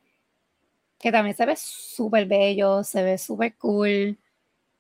que 0.99 1.13
también 1.13 1.37
se 1.37 1.47
ve 1.47 1.55
súper 1.57 2.27
bello, 2.27 2.83
se 2.83 3.03
ve 3.03 3.17
súper 3.19 3.55
cool. 3.57 4.19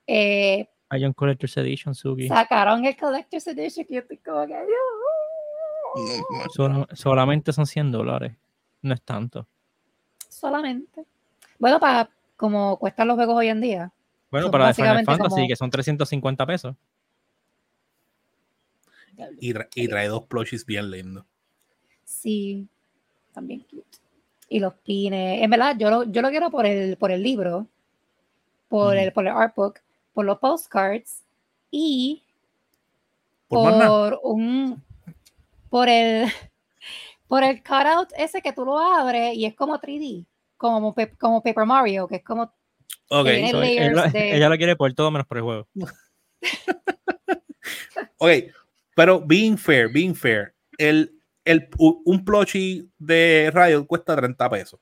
Eh, 0.07 0.69
Hay 0.91 1.05
un 1.05 1.13
Collector's 1.13 1.57
Edition, 1.59 1.95
Suki. 1.95 2.29
sacaron 2.29 2.85
el 2.85 2.97
Collector's 2.97 3.47
Edition 3.47 3.87
que 3.87 3.95
yo 3.95 4.01
estoy 4.01 4.17
como 4.19 4.47
que, 4.47 4.55
Sola- 6.55 6.89
solamente 6.93 7.53
son 7.53 7.67
100 7.67 7.93
dólares. 7.93 8.33
No 8.83 8.95
es 8.95 9.03
tanto. 9.03 9.47
solamente. 10.29 11.05
Bueno, 11.59 11.81
para 11.81 12.09
como 12.37 12.79
cuestan 12.79 13.09
los 13.09 13.17
juegos 13.17 13.37
hoy 13.37 13.49
en 13.49 13.61
día. 13.61 13.93
Bueno, 14.31 14.47
Son 14.47 14.53
para 14.53 14.67
de 14.69 14.75
Final 14.75 15.05
Fantasy, 15.05 15.29
como- 15.35 15.49
que 15.49 15.57
son 15.57 15.71
350 15.71 16.47
pesos. 16.47 16.77
Y, 19.41 19.53
tra- 19.53 19.69
y 19.75 19.89
trae 19.89 20.07
dos 20.09 20.25
plushies 20.27 20.65
bien 20.65 20.91
lindos. 20.91 21.25
Sí, 22.05 22.69
también 23.33 23.61
cute. 23.61 23.99
Y 24.49 24.61
los 24.61 24.75
pines. 24.75 25.43
En 25.43 25.51
verdad, 25.51 25.77
yo 25.79 25.91
lo, 25.91 26.05
yo 26.05 26.23
lo 26.23 26.31
quiero 26.31 26.51
por 26.51 26.67
el, 26.67 26.97
por 26.97 27.11
el 27.11 27.23
libro, 27.23 27.67
por, 28.69 28.97
el, 28.97 29.13
por 29.13 29.27
el 29.27 29.33
artbook, 29.33 29.81
por 30.15 30.25
los 30.25 30.39
postcards 30.39 31.23
y 31.71 32.23
Por 33.49 33.73
un 34.23 34.83
por 35.71 35.89
el 35.89 36.27
por 37.29 37.43
el 37.43 37.63
cutout 37.63 38.11
ese 38.17 38.41
que 38.41 38.53
tú 38.53 38.65
lo 38.65 38.79
abres 38.79 39.35
y 39.37 39.45
es 39.45 39.55
como 39.55 39.79
3D, 39.79 40.25
como, 40.57 40.95
Pe- 40.95 41.17
como 41.17 41.43
Paper 41.43 41.67
Mario, 41.67 42.07
que 42.09 42.17
es 42.17 42.25
como 42.25 42.53
Ok, 43.11 43.27
So, 43.51 43.63
él 43.63 43.95
de- 44.13 44.33
Ella 44.37 44.49
lo 44.49 44.57
quiere 44.57 44.77
por 44.77 44.93
todo 44.95 45.11
menos 45.11 45.27
por 45.27 45.37
el 45.39 45.43
juego. 45.45 45.69
ok. 48.19 48.31
Pero 48.95 49.21
being 49.21 49.57
fair, 49.57 49.89
being 49.93 50.15
fair, 50.15 50.55
el, 50.77 51.15
el, 51.45 51.69
un 51.79 52.25
plushie 52.25 52.89
de 52.99 53.51
Riot 53.55 53.87
cuesta 53.87 54.17
30 54.17 54.51
pesos. 54.51 54.81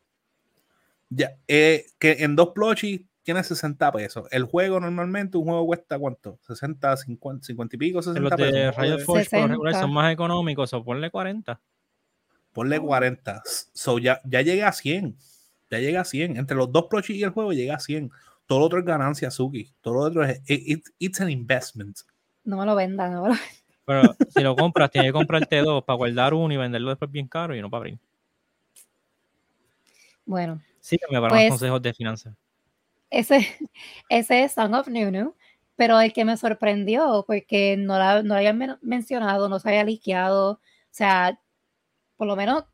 Ya, 1.11 1.37
eh, 1.47 1.87
que 1.99 2.17
en 2.21 2.35
dos 2.35 2.51
plushies 2.55 3.03
tiene 3.23 3.45
60 3.45 3.93
pesos. 3.93 4.27
El 4.31 4.45
juego 4.45 4.81
normalmente, 4.81 5.37
un 5.37 5.45
juego 5.45 5.67
cuesta 5.67 5.99
cuánto? 5.99 6.39
60, 6.47 6.97
50, 6.97 7.45
50 7.47 7.77
y 7.77 7.79
pico, 7.79 8.03
60 8.03 8.21
Los 8.21 8.31
pesos. 8.37 8.53
de 8.53 8.73
juego 8.73 8.81
Riot 8.83 8.97
de- 8.99 9.05
Forge 9.05 9.31
por 9.31 9.41
lo 9.41 9.49
regular 9.49 9.73
60. 9.75 9.87
son 9.87 9.95
más 9.95 10.13
económicos, 10.13 10.73
o 10.73 10.85
ponle 10.85 11.11
40. 11.11 11.61
Ponle 12.53 12.81
40. 12.81 13.43
So 13.75 13.99
ya, 13.99 14.21
ya 14.25 14.41
llega 14.43 14.69
a 14.69 14.73
100. 14.73 15.17
Ya 15.71 15.79
llega 15.79 16.01
a 16.03 16.05
100. 16.05 16.37
Entre 16.37 16.57
los 16.57 16.71
dos 16.71 16.85
plushies 16.87 17.19
y 17.19 17.23
el 17.25 17.31
juego 17.31 17.53
llega 17.53 17.75
a 17.77 17.81
100. 17.81 18.11
Todo 18.47 18.61
lo 18.61 18.65
otro 18.67 18.79
es 18.79 18.85
ganancia, 18.85 19.31
Suki. 19.31 19.73
Todo 19.81 19.95
lo 19.95 20.01
otro 20.03 20.25
es. 20.25 20.41
it- 20.49 20.63
it- 20.69 20.89
it's 20.99 21.21
an 21.21 21.31
investment. 21.31 21.99
no 22.45 22.57
me 22.59 22.65
lo 22.67 22.77
vendan, 22.77 23.13
no 23.13 23.23
me 23.25 23.29
lo- 23.31 23.35
Pero 23.85 24.15
si 24.29 24.41
lo 24.43 24.55
compras, 24.55 24.91
tienes 24.91 25.09
que 25.09 25.13
comprarte 25.13 25.59
dos 25.63 25.83
para 25.85 25.97
guardar 25.97 26.33
uno 26.35 26.53
y 26.55 26.57
venderlo 26.57 26.91
después 26.91 27.11
bien 27.11 27.27
caro 27.27 27.55
y 27.57 27.61
no 27.61 27.69
para 27.71 27.79
abrir. 27.81 27.99
Bueno, 30.25 30.61
Sígueme 30.81 31.21
para 31.21 31.29
Pues- 31.31 31.43
más 31.45 31.51
consejos 31.59 31.83
de 31.83 31.95
finanzas. 31.95 32.35
ese, 33.11 33.47
ese 34.09 34.45
es 34.45 34.53
Song 34.53 34.75
of 34.75 34.89
Nunu, 34.89 35.35
pero 35.77 36.01
el 36.01 36.13
que 36.13 36.25
me 36.25 36.37
sorprendió, 36.37 37.25
porque 37.27 37.77
no, 37.77 37.99
la, 37.99 38.23
no 38.23 38.29
lo 38.31 38.35
habían 38.37 38.59
men- 38.59 38.79
mencionado, 38.83 39.49
no 39.49 39.59
se 39.59 39.69
había 39.69 39.85
liqueado, 39.85 40.51
o 40.53 40.61
sea, 40.91 41.39
por 42.17 42.27
lo 42.27 42.37
menos 42.37 42.65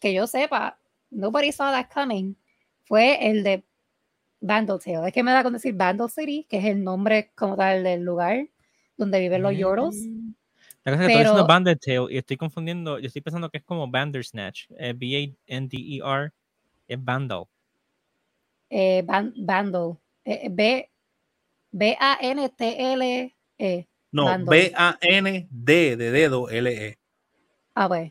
que 0.00 0.12
yo 0.14 0.26
sepa, 0.26 0.78
nobody 1.10 1.52
saw 1.52 1.70
that 1.72 1.86
coming, 1.92 2.34
fue 2.90 3.30
el 3.30 3.44
de 3.44 3.62
Vandal 4.40 4.80
Tale. 4.80 5.06
Es 5.06 5.12
que 5.14 5.22
me 5.22 5.30
da 5.30 5.44
con 5.44 5.52
decir 5.52 5.74
Vandal 5.74 6.10
City, 6.10 6.44
que 6.50 6.58
es 6.58 6.64
el 6.64 6.82
nombre 6.82 7.30
como 7.36 7.56
tal 7.56 7.84
del 7.84 8.02
lugar 8.02 8.48
donde 8.96 9.20
viven 9.20 9.42
los 9.42 9.56
Yordles. 9.56 9.94
La 10.82 10.92
cosa 10.92 10.94
es 10.94 10.98
que 10.98 11.04
estoy 11.12 11.18
diciendo 11.18 11.46
Pero- 11.46 12.10
y 12.10 12.16
estoy 12.18 12.36
confundiendo, 12.36 12.98
yo 12.98 13.06
estoy 13.06 13.22
pensando 13.22 13.48
que 13.48 13.58
es 13.58 13.64
como 13.64 13.88
Bandersnatch, 13.88 14.64
eh, 14.76 14.92
B-A-N-D-E-R, 14.96 16.32
es 16.88 17.04
Vandal. 17.04 17.44
Eh, 18.70 19.02
Ban- 19.06 19.34
Bandle. 19.36 19.96
Eh, 20.24 20.48
B, 20.50 20.90
B-A-N-T-L-E. 21.70 23.36
No. 24.12 24.44
B-A-N-D 24.46 25.96
de 25.96 26.10
dedo 26.10 26.48
L-E. 26.50 26.98
Ah, 27.74 27.86
pues. 27.86 28.10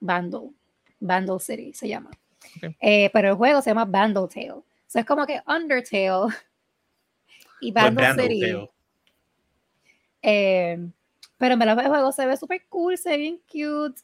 Bandle. 0.00 0.50
Bandle 0.98 1.38
City 1.38 1.72
se 1.72 1.86
llama. 1.86 2.10
Ok. 2.56 2.74
Eh, 2.80 3.10
pero 3.12 3.28
el 3.28 3.34
juego 3.34 3.62
se 3.62 3.70
llama 3.70 3.84
Bandle 3.84 4.28
Tale. 4.28 4.52
O 4.52 4.64
sea, 4.86 5.00
es 5.00 5.06
como 5.06 5.26
que 5.26 5.42
Undertale 5.46 6.34
y 7.60 7.72
Pues 7.72 7.84
Bandle 7.84 8.06
Vandal 8.06 8.28
City. 8.28 8.40
Tale. 8.40 8.70
Eh, 10.22 10.90
pero 11.36 11.54
en 11.54 11.58
verdad 11.60 11.78
el 11.78 11.88
juego 11.88 12.12
se 12.12 12.26
ve 12.26 12.36
súper 12.36 12.66
cool, 12.68 12.98
se 12.98 13.10
ve 13.10 13.16
bien 13.18 13.40
cute. 13.50 14.00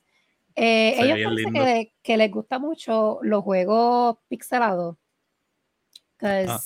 Eh, 0.56 0.94
ellos 0.98 1.16
bien 1.16 1.28
parece 1.30 1.52
que, 1.52 1.92
que 2.02 2.16
les 2.16 2.30
gusta 2.30 2.58
mucho 2.58 3.18
los 3.22 3.42
juegos 3.42 4.18
pixelados. 4.28 4.96
Ah. 6.24 6.58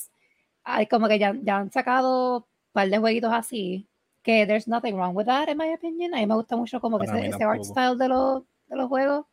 hay 0.63 0.87
como 0.87 1.07
que 1.07 1.19
ya, 1.19 1.35
ya 1.41 1.57
han 1.57 1.71
sacado 1.71 2.37
un 2.37 2.45
par 2.71 2.89
de 2.89 2.97
jueguitos 2.97 3.33
así. 3.33 3.87
Que 4.21 4.45
there's 4.45 4.67
nothing 4.67 4.95
wrong 4.95 5.15
with 5.15 5.25
that, 5.25 5.47
in 5.49 5.57
my 5.57 5.73
opinion. 5.73 6.13
A 6.13 6.17
mí 6.17 6.27
me 6.27 6.35
gusta 6.35 6.55
mucho 6.55 6.79
como 6.79 6.99
que 6.99 7.05
ese, 7.05 7.13
mí 7.13 7.27
ese 7.27 7.43
art 7.43 7.63
style 7.63 7.97
de 7.97 8.09
los, 8.09 8.43
de 8.67 8.75
los 8.75 8.87
juegos. 8.87 9.25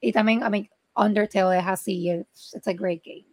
Y 0.00 0.12
también, 0.12 0.40
I 0.40 0.50
mean, 0.50 0.68
Undertale 0.96 1.58
es 1.58 1.66
así. 1.66 2.10
It's, 2.10 2.54
it's 2.54 2.66
a 2.68 2.72
great 2.74 3.02
game. 3.04 3.26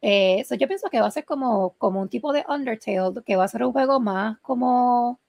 Eh, 0.00 0.44
so 0.48 0.56
yo 0.56 0.66
pienso 0.66 0.88
que 0.90 1.00
va 1.00 1.06
a 1.06 1.10
ser 1.12 1.24
como, 1.24 1.74
como 1.78 2.00
un 2.00 2.08
tipo 2.08 2.32
de 2.32 2.44
Undertale, 2.48 3.22
que 3.24 3.36
va 3.36 3.44
a 3.44 3.48
ser 3.48 3.62
un 3.64 3.72
juego 3.72 4.00
más 4.00 4.38
como 4.40 5.20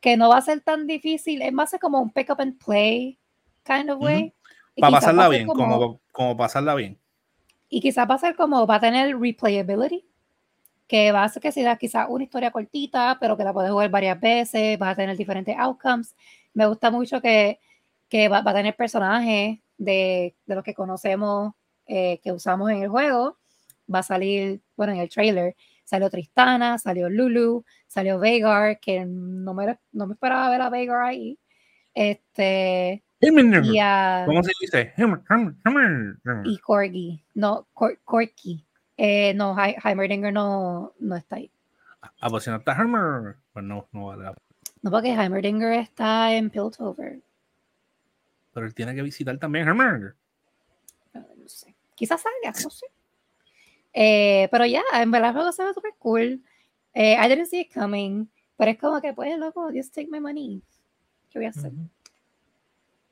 que 0.00 0.16
no 0.16 0.28
va 0.30 0.38
a 0.38 0.42
ser 0.42 0.60
tan 0.60 0.86
difícil, 0.86 1.42
es 1.42 1.52
más 1.52 1.74
como 1.80 2.00
un 2.00 2.10
pick 2.10 2.30
up 2.30 2.40
and 2.40 2.58
play 2.62 3.18
kind 3.64 3.90
of 3.90 4.00
way. 4.00 4.32
Y 4.74 4.80
Para 4.80 4.98
quizás 4.98 5.14
va 5.14 5.16
pasarla 5.16 5.28
bien, 5.28 5.46
como, 5.46 6.00
como 6.12 6.36
pasarla 6.36 6.74
bien. 6.74 6.98
y 7.68 7.80
quizás 7.80 8.08
va 8.08 8.14
a 8.14 8.18
ser 8.18 8.36
como, 8.36 8.66
va 8.66 8.76
a 8.76 8.80
tener 8.80 9.18
replayability, 9.18 10.04
que 10.86 11.12
va 11.12 11.24
a 11.24 11.28
ser 11.28 11.42
que 11.42 11.52
sea 11.52 11.76
quizás 11.76 12.06
una 12.08 12.24
historia 12.24 12.50
cortita, 12.50 13.16
pero 13.20 13.36
que 13.36 13.44
la 13.44 13.52
puedes 13.52 13.70
jugar 13.70 13.90
varias 13.90 14.20
veces, 14.20 14.78
va 14.80 14.90
a 14.90 14.94
tener 14.96 15.16
diferentes 15.16 15.56
outcomes. 15.58 16.14
Me 16.54 16.66
gusta 16.66 16.90
mucho 16.90 17.20
que, 17.20 17.58
que 18.08 18.28
va, 18.28 18.42
va 18.42 18.50
a 18.52 18.54
tener 18.54 18.76
personajes 18.76 19.58
de, 19.78 20.36
de 20.46 20.54
los 20.54 20.64
que 20.64 20.74
conocemos, 20.74 21.54
eh, 21.86 22.20
que 22.22 22.32
usamos 22.32 22.70
en 22.70 22.82
el 22.82 22.88
juego. 22.88 23.38
Va 23.92 23.98
a 23.98 24.02
salir, 24.02 24.62
bueno, 24.76 24.94
en 24.94 25.00
el 25.00 25.10
trailer, 25.10 25.54
salió 25.84 26.08
Tristana, 26.08 26.78
salió 26.78 27.10
Lulu, 27.10 27.64
salió 27.86 28.18
Veigar, 28.18 28.80
que 28.80 29.04
no 29.04 29.52
me, 29.52 29.78
no 29.92 30.06
me 30.06 30.14
esperaba 30.14 30.48
ver 30.50 30.62
a 30.62 30.70
Veigar 30.70 31.02
ahí. 31.02 31.38
Este, 31.92 33.04
y 33.72 33.78
a, 33.78 34.24
¿Cómo 34.26 34.42
se 34.42 34.52
dice? 34.60 34.92
y 36.44 36.58
Corgi, 36.58 37.24
no, 37.34 37.66
Cor- 37.72 37.98
Corky. 38.04 38.64
Eh, 38.96 39.34
no, 39.34 39.54
Hei- 39.56 39.76
Heimerdinger 39.82 40.32
no, 40.32 40.92
no 41.00 41.16
está 41.16 41.36
ahí. 41.36 41.50
Ah, 42.20 42.28
pues 42.30 42.44
si 42.44 42.50
no 42.50 42.56
está 42.56 42.72
Hammer, 42.72 43.36
pues 43.52 43.64
no, 43.64 43.86
no 43.92 44.06
vale. 44.06 44.30
No, 44.82 44.90
porque 44.90 45.12
Heimerdinger 45.12 45.72
está 45.74 46.32
en 46.34 46.50
Piltover. 46.50 47.20
Pero 48.54 48.66
él 48.66 48.74
tiene 48.74 48.94
que 48.94 49.02
visitar 49.02 49.36
también 49.38 49.68
Hammer. 49.68 50.14
No, 51.12 51.26
no 51.36 51.48
sé. 51.48 51.74
Quizás 51.94 52.22
salga, 52.22 52.58
no 52.62 52.70
sé. 52.70 52.86
Eh, 53.92 54.48
pero 54.50 54.64
ya, 54.64 54.82
en 54.94 55.10
verdad 55.10 55.30
el 55.30 55.36
juego 55.36 55.52
se 55.52 55.64
ve 55.64 55.74
súper 55.74 55.94
cool. 55.98 56.42
Eh, 56.94 57.16
I 57.20 57.28
didn't 57.28 57.46
see 57.46 57.60
it 57.60 57.74
coming. 57.74 58.26
Pero 58.56 58.70
es 58.70 58.78
como 58.78 59.00
que, 59.00 59.12
pues, 59.12 59.36
loco, 59.38 59.70
just 59.74 59.94
take 59.94 60.08
my 60.10 60.20
money. 60.20 60.62
¿Qué 61.30 61.38
voy 61.38 61.46
a 61.46 61.50
hacer? 61.50 61.72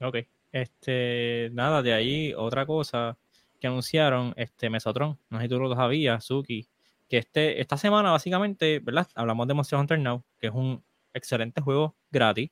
Ok. 0.01 0.17
Este, 0.53 1.51
nada, 1.53 1.83
de 1.83 1.93
ahí 1.93 2.35
otra 2.35 2.67
cosa 2.67 3.17
que 3.59 3.67
anunciaron, 3.67 4.35
este 4.37 4.69
Mesotron, 4.69 5.19
no 5.31 5.39
sé 5.39 5.45
si 5.45 5.49
tú 5.49 5.59
lo 5.59 5.75
sabías, 5.75 6.25
Suki, 6.25 6.67
que 7.09 7.19
este, 7.19 7.61
esta 7.61 7.77
semana 7.77 8.11
básicamente, 8.11 8.81
¿verdad? 8.81 9.09
Hablamos 9.15 9.47
de 9.49 9.55
Monster 9.55 9.79
Hunter 9.79 9.99
Now, 9.99 10.23
que 10.39 10.49
es 10.49 10.53
un 10.53 10.83
excelente 11.15 11.61
juego 11.61 11.95
gratis, 12.11 12.51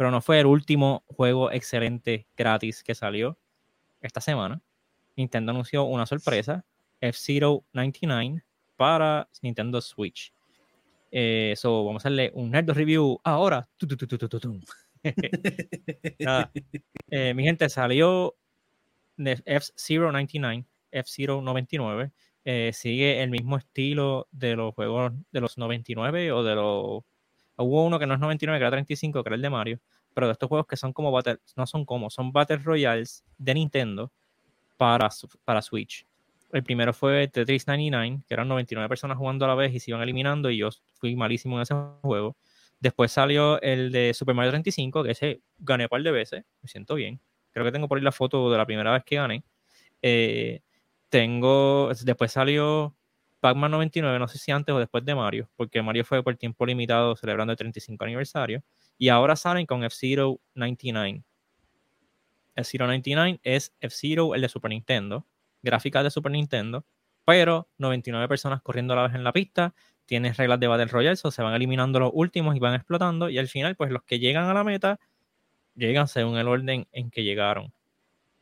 pero 0.00 0.10
no 0.10 0.22
fue 0.22 0.40
el 0.40 0.46
último 0.46 1.04
juego 1.08 1.52
excelente 1.52 2.26
gratis 2.34 2.82
que 2.82 2.94
salió 2.94 3.36
esta 4.00 4.22
semana. 4.22 4.62
Nintendo 5.14 5.50
anunció 5.50 5.84
una 5.84 6.06
sorpresa, 6.06 6.64
F-Zero 7.02 7.64
99 7.74 8.42
para 8.76 9.28
Nintendo 9.42 9.78
Switch. 9.82 10.32
Eh, 11.10 11.52
so, 11.54 11.84
vamos 11.84 12.00
a 12.00 12.08
hacerle 12.08 12.30
un 12.32 12.50
nerd 12.50 12.70
review 12.70 13.20
ahora. 13.24 13.68
Nada. 16.18 16.50
Eh, 17.10 17.34
mi 17.34 17.44
gente, 17.44 17.68
salió 17.68 18.36
de 19.18 19.32
F-Zero 19.44 20.12
99, 20.12 20.64
F-Zero 20.92 21.42
99. 21.42 22.10
eh, 22.46 22.70
sigue 22.72 23.22
el 23.22 23.28
mismo 23.28 23.58
estilo 23.58 24.28
de 24.32 24.56
los 24.56 24.74
juegos 24.74 25.12
de 25.30 25.40
los 25.42 25.58
99 25.58 26.32
o 26.32 26.42
de 26.42 26.54
los... 26.54 27.04
Hubo 27.62 27.84
uno 27.84 27.98
que 27.98 28.06
no 28.06 28.14
es 28.14 28.20
99, 28.20 28.58
que 28.58 28.62
era 28.62 28.70
35, 28.70 29.22
que 29.22 29.28
era 29.28 29.36
el 29.36 29.42
de 29.42 29.50
Mario. 29.50 29.80
Pero 30.14 30.26
de 30.26 30.32
estos 30.32 30.48
juegos 30.48 30.66
que 30.66 30.76
son 30.76 30.92
como 30.92 31.12
Battle... 31.12 31.38
No 31.56 31.66
son 31.66 31.84
como, 31.84 32.10
son 32.10 32.32
Battle 32.32 32.58
Royales 32.58 33.24
de 33.38 33.54
Nintendo 33.54 34.12
para, 34.76 35.08
para 35.44 35.62
Switch. 35.62 36.06
El 36.52 36.64
primero 36.64 36.92
fue 36.92 37.28
Tetris 37.28 37.66
99, 37.66 38.22
que 38.26 38.34
eran 38.34 38.48
99 38.48 38.88
personas 38.88 39.16
jugando 39.16 39.44
a 39.44 39.48
la 39.48 39.54
vez 39.54 39.72
y 39.72 39.78
se 39.78 39.90
iban 39.90 40.02
eliminando 40.02 40.50
y 40.50 40.58
yo 40.58 40.70
fui 40.94 41.14
malísimo 41.14 41.56
en 41.56 41.62
ese 41.62 41.74
juego. 42.02 42.36
Después 42.80 43.12
salió 43.12 43.60
el 43.60 43.92
de 43.92 44.14
Super 44.14 44.34
Mario 44.34 44.50
35, 44.50 45.04
que 45.04 45.10
ese 45.10 45.42
gané 45.58 45.84
un 45.84 45.88
par 45.90 46.02
de 46.02 46.10
veces, 46.10 46.44
me 46.62 46.68
siento 46.68 46.94
bien. 46.94 47.20
Creo 47.52 47.64
que 47.64 47.72
tengo 47.72 47.88
por 47.88 47.98
ahí 47.98 48.04
la 48.04 48.10
foto 48.10 48.50
de 48.50 48.56
la 48.56 48.66
primera 48.66 48.92
vez 48.92 49.04
que 49.04 49.16
gané. 49.16 49.44
Eh, 50.02 50.62
tengo, 51.10 51.90
después 52.02 52.32
salió 52.32 52.96
Pac-Man 53.40 53.70
99, 53.70 54.18
no 54.18 54.28
sé 54.28 54.38
si 54.38 54.52
antes 54.52 54.74
o 54.74 54.78
después 54.78 55.04
de 55.04 55.14
Mario, 55.14 55.48
porque 55.56 55.82
Mario 55.82 56.04
fue 56.04 56.22
por 56.22 56.36
tiempo 56.36 56.66
limitado 56.66 57.16
celebrando 57.16 57.52
el 57.52 57.58
35 57.58 58.04
aniversario. 58.04 58.62
Y 58.98 59.08
ahora 59.08 59.34
salen 59.34 59.66
con 59.66 59.82
F-Zero 59.82 60.40
99. 60.54 61.24
F-Zero 62.54 62.86
99 62.86 63.40
es 63.42 63.74
F-Zero, 63.80 64.34
el 64.34 64.42
de 64.42 64.48
Super 64.48 64.70
Nintendo, 64.70 65.26
gráficas 65.62 66.04
de 66.04 66.10
Super 66.10 66.32
Nintendo, 66.32 66.84
pero 67.24 67.68
99 67.78 68.28
personas 68.28 68.60
corriendo 68.60 68.92
a 68.92 68.96
la 68.96 69.02
vez 69.04 69.14
en 69.14 69.24
la 69.24 69.32
pista, 69.32 69.74
tienes 70.04 70.36
reglas 70.36 70.60
de 70.60 70.66
Battle 70.66 70.86
Royale, 70.86 71.16
so 71.16 71.30
se 71.30 71.42
van 71.42 71.54
eliminando 71.54 72.00
los 72.00 72.10
últimos 72.12 72.56
y 72.56 72.58
van 72.58 72.74
explotando, 72.74 73.30
y 73.30 73.38
al 73.38 73.48
final, 73.48 73.76
pues 73.76 73.90
los 73.90 74.02
que 74.02 74.18
llegan 74.18 74.44
a 74.46 74.54
la 74.54 74.64
meta, 74.64 75.00
llegan 75.74 76.08
según 76.08 76.36
el 76.36 76.48
orden 76.48 76.86
en 76.92 77.10
que 77.10 77.24
llegaron. 77.24 77.72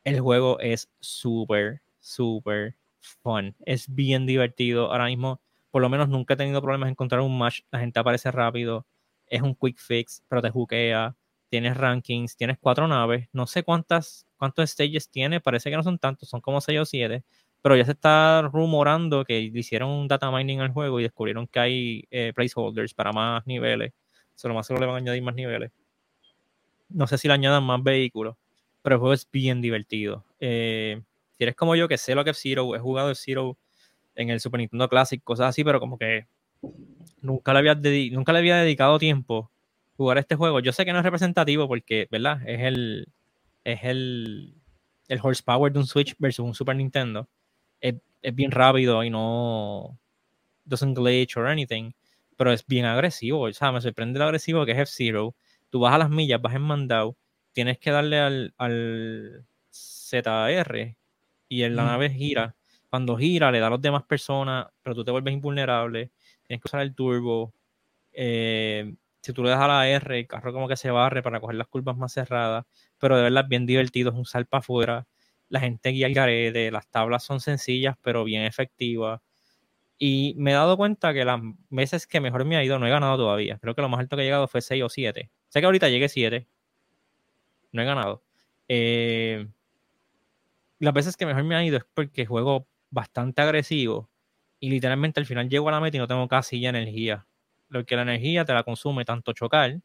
El 0.03 0.21
juego 0.21 0.59
es 0.61 0.91
súper, 1.01 1.83
súper 2.01 2.77
fun. 3.23 3.55
Es 3.65 3.93
bien 3.95 4.27
divertido. 4.27 4.91
Ahora 4.91 5.07
mismo, 5.07 5.41
por 5.71 5.83
lo 5.83 5.89
menos 5.89 6.09
nunca 6.09 6.35
he 6.35 6.37
tenido 6.37 6.61
problemas 6.63 6.89
en 6.89 6.93
encontrar 6.93 7.21
un 7.21 7.37
match. 7.39 7.61
La 7.71 7.81
gente 7.81 7.99
aparece 8.01 8.31
rápido. 8.31 8.87
Es 9.27 9.43
un 9.43 9.55
quick 9.55 9.79
fix, 9.79 10.23
pero 10.29 10.43
te 10.43 10.51
juquea. 10.51 11.17
Tienes 11.51 11.77
rankings, 11.77 12.37
tienes 12.37 12.59
cuatro 12.59 12.87
naves. 12.89 13.29
No 13.33 13.47
sé 13.47 13.63
cuántas, 13.63 14.27
cuántos 14.37 14.71
stages 14.71 15.11
tiene. 15.11 15.41
Parece 15.41 15.71
que 15.71 15.77
no 15.77 15.83
son 15.83 15.99
tantos, 15.99 16.29
son 16.29 16.41
como 16.41 16.61
seis 16.61 16.81
o 16.81 16.85
siete. 16.85 17.25
Pero 17.63 17.77
ya 17.77 17.85
se 17.85 17.93
está 17.93 18.43
rumorando 18.43 19.25
que 19.25 19.41
hicieron 19.41 19.91
un 19.91 20.09
data 20.09 20.31
mining 20.31 20.61
al 20.61 20.73
juego 20.73 21.01
y 21.01 21.03
descubrieron 21.05 21.47
que 21.47 21.59
hay 21.59 22.05
eh, 22.11 22.33
placeholders 22.35 22.95
para 22.95 23.13
más 23.13 23.47
niveles. 23.47 23.93
Solo 24.35 24.55
más 24.55 24.67
seguro 24.67 24.83
le 24.83 24.87
van 24.87 24.97
a 24.97 24.99
añadir 24.99 25.23
más 25.23 25.35
niveles. 25.35 25.73
No 26.89 27.07
sé 27.07 27.19
si 27.19 27.29
le 27.29 27.35
añadan 27.35 27.65
más 27.65 27.83
vehículos, 27.83 28.37
pero 28.83 28.97
el 28.97 29.01
juego 29.01 29.15
es 29.15 29.29
bien 29.31 29.61
divertido. 29.61 30.25
Eh, 30.41 31.03
si 31.39 31.45
eres 31.45 31.55
como 31.55 31.77
yo, 31.77 31.87
que 31.87 31.99
sé 31.99 32.17
lo 32.17 32.25
que 32.25 32.31
es 32.31 32.39
Zero, 32.39 32.75
he 32.75 32.81
jugado 32.81 33.15
Zero 33.15 33.57
en 34.17 34.29
el 34.31 34.41
Super 34.41 34.59
Nintendo 34.59 34.89
Classic, 34.89 35.23
cosas 35.23 35.51
así, 35.51 35.63
pero 35.63 35.79
como 35.79 35.97
que 35.97 36.27
nunca 37.21 37.53
le 37.53 37.61
había, 37.61 37.77
nunca 38.11 38.33
le 38.33 38.41
había 38.41 38.57
dedicado 38.57 38.99
tiempo 38.99 39.53
jugar 39.97 40.19
este 40.19 40.35
juego. 40.35 40.59
Yo 40.59 40.73
sé 40.73 40.85
que 40.85 40.93
no 40.93 40.99
es 40.99 41.05
representativo 41.05 41.69
porque, 41.69 42.09
¿verdad? 42.11 42.41
Es 42.45 42.61
el, 42.63 43.07
es 43.63 43.85
el, 43.85 44.57
el 45.07 45.21
horsepower 45.23 45.73
de 45.73 45.79
un 45.79 45.87
Switch 45.87 46.17
versus 46.19 46.45
un 46.45 46.55
Super 46.57 46.75
Nintendo. 46.75 47.29
Es, 47.81 47.95
es 48.21 48.35
bien 48.35 48.51
rápido 48.51 49.05
y 49.05 49.11
no 49.11 49.97
doesn't 50.65 50.99
glitch 50.99 51.37
or 51.37 51.47
anything, 51.47 51.93
pero 52.37 52.53
es 52.53 52.67
bien 52.67 52.85
agresivo. 52.85 53.43
O 53.43 53.53
sea, 53.53 53.71
me 53.71 53.81
sorprende 53.81 54.19
lo 54.19 54.25
agresivo 54.25 54.67
que 54.67 54.73
es 54.73 54.79
F-Zero. 54.79 55.37
Tú 55.71 55.79
vas 55.79 55.95
a 55.95 55.99
las 55.99 56.11
millas, 56.11 56.43
vas 56.43 56.57
en 56.57 56.63
mandado, 56.63 57.17
tienes 57.53 57.79
que 57.79 57.93
darle 57.93 58.19
al, 58.19 58.55
al 58.59 59.47
ZR 59.71 60.98
y 61.49 61.63
en 61.63 61.77
la 61.77 61.85
nave 61.85 62.11
gira. 62.11 62.55
Cuando 62.91 63.17
gira, 63.17 63.51
le 63.51 63.61
da 63.61 63.67
a 63.69 63.71
las 63.71 63.83
demás 63.83 64.05
personas, 64.05 64.67
pero 64.83 64.95
tú 64.95 65.05
te 65.05 65.11
vuelves 65.11 65.35
invulnerable. 65.35 66.11
Tienes 66.47 66.63
que 66.63 66.69
usar 66.69 66.81
el 66.81 66.95
turbo. 66.95 67.53
Eh, 68.13 68.95
si 69.21 69.33
tú 69.33 69.43
le 69.43 69.51
das 69.51 69.61
a 69.61 69.69
la 69.69 69.89
R, 69.89 70.19
el 70.19 70.27
carro 70.27 70.53
como 70.53 70.69
que 70.69 70.77
se 70.77 70.91
barre 70.91 71.23
para 71.23 71.41
coger 71.41 71.57
las 71.57 71.69
curvas 71.69 71.97
más 71.97 72.13
cerradas. 72.13 72.65
Pero 72.99 73.17
de 73.17 73.25
verdad 73.25 73.45
es 73.45 73.49
bien 73.49 73.67
divertido, 73.67 74.11
es 74.11 74.17
un 74.17 74.25
sal 74.25 74.47
para 74.47 74.61
afuera. 74.61 75.07
La 75.49 75.61
gente 75.61 75.91
guía 75.91 76.07
el 76.07 76.15
garete, 76.15 76.71
las 76.71 76.89
tablas 76.89 77.25
son 77.25 77.41
sencillas, 77.41 77.97
pero 78.03 78.25
bien 78.25 78.43
efectivas. 78.45 79.21
Y 79.99 80.35
me 80.39 80.53
he 80.53 80.55
dado 80.55 80.77
cuenta 80.77 81.13
que 81.13 81.25
las 81.25 81.41
veces 81.71 82.07
que 82.07 82.21
mejor 82.21 82.45
me 82.45 82.57
ha 82.57 82.65
ido 82.65 82.79
no 82.79 82.87
he 82.87 82.91
ganado 82.91 83.17
todavía. 83.17 83.59
Creo 83.59 83.75
que 83.75 83.83
lo 83.83 83.89
más 83.89 84.01
alto 84.01 84.17
que 84.17 84.23
he 84.23 84.27
llegado 84.27 84.49
fue 84.49 84.63
6 84.63 84.83
o 84.85 84.89
7. 84.89 85.31
Sé 85.49 85.61
que 85.61 85.67
ahorita 85.67 85.89
llegué 85.89 86.09
7. 86.09 86.47
No 87.73 87.83
he 87.83 87.85
ganado. 87.85 88.23
Eh, 88.69 89.49
las 90.79 90.95
veces 90.95 91.17
que 91.17 91.27
mejor 91.27 91.45
me 91.45 91.57
ha 91.57 91.65
ido 91.65 91.77
es 91.79 91.85
porque 91.95 92.27
juego 92.27 92.67
bastante 92.91 93.43
agresivo 93.43 94.11
y 94.61 94.71
literalmente 94.71 95.21
al 95.21 95.27
final 95.27 95.49
llego 95.49 95.69
a 95.69 95.73
la 95.73 95.81
meta 95.81 95.97
y 95.97 96.01
no 96.01 96.09
tengo 96.09 96.27
casi 96.29 96.61
ya 96.61 96.71
energía. 96.71 97.27
Lo 97.69 97.85
que 97.85 97.97
la 97.97 98.03
energía 98.03 98.45
te 98.45 98.55
la 98.55 98.63
consume 98.65 99.05
tanto 99.05 99.33
chocar 99.33 99.81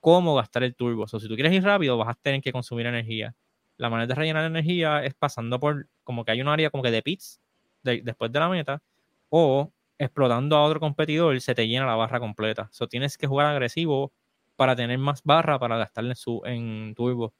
como 0.00 0.34
gastar 0.36 0.62
el 0.64 0.74
turbo. 0.74 1.04
O 1.04 1.06
si 1.20 1.28
tú 1.28 1.34
quieres 1.34 1.52
ir 1.52 1.64
rápido, 1.64 1.96
vas 1.98 2.08
a 2.08 2.14
tener 2.14 2.40
que 2.40 2.52
consumir 2.52 2.86
energía. 2.86 3.34
La 3.76 3.90
manera 3.90 4.06
de 4.06 4.14
rellenar 4.14 4.44
energía 4.44 5.04
es 5.04 5.14
pasando 5.14 5.60
por 5.60 5.88
como 6.04 6.24
que 6.24 6.32
hay 6.32 6.40
un 6.42 6.48
área 6.48 6.70
como 6.70 6.82
que 6.82 6.90
de 6.90 7.02
pits 7.02 7.40
después 7.82 8.32
de 8.32 8.40
la 8.40 8.48
meta 8.48 8.82
o 9.28 9.72
explotando 9.98 10.56
a 10.56 10.64
otro 10.64 10.80
competidor 10.80 11.40
se 11.40 11.54
te 11.54 11.66
llena 11.68 11.86
la 11.86 11.94
barra 11.96 12.20
completa. 12.20 12.68
So 12.72 12.88
tienes 12.88 13.18
que 13.18 13.26
jugar 13.26 13.46
agresivo 13.46 14.12
para 14.56 14.76
tener 14.76 14.98
más 14.98 15.22
barra 15.24 15.58
para 15.58 15.76
gastarle 15.78 16.10
en, 16.10 16.16
su, 16.16 16.42
en 16.44 16.94
turbo. 16.94 17.34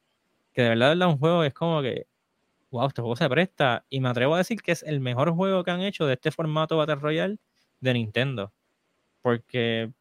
Que 0.53 0.63
de 0.63 0.69
verdad, 0.69 0.87
de 0.89 0.95
verdad 0.95 1.09
un 1.09 1.19
juego 1.19 1.43
es 1.43 1.53
como 1.53 1.81
que 1.81 2.07
wow, 2.71 2.87
este 2.87 3.01
juego 3.01 3.15
se 3.15 3.29
presta. 3.29 3.85
Y 3.89 3.99
me 3.99 4.09
atrevo 4.09 4.35
a 4.35 4.39
decir 4.39 4.61
que 4.61 4.71
es 4.71 4.83
el 4.83 4.99
mejor 4.99 5.31
juego 5.31 5.63
que 5.63 5.71
han 5.71 5.81
hecho 5.81 6.05
de 6.05 6.13
este 6.13 6.31
formato 6.31 6.77
Battle 6.77 6.95
Royale 6.95 7.37
de 7.79 7.93
Nintendo. 7.93 8.53
Porque 9.21 9.91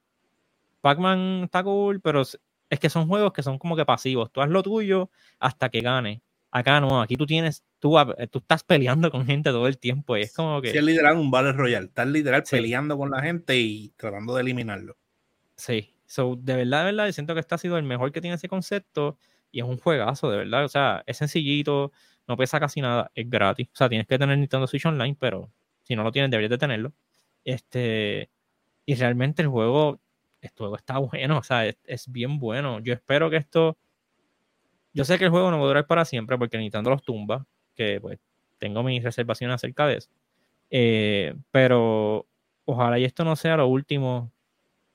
Pac-Man 0.80 1.42
está 1.44 1.62
cool, 1.62 2.00
pero 2.00 2.22
es 2.22 2.80
que 2.80 2.90
son 2.90 3.08
juegos 3.08 3.32
que 3.32 3.42
son 3.42 3.58
como 3.58 3.76
que 3.76 3.84
pasivos. 3.84 4.30
Tú 4.30 4.40
haz 4.40 4.50
lo 4.50 4.62
tuyo 4.62 5.10
hasta 5.38 5.68
que 5.68 5.80
gane. 5.80 6.22
Acá 6.50 6.80
no, 6.80 7.02
aquí 7.02 7.16
tú 7.16 7.26
tienes, 7.26 7.64
tú, 7.78 7.96
tú 8.30 8.38
estás 8.38 8.62
peleando 8.62 9.10
con 9.10 9.26
gente 9.26 9.50
todo 9.50 9.66
el 9.66 9.78
tiempo. 9.78 10.16
Y 10.16 10.22
es 10.22 10.34
como 10.34 10.62
que. 10.62 10.70
Si 10.70 10.78
es 10.78 10.84
liderando 10.84 11.20
un 11.20 11.30
Battle 11.30 11.52
Royale, 11.52 11.86
estás 11.86 12.06
literal 12.06 12.44
peleando 12.48 12.96
con 12.96 13.10
la 13.10 13.20
gente 13.20 13.56
y 13.58 13.90
tratando 13.96 14.34
de 14.34 14.42
eliminarlo. 14.42 14.96
Sí, 15.56 15.94
so, 16.06 16.36
de 16.36 16.56
verdad, 16.56 16.86
de 16.86 16.92
verdad, 16.92 17.12
siento 17.12 17.34
que 17.34 17.40
este 17.40 17.54
ha 17.54 17.58
sido 17.58 17.76
el 17.78 17.84
mejor 17.84 18.12
que 18.12 18.20
tiene 18.20 18.36
ese 18.36 18.48
concepto 18.48 19.18
y 19.50 19.60
es 19.60 19.66
un 19.66 19.78
juegazo, 19.78 20.30
de 20.30 20.38
verdad. 20.38 20.64
O 20.64 20.68
sea, 20.68 21.02
es 21.06 21.18
sencillito, 21.18 21.92
no 22.28 22.36
pesa 22.36 22.60
casi 22.60 22.80
nada, 22.80 23.10
es 23.14 23.28
gratis. 23.28 23.68
O 23.72 23.76
sea, 23.76 23.88
tienes 23.88 24.06
que 24.06 24.18
tener 24.18 24.36
Nintendo 24.38 24.66
Switch 24.66 24.86
Online, 24.86 25.16
pero 25.18 25.50
si 25.82 25.94
no 25.96 26.02
lo 26.02 26.12
tienes, 26.12 26.30
deberías 26.30 26.50
de 26.50 26.58
tenerlo. 26.58 26.92
Este, 27.44 28.30
y 28.86 28.94
realmente 28.96 29.42
el 29.42 29.48
juego, 29.48 30.00
este 30.40 30.58
juego 30.58 30.76
está 30.76 30.98
bueno, 30.98 31.38
o 31.38 31.42
sea, 31.42 31.66
es, 31.66 32.10
bien 32.10 32.38
bueno. 32.38 32.80
Yo 32.80 32.94
espero 32.94 33.30
que 33.30 33.36
esto. 33.36 33.78
Yo 34.92 35.04
sé 35.04 35.18
que 35.18 35.24
el 35.26 35.30
juego 35.30 35.50
no 35.50 35.58
va 35.58 35.64
a 35.64 35.68
durar 35.68 35.86
para 35.86 36.04
siempre 36.04 36.38
porque 36.38 36.58
Nintendo 36.58 36.90
los 36.90 37.02
tumba, 37.02 37.46
que 37.74 38.00
pues 38.00 38.18
tengo 38.58 38.82
mis 38.82 39.02
reservaciones 39.02 39.56
acerca 39.56 39.86
de 39.86 39.96
eso. 39.98 40.10
Eh, 40.70 41.34
pero 41.50 42.26
ojalá 42.64 42.98
y 42.98 43.04
esto 43.04 43.24
no 43.24 43.36
sea 43.36 43.56
lo 43.58 43.68
último, 43.68 44.32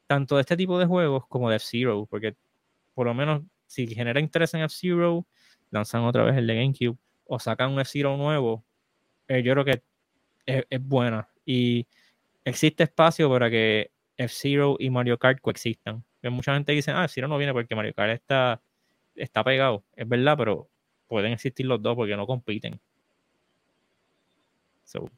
tanto 0.07 0.36
de 0.36 0.41
este 0.41 0.57
tipo 0.57 0.79
de 0.79 0.88
juegos 0.88 1.27
como 1.27 1.49
de 1.49 1.57
F-Zero, 1.57 2.07
porque 2.09 2.36
por 2.93 3.07
lo 3.07 3.13
menos 3.13 3.43
si 3.67 3.88
genera 3.88 4.19
interés 4.19 4.53
en 4.55 4.61
F-Zero, 4.63 5.25
lanzan 5.71 6.03
otra 6.03 6.23
vez 6.23 6.36
el 6.38 6.47
de 6.47 6.55
GameCube 6.55 6.97
o 7.34 7.39
sacan 7.39 7.71
un 7.71 7.79
F-Zero 7.79 8.17
nuevo, 8.17 8.65
eh, 9.29 9.41
yo 9.41 9.53
creo 9.53 9.63
que 9.63 9.82
es, 10.45 10.65
buena. 10.82 11.29
Y 11.45 11.88
existe 12.43 12.84
espacio 12.84 13.29
para 13.29 13.49
que 13.49 13.89
F-Zero 14.17 14.75
y 14.77 14.89
Mario 14.89 15.17
Kart 15.17 15.39
coexistan. 15.39 16.03
mucha 16.23 16.53
gente 16.53 16.73
dice, 16.73 16.91
ah, 16.91 17.05
F-Zero 17.05 17.29
no 17.29 17.38
viene 17.38 17.53
porque 17.53 17.73
Mario 17.73 17.93
Kart 17.93 18.11
está, 18.11 18.61
está 19.15 19.45
pegado. 19.45 19.86
Es 19.95 20.09
verdad, 20.09 20.38
pero 20.38 20.67
pueden 21.07 21.32
existir 21.32 21.65
los 21.65 21.82
dos 21.82 21.95
porque 21.95 22.17
no 22.17 22.27
compiten. 22.27 22.82
So, 24.84 25.09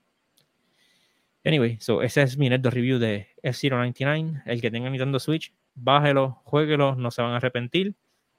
anyway, 1.44 1.78
so 1.80 2.04
ese 2.04 2.22
es 2.22 2.38
mi 2.38 2.48
net 2.48 2.64
review 2.64 3.00
de 3.00 3.28
F-Zero 3.42 3.78
99. 3.78 4.44
El 4.46 4.62
que 4.62 4.70
tenga 4.70 4.88
Nintendo 4.92 5.20
Switch, 5.20 5.52
bájelo, 5.74 6.44
jueguelo, 6.44 6.94
no 6.94 7.10
se 7.10 7.24
van 7.24 7.32
a 7.32 7.38
arrepentir. 7.38 7.96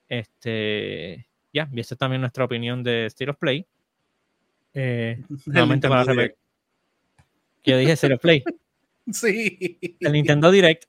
Este, 0.07 1.27
ya, 1.55 1.69
y 1.71 1.79
esta 1.79 1.95
es 1.95 1.99
también 1.99 2.21
nuestra 2.21 2.43
opinión 2.43 2.83
de 2.83 3.05
State 3.05 3.31
of 3.31 3.37
Play. 3.37 3.65
Eh, 4.73 5.23
nuevamente 5.45 5.87
para 5.87 6.05
que 6.13 6.35
yo 7.71 7.77
dije 7.77 7.93
State 7.93 8.13
of 8.13 8.21
Play. 8.21 8.43
Sí. 9.11 9.77
El 9.99 10.13
Nintendo 10.13 10.49
Direct. 10.49 10.85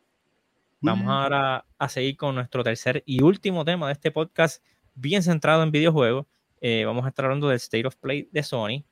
Vamos 0.80 1.06
ahora 1.06 1.66
a 1.78 1.88
seguir 1.90 2.16
con 2.16 2.34
nuestro 2.34 2.64
tercer 2.64 3.02
y 3.04 3.22
último 3.22 3.62
tema 3.62 3.88
de 3.88 3.92
este 3.92 4.10
podcast, 4.10 4.64
bien 4.94 5.22
centrado 5.22 5.62
en 5.62 5.70
videojuegos. 5.70 6.24
Eh, 6.62 6.86
vamos 6.86 7.04
a 7.04 7.08
estar 7.08 7.26
hablando 7.26 7.48
del 7.48 7.58
State 7.58 7.86
of 7.86 7.94
Play 7.96 8.30
de 8.32 8.42
Sony. 8.42 8.84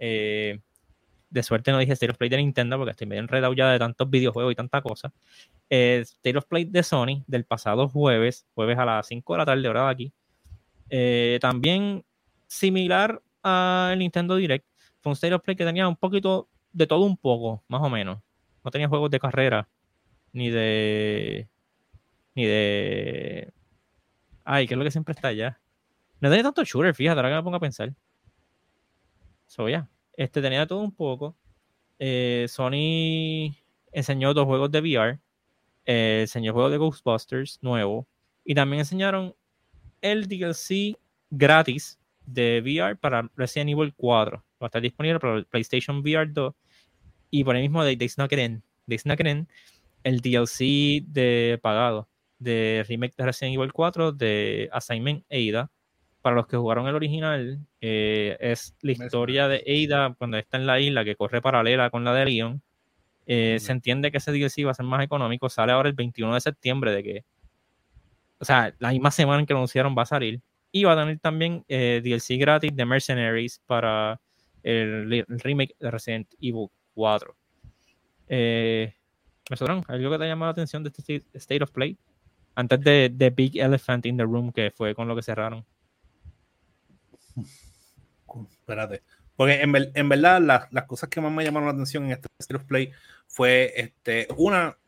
Eh, 0.00 0.58
de 1.30 1.42
suerte 1.44 1.70
no 1.70 1.78
dije 1.78 1.92
State 1.92 2.10
of 2.10 2.18
Play 2.18 2.28
de 2.28 2.38
Nintendo 2.38 2.76
porque 2.76 2.90
estoy 2.90 3.06
medio 3.06 3.22
enredado 3.22 3.52
ya 3.54 3.70
de 3.70 3.78
tantos 3.78 4.10
videojuegos 4.10 4.50
y 4.52 4.56
tanta 4.56 4.82
cosa. 4.82 5.12
Eh, 5.68 6.00
State 6.02 6.36
of 6.36 6.46
Play 6.46 6.64
de 6.64 6.82
Sony 6.82 7.22
del 7.28 7.44
pasado 7.44 7.88
jueves, 7.88 8.48
jueves 8.54 8.76
a 8.78 8.84
las 8.84 9.06
5 9.06 9.32
de 9.34 9.38
la 9.38 9.46
tarde, 9.46 9.68
hora 9.68 9.84
de 9.84 9.90
aquí. 9.90 10.12
Eh, 10.90 11.38
también 11.40 12.04
similar 12.46 13.22
al 13.42 13.98
Nintendo 13.98 14.36
Direct, 14.36 14.66
fue 15.00 15.10
un 15.10 15.14
State 15.14 15.34
of 15.34 15.42
Play 15.42 15.56
que 15.56 15.64
tenía 15.64 15.88
un 15.88 15.96
poquito 15.96 16.48
de 16.72 16.86
todo 16.86 17.04
un 17.04 17.16
poco, 17.16 17.62
más 17.68 17.80
o 17.82 17.88
menos. 17.88 18.18
No 18.64 18.70
tenía 18.70 18.88
juegos 18.88 19.10
de 19.10 19.20
carrera, 19.20 19.68
ni 20.32 20.50
de. 20.50 21.48
ni 22.34 22.44
de. 22.44 23.52
Ay, 24.44 24.66
¿qué 24.66 24.74
es 24.74 24.78
lo 24.78 24.84
que 24.84 24.90
siempre 24.90 25.12
está 25.12 25.28
allá? 25.28 25.60
No 26.20 26.28
tenía 26.28 26.42
tanto 26.42 26.64
shooter, 26.64 26.94
fíjate, 26.94 27.18
ahora 27.18 27.30
que 27.30 27.36
me 27.36 27.42
pongo 27.42 27.56
a 27.56 27.60
pensar. 27.60 27.94
So, 29.46 29.68
ya. 29.68 29.88
Este 30.12 30.42
tenía 30.42 30.66
todo 30.66 30.80
un 30.80 30.92
poco. 30.92 31.36
Eh, 31.98 32.46
Sony 32.48 33.54
enseñó 33.92 34.34
dos 34.34 34.46
juegos 34.46 34.70
de 34.70 34.80
VR. 34.80 35.18
Eh, 35.86 36.20
enseñó 36.22 36.52
juegos 36.52 36.72
de 36.72 36.78
Ghostbusters 36.78 37.58
nuevo. 37.62 38.06
Y 38.44 38.54
también 38.54 38.80
enseñaron 38.80 39.34
el 40.02 40.28
DLC 40.28 40.96
gratis 41.30 41.98
de 42.26 42.60
VR 42.62 42.96
para 42.96 43.30
Resident 43.36 43.70
Evil 43.70 43.94
4. 43.94 44.36
Va 44.36 44.42
a 44.60 44.66
estar 44.66 44.82
disponible 44.82 45.20
para 45.20 45.42
PlayStation 45.44 45.98
VR 45.98 46.32
2. 46.32 46.54
Y 47.30 47.44
por 47.44 47.56
el 47.56 47.62
mismo 47.62 47.84
de 47.84 47.96
They 47.96 48.08
Snuck 48.08 48.32
el 50.02 50.20
DLC 50.20 51.04
de 51.06 51.58
pagado 51.62 52.08
de 52.38 52.84
remake 52.88 53.14
de 53.16 53.24
Resident 53.24 53.54
Evil 53.54 53.72
4 53.72 54.12
de 54.12 54.68
Assignment 54.72 55.24
Ada. 55.30 55.70
Para 56.22 56.36
los 56.36 56.46
que 56.46 56.56
jugaron 56.56 56.86
el 56.86 56.94
original, 56.94 57.66
eh, 57.80 58.36
es 58.40 58.74
la 58.82 58.92
historia 58.92 59.48
de 59.48 59.64
Ada 59.66 60.14
cuando 60.18 60.36
está 60.36 60.58
en 60.58 60.66
la 60.66 60.78
isla 60.78 61.04
que 61.04 61.16
corre 61.16 61.40
paralela 61.40 61.88
con 61.90 62.04
la 62.04 62.12
de 62.12 62.24
Leon. 62.26 62.62
Eh, 63.26 63.58
se 63.60 63.72
entiende 63.72 64.10
que 64.10 64.18
ese 64.18 64.32
DLC 64.32 64.66
va 64.66 64.72
a 64.72 64.74
ser 64.74 64.84
más 64.84 65.02
económico. 65.02 65.48
Sale 65.48 65.72
ahora 65.72 65.88
el 65.88 65.94
21 65.94 66.34
de 66.34 66.40
septiembre 66.40 66.92
de 66.92 67.02
que 67.02 67.24
o 68.40 68.44
sea, 68.44 68.74
la 68.78 68.90
misma 68.90 69.10
semana 69.10 69.40
en 69.40 69.46
que 69.46 69.52
anunciaron 69.52 69.94
va 69.96 70.02
a 70.02 70.06
salir. 70.06 70.40
Y 70.72 70.84
va 70.84 70.92
a 70.92 70.96
tener 70.96 71.18
también 71.18 71.64
eh, 71.68 72.00
DLC 72.02 72.38
gratis 72.38 72.74
de 72.74 72.86
Mercenaries 72.86 73.60
para 73.66 74.20
el, 74.62 75.24
remake 75.28 75.76
de 75.78 75.90
Resident 75.90 76.32
Evil 76.40 76.68
4. 76.94 77.36
Eh, 78.28 78.94
¿algo 79.88 80.10
que 80.10 80.18
te 80.18 80.24
ha 80.24 80.28
llamado 80.28 80.48
la 80.48 80.52
atención 80.52 80.82
de 80.82 80.90
este 80.96 81.22
State 81.34 81.62
of 81.62 81.70
Play? 81.70 81.98
Antes 82.54 82.80
de 82.80 83.14
The 83.16 83.30
Big 83.30 83.58
Elephant 83.58 84.06
in 84.06 84.16
the 84.16 84.22
Room, 84.22 84.52
que 84.52 84.70
fue 84.70 84.94
con 84.94 85.06
lo 85.06 85.14
que 85.14 85.22
cerraron. 85.22 85.66
Espérate. 88.50 89.02
Porque 89.36 89.60
en, 89.60 90.08
verdad 90.08 90.68
las 90.70 90.84
cosas 90.84 91.08
que 91.08 91.20
más 91.20 91.32
me 91.32 91.44
llamaron 91.44 91.68
la 91.68 91.72
atención 91.72 92.04
en 92.04 92.12
este 92.12 92.28
State 92.38 92.56
of 92.56 92.64
Play 92.64 92.92
fue, 93.26 93.72
este, 93.74 94.28
una, 94.36 94.78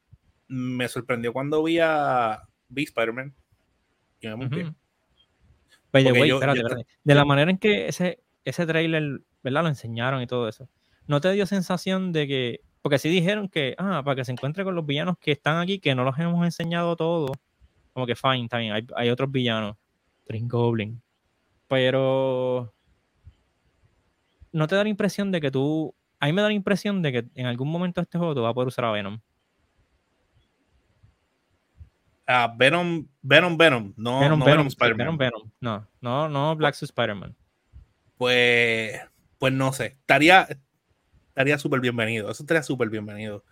me 0.49 0.89
sorprendió 0.89 1.33
cuando 1.33 1.63
vi 1.63 1.79
a, 1.81 2.43
vi 2.69 2.85
Spider-Man 2.85 3.35
de 7.05 7.15
la 7.15 7.25
manera 7.25 7.51
en 7.51 7.59
que 7.59 7.89
ese, 7.89 8.23
ese 8.45 8.67
trailer, 8.67 9.21
¿verdad? 9.43 9.63
Lo 9.63 9.69
enseñaron 9.69 10.23
y 10.23 10.27
todo 10.27 10.49
eso. 10.49 10.69
¿No 11.07 11.21
te 11.21 11.33
dio 11.33 11.47
sensación 11.47 12.13
de 12.13 12.27
que, 12.27 12.61
porque 12.81 12.99
sí 12.99 13.09
dijeron 13.09 13.49
que, 13.49 13.75
ah, 13.79 14.03
para 14.05 14.17
que 14.17 14.25
se 14.25 14.33
encuentre 14.33 14.65
con 14.65 14.75
los 14.75 14.87
villanos 14.87 15.19
que 15.19 15.33
están 15.33 15.59
aquí, 15.59 15.79
que 15.79 15.95
no 15.95 16.05
los 16.05 16.19
hemos 16.19 16.45
enseñado 16.45 16.97
todos, 16.97 17.33
como 17.93 18.07
que 18.07 18.17
fine, 18.17 18.49
también 18.49 18.73
hay, 18.73 18.87
hay 18.97 19.11
otros 19.11 19.31
villanos, 19.31 19.77
Green 20.27 20.49
Goblin, 20.49 21.03
pero 21.69 22.73
no 24.53 24.67
te 24.67 24.77
da 24.77 24.85
la 24.85 24.89
impresión 24.89 25.33
de 25.33 25.41
que 25.41 25.51
tú, 25.51 25.95
a 26.21 26.27
mí 26.27 26.33
me 26.33 26.43
da 26.43 26.49
la 26.49 26.55
impresión 26.55 27.03
de 27.03 27.13
que 27.13 27.25
en 27.35 27.47
algún 27.47 27.71
momento 27.71 28.01
este 28.01 28.19
juego 28.19 28.35
tú 28.35 28.43
vas 28.43 28.51
a 28.51 28.55
poder 28.55 28.69
usar 28.69 28.85
a 28.85 28.93
Venom. 28.93 29.21
Venom, 32.57 33.07
Venom, 33.23 33.57
Venom, 33.57 33.93
no 33.97 34.21
Venom, 34.21 34.41
Venom, 34.45 34.67
Spider-Man. 34.69 35.19
Venom, 35.19 35.51
No, 35.61 35.87
no, 36.01 36.29
no 36.29 36.57
Black 36.57 36.75
Suit 36.75 36.91
Spider-Man. 36.91 37.35
Pues, 38.17 39.01
pues 39.39 39.53
no 39.53 39.73
sé, 39.73 39.87
estaría 39.87 40.47
estaría 41.29 41.59
súper 41.59 41.81
bienvenido, 41.81 42.31
eso 42.31 42.43
estaría 42.43 42.63
súper 42.63 42.91
bienvenido. 42.91 43.43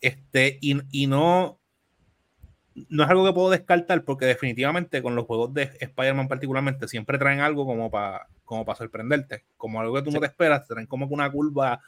Este, 0.00 0.58
y, 0.60 0.76
y, 0.90 1.06
no, 1.06 1.58
no 2.74 3.04
es 3.04 3.08
algo 3.08 3.24
que 3.24 3.32
puedo 3.32 3.50
descartar 3.50 4.04
porque 4.04 4.26
definitivamente 4.26 5.02
con 5.02 5.14
los 5.14 5.24
juegos 5.24 5.54
de 5.54 5.70
Spider-Man 5.80 6.28
particularmente 6.28 6.86
siempre 6.86 7.18
traen 7.18 7.40
algo 7.40 7.64
como 7.64 7.90
para 7.90 8.26
como 8.44 8.64
para 8.66 8.76
sorprenderte, 8.76 9.44
como 9.56 9.80
algo 9.80 9.94
que 9.94 10.02
tú 10.02 10.10
no 10.10 10.20
te 10.20 10.26
esperas, 10.26 10.66
traen 10.68 10.86
como 10.86 11.06
una 11.06 11.30
curva 11.30 11.80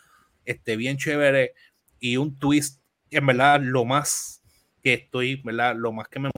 este, 0.47 0.77
bien 0.77 0.97
chévere 0.97 1.53
y 2.01 2.17
un 2.17 2.39
twist. 2.39 2.81
En 3.11 3.27
verdad, 3.27 3.61
lo 3.61 3.85
más 3.85 4.43
que 4.87 4.93
estoy, 4.93 5.43
¿verdad? 5.43 5.75
Lo 5.75 5.91
más 5.91 6.07
que 6.07 6.21
me 6.21 6.31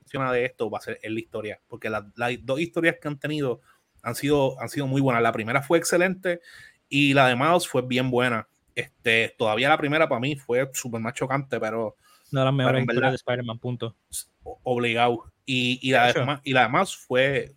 emociona 0.00 0.32
de 0.32 0.44
esto 0.44 0.68
va 0.68 0.78
a 0.78 0.80
ser 0.80 0.98
en 1.04 1.14
la 1.14 1.20
historia, 1.20 1.60
porque 1.68 1.88
las 1.88 2.02
dos 2.40 2.58
historias 2.58 2.96
que 3.00 3.06
han 3.06 3.16
tenido 3.16 3.60
han 4.02 4.16
sido, 4.16 4.60
han 4.60 4.68
sido 4.68 4.88
muy 4.88 5.00
buenas. 5.00 5.22
La 5.22 5.30
primera 5.30 5.62
fue 5.62 5.78
excelente 5.78 6.40
y 6.88 7.14
la 7.14 7.28
de 7.28 7.36
Miles 7.36 7.68
fue 7.68 7.82
bien 7.82 8.10
buena. 8.10 8.48
Este, 8.74 9.32
todavía 9.38 9.68
la 9.68 9.78
primera 9.78 10.08
para 10.08 10.20
mí 10.20 10.34
fue 10.34 10.68
súper 10.72 11.00
más 11.00 11.14
chocante, 11.14 11.60
pero. 11.60 11.96
No 12.32 12.40
de 12.40 12.46
las 12.46 12.54
mejores 12.54 12.82
historias 12.82 13.12
de 13.12 13.16
Spider-Man, 13.16 13.58
punto. 13.60 13.94
Obligado. 14.42 15.32
Y, 15.46 15.78
y, 15.80 15.92
la 15.92 16.12
de, 16.12 16.40
y 16.42 16.54
la 16.54 16.68
de 16.68 16.86
fue. 16.86 17.54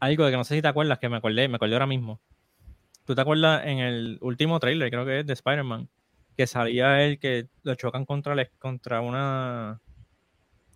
Algo 0.00 0.24
de 0.24 0.32
que 0.32 0.36
no 0.36 0.42
sé 0.42 0.56
si 0.56 0.62
te 0.62 0.68
acuerdas, 0.68 0.98
que 0.98 1.08
me 1.08 1.18
acordé, 1.18 1.46
me 1.46 1.56
acordé 1.56 1.74
ahora 1.74 1.86
mismo. 1.86 2.20
¿Tú 3.04 3.14
te 3.14 3.20
acuerdas 3.20 3.64
en 3.66 3.78
el 3.78 4.18
último 4.20 4.58
trailer, 4.58 4.90
creo 4.90 5.04
que 5.06 5.20
es 5.20 5.26
de 5.26 5.32
Spider-Man, 5.34 5.88
que 6.38 6.46
salía 6.46 7.02
él 7.04 7.18
que 7.18 7.48
lo 7.64 7.74
chocan 7.74 8.04
contra, 8.06 8.32
contra 8.60 9.00
una. 9.00 9.80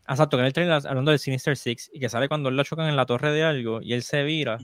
Exacto, 0.09 0.37
que 0.37 0.41
en 0.41 0.47
el 0.47 0.53
trailer 0.53 0.75
hablando 0.75 1.13
del 1.13 1.21
Sinister 1.21 1.57
Six 1.57 1.89
y 1.95 2.01
que 2.01 2.09
sale 2.09 2.27
cuando 2.27 2.49
él 2.49 2.57
lo 2.57 2.65
chocan 2.65 2.89
en 2.89 2.97
la 2.97 3.07
torre 3.07 3.31
de 3.31 3.45
algo 3.45 3.81
y 3.81 3.93
él 3.93 4.03
se 4.03 4.25
vira 4.25 4.59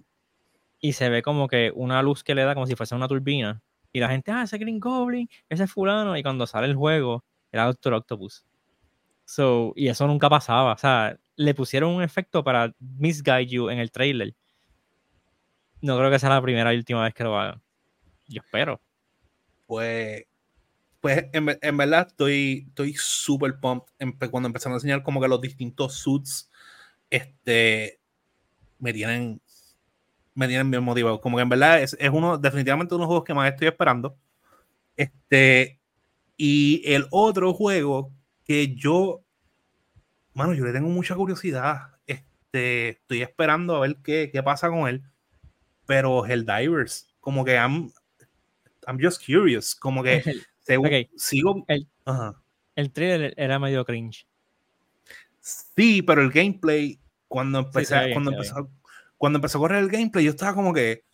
y 0.81 0.95
se 0.95 1.09
ve 1.09 1.23
como 1.23 1.47
que 1.47 1.71
una 1.73 2.03
luz 2.03 2.25
que 2.25 2.35
le 2.35 2.43
da 2.43 2.55
como 2.55 2.67
si 2.67 2.75
fuese 2.75 2.97
una 2.97 3.07
turbina 3.07 3.63
y 3.93 4.01
la 4.01 4.09
gente, 4.09 4.33
ah, 4.33 4.43
ese 4.43 4.59
Green 4.59 4.81
Goblin, 4.81 5.29
ese 5.49 5.69
fulano, 5.69 6.17
y 6.17 6.23
cuando 6.25 6.49
sale 6.49 6.67
el 6.67 6.75
juego, 6.75 7.25
era 7.53 7.67
Doctor 7.67 7.95
Octopus. 7.95 8.45
So, 9.25 9.73
y 9.77 9.87
eso 9.89 10.07
nunca 10.09 10.29
pasaba. 10.29 10.73
O 10.73 10.79
sea, 10.79 11.17
le 11.37 11.55
pusieron 11.55 11.95
un 11.95 12.03
efecto 12.03 12.43
para 12.43 12.75
misguide 12.81 13.47
you 13.47 13.71
en 13.71 13.79
el 13.79 13.93
trailer. 13.93 14.35
No 15.81 15.97
creo 15.97 16.11
que 16.11 16.19
sea 16.19 16.31
la 16.31 16.43
primera 16.43 16.75
y 16.75 16.77
última 16.77 17.05
vez 17.05 17.15
que 17.15 17.25
lo 17.25 17.39
hagan. 17.39 17.63
Yo 18.27 18.43
espero. 18.45 18.81
Pues, 19.67 20.25
pues 21.01 21.27
en, 21.33 21.77
verdad 21.77 22.09
estoy 22.09 22.67
estoy 22.69 22.95
súper 22.95 23.61
pumped 23.61 24.31
cuando 24.31 24.49
empezaron 24.49 24.75
a 24.75 24.77
enseñar 24.77 25.03
como 25.03 25.21
que 25.21 25.29
los 25.29 25.41
distintos 25.41 25.95
suits 25.95 26.51
este, 27.11 28.01
me 28.79 28.93
tienen 28.93 29.41
me 30.39 30.47
tienen 30.47 30.71
bien 30.71 30.85
motivado. 30.85 31.21
Como 31.21 31.37
que 31.37 31.43
en 31.43 31.49
verdad 31.49 31.83
es, 31.83 31.97
es 31.99 32.11
uno, 32.11 32.39
definitivamente 32.39 32.95
uno 32.95 33.03
de 33.03 33.07
los 33.07 33.09
juegos 33.09 33.25
que 33.25 33.35
más 33.35 33.51
estoy 33.51 33.67
esperando. 33.67 34.17
Este, 34.97 35.81
y 36.37 36.81
el 36.85 37.07
otro 37.11 37.53
juego 37.53 38.13
que 38.45 38.77
yo, 38.77 39.25
mano, 40.35 40.55
yo 40.55 40.65
le 40.65 40.73
tengo 40.73 40.89
mucha 40.91 41.17
curiosidad. 41.17 41.97
Este, 42.07 42.91
estoy 42.91 43.23
esperando 43.23 43.75
a 43.75 43.81
ver 43.81 43.97
qué, 43.97 44.31
qué 44.33 44.41
pasa 44.41 44.69
con 44.69 44.87
él. 44.87 45.03
Pero 45.87 46.25
el 46.25 46.47
Divers, 46.47 47.13
como 47.19 47.45
que 47.45 47.55
I'm, 47.55 47.93
I'm 48.87 48.99
just 49.03 49.27
curious. 49.27 49.75
Como 49.75 50.05
que 50.05 50.23
sigo. 51.17 51.65
El, 51.69 51.89
el 52.77 52.93
trailer 52.93 53.35
era 53.37 53.59
medio 53.59 53.85
cringe. 53.85 54.27
Sí, 55.41 56.03
pero 56.03 56.23
el 56.23 56.31
gameplay, 56.31 57.01
cuando 57.27 57.61
empecé, 57.61 58.13
cuando 58.13 58.33
empezó, 58.33 58.71
cuando 59.17 59.39
empezó 59.39 59.59
a 59.59 59.61
correr 59.63 59.83
el 59.83 59.91
gameplay, 59.91 60.25
yo 60.25 60.31
estaba 60.31 60.55
como 60.55 60.73
que 60.73 61.05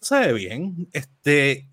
se 0.00 0.18
ve 0.18 0.32
bien. 0.32 0.88
Este, 0.92 1.68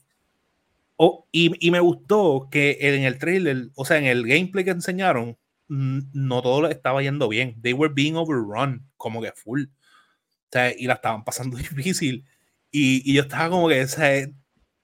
oh, 0.97 1.27
y, 1.31 1.51
y, 1.65 1.71
me 1.71 1.79
gustó 1.79 2.47
que 2.51 2.77
en 2.79 3.03
el 3.03 3.17
trailer, 3.17 3.69
o 3.75 3.85
sea, 3.85 3.97
en 3.97 4.05
el 4.05 4.27
gameplay 4.27 4.63
que 4.63 4.71
enseñaron, 4.71 5.37
no 5.67 6.41
todo 6.41 6.67
estaba 6.67 7.01
yendo 7.01 7.27
bien. 7.27 7.61
They 7.61 7.73
were 7.73 7.93
being 7.93 8.15
overrun, 8.15 8.87
como 8.97 9.21
que 9.21 9.31
full. 9.31 9.63
O 9.63 10.49
sea, 10.51 10.73
y 10.77 10.87
la 10.87 10.95
estaban 10.95 11.23
pasando 11.23 11.57
difícil. 11.57 12.25
Y, 12.71 13.09
y 13.09 13.15
yo 13.15 13.23
estaba 13.23 13.49
como 13.49 13.67
que, 13.69 13.81
o 13.81 13.87
sea, 13.87 14.29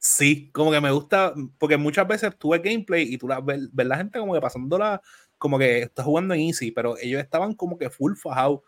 sí, 0.04 0.52
como 0.52 0.70
que 0.70 0.82
me 0.82 0.92
gusta, 0.92 1.34
porque 1.58 1.78
muchas 1.78 2.06
veces 2.06 2.38
tuve 2.38 2.60
gameplay 2.60 3.14
y 3.14 3.18
tú 3.18 3.28
la, 3.28 3.40
ves, 3.40 3.70
la 3.74 3.98
gente 3.98 4.20
como 4.20 4.34
que 4.34 4.42
pasándola, 4.42 5.02
como 5.38 5.58
que 5.58 5.84
está 5.84 6.04
jugando 6.04 6.34
en 6.34 6.42
easy, 6.42 6.72
pero 6.72 6.98
ellos 6.98 7.22
estaban 7.22 7.54
como 7.54 7.78
que 7.78 7.90
full 7.90 8.16
fajados 8.16 8.60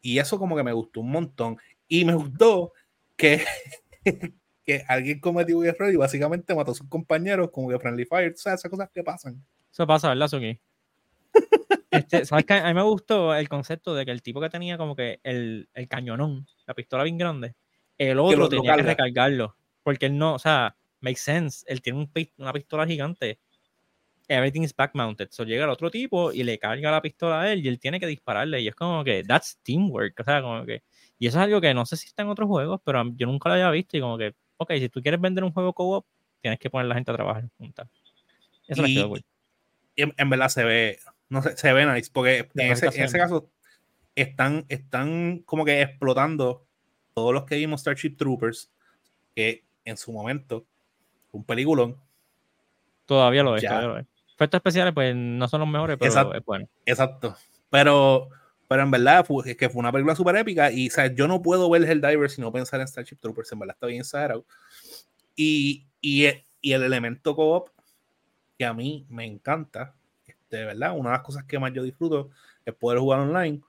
y 0.00 0.18
eso 0.18 0.38
como 0.38 0.56
que 0.56 0.62
me 0.62 0.72
gustó 0.72 1.00
un 1.00 1.10
montón. 1.10 1.58
Y 1.88 2.06
me 2.06 2.14
gustó 2.14 2.72
que, 3.16 3.44
que 4.64 4.82
alguien 4.88 5.20
cometió 5.20 5.58
un 5.58 5.66
error 5.66 5.92
y 5.92 5.96
básicamente 5.96 6.54
mató 6.54 6.70
a 6.70 6.74
sus 6.74 6.88
compañeros 6.88 7.50
como 7.52 7.68
que 7.68 7.78
Friendly 7.78 8.06
Fire. 8.06 8.32
O 8.32 8.36
sea, 8.36 8.54
esas 8.54 8.70
cosas 8.70 8.88
que 8.92 9.04
pasan. 9.04 9.44
Eso 9.70 9.86
pasa, 9.86 10.08
¿verdad, 10.08 10.28
Suki? 10.28 10.58
Este, 11.90 12.26
¿Sabes 12.26 12.44
qué? 12.44 12.52
A 12.52 12.66
mí 12.66 12.74
me 12.74 12.82
gustó 12.82 13.34
el 13.34 13.48
concepto 13.48 13.94
de 13.94 14.04
que 14.04 14.10
el 14.10 14.20
tipo 14.20 14.42
que 14.42 14.50
tenía 14.50 14.76
como 14.76 14.94
que 14.94 15.20
el, 15.22 15.70
el 15.72 15.88
cañonón, 15.88 16.46
la 16.66 16.74
pistola 16.74 17.02
bien 17.02 17.16
grande, 17.16 17.54
el 17.96 18.18
otro 18.18 18.50
tenía 18.50 18.76
que 18.76 18.82
recargarlo. 18.82 19.56
Porque 19.82 20.06
él 20.06 20.18
no, 20.18 20.34
o 20.34 20.38
sea, 20.38 20.76
makes 21.00 21.20
sense. 21.20 21.64
Él 21.68 21.80
tiene 21.82 21.98
un, 21.98 22.10
una 22.38 22.52
pistola 22.52 22.86
gigante 22.86 23.40
everything 24.28 24.62
is 24.62 24.74
back 24.74 24.94
mounted. 24.94 25.28
So 25.30 25.44
llega 25.44 25.64
el 25.64 25.70
otro 25.70 25.90
tipo 25.90 26.32
y 26.32 26.44
le 26.44 26.58
carga 26.58 26.90
la 26.90 27.02
pistola 27.02 27.40
a 27.40 27.52
él 27.52 27.64
y 27.64 27.68
él 27.68 27.80
tiene 27.80 27.98
que 27.98 28.06
dispararle. 28.06 28.60
Y 28.60 28.68
es 28.68 28.74
como 28.74 29.02
que, 29.02 29.24
that's 29.24 29.58
teamwork. 29.62 30.20
O 30.20 30.24
sea, 30.24 30.42
como 30.42 30.64
que. 30.64 30.82
Y 31.18 31.26
eso 31.26 31.38
es 31.38 31.44
algo 31.44 31.60
que 31.60 31.74
no 31.74 31.84
sé 31.86 31.96
si 31.96 32.06
está 32.06 32.22
en 32.22 32.28
otros 32.28 32.46
juegos, 32.46 32.80
pero 32.84 33.02
yo 33.16 33.26
nunca 33.26 33.48
lo 33.48 33.54
había 33.54 33.70
visto. 33.70 33.96
Y 33.96 34.00
como 34.00 34.18
que, 34.18 34.34
ok, 34.58 34.72
si 34.74 34.88
tú 34.88 35.02
quieres 35.02 35.20
vender 35.20 35.42
un 35.42 35.52
juego 35.52 35.72
co-op, 35.72 36.06
tienes 36.40 36.60
que 36.60 36.70
poner 36.70 36.84
a 36.84 36.88
la 36.90 36.94
gente 36.94 37.10
a 37.10 37.14
trabajar 37.14 37.48
juntas. 37.56 37.88
Eso 38.68 38.86
y, 38.86 38.94
quedó 38.94 39.14
en, 39.96 40.14
en, 40.16 40.30
verdad 40.30 40.48
se 40.48 40.62
ve, 40.62 40.98
no 41.28 41.42
sé, 41.42 41.56
se 41.56 41.72
ve 41.72 41.84
nice, 41.86 42.10
porque 42.12 42.48
en 42.54 42.70
ese, 42.70 42.86
en 42.86 43.02
ese, 43.02 43.18
caso 43.18 43.50
están, 44.14 44.64
están 44.68 45.38
como 45.38 45.64
que 45.64 45.82
explotando 45.82 46.66
todos 47.14 47.34
los 47.34 47.44
que 47.44 47.56
vimos 47.56 47.80
Starship 47.80 48.16
Troopers, 48.16 48.70
que 49.34 49.64
en 49.88 49.96
su 49.96 50.12
momento 50.12 50.64
un 51.32 51.44
peliculón. 51.44 51.96
Todavía 53.06 53.42
lo 53.42 53.56
es, 53.56 53.62
todavía 53.62 53.88
lo 53.88 53.98
es 53.98 54.06
efectos 54.38 54.58
especiales, 54.58 54.94
pues 54.94 55.16
no 55.16 55.48
son 55.48 55.60
los 55.60 55.68
mejores, 55.68 55.96
pero 55.98 56.08
exacto, 56.08 56.34
es 56.36 56.44
bueno. 56.44 56.68
Exacto. 56.86 57.36
Pero, 57.70 58.28
pero 58.68 58.82
en 58.82 58.90
verdad 58.92 59.26
fue, 59.26 59.56
que 59.56 59.68
fue 59.68 59.80
una 59.80 59.90
película 59.90 60.14
súper 60.14 60.36
épica 60.36 60.70
y 60.70 60.90
¿sabes? 60.90 61.16
yo 61.16 61.26
no 61.26 61.42
puedo 61.42 61.68
ver 61.68 61.82
el 61.82 62.00
Diver 62.00 62.30
si 62.30 62.40
no 62.40 62.52
pensar 62.52 62.80
en 62.80 62.86
Starship 62.86 63.16
Troopers. 63.16 63.50
En 63.50 63.58
verdad 63.58 63.74
está 63.74 63.88
bien 63.88 64.00
exagerado. 64.00 64.44
Y, 65.34 65.88
y, 66.00 66.28
y 66.60 66.72
el 66.72 66.84
elemento 66.84 67.34
co-op 67.34 67.70
que 68.56 68.64
a 68.64 68.72
mí 68.72 69.06
me 69.08 69.24
encanta, 69.24 69.96
este, 70.24 70.64
¿verdad? 70.64 70.96
Una 70.96 71.10
de 71.10 71.16
las 71.16 71.24
cosas 71.24 71.42
que 71.42 71.58
más 71.58 71.72
yo 71.72 71.82
disfruto 71.82 72.30
es 72.64 72.74
poder 72.74 73.00
jugar 73.00 73.18
online. 73.18 73.60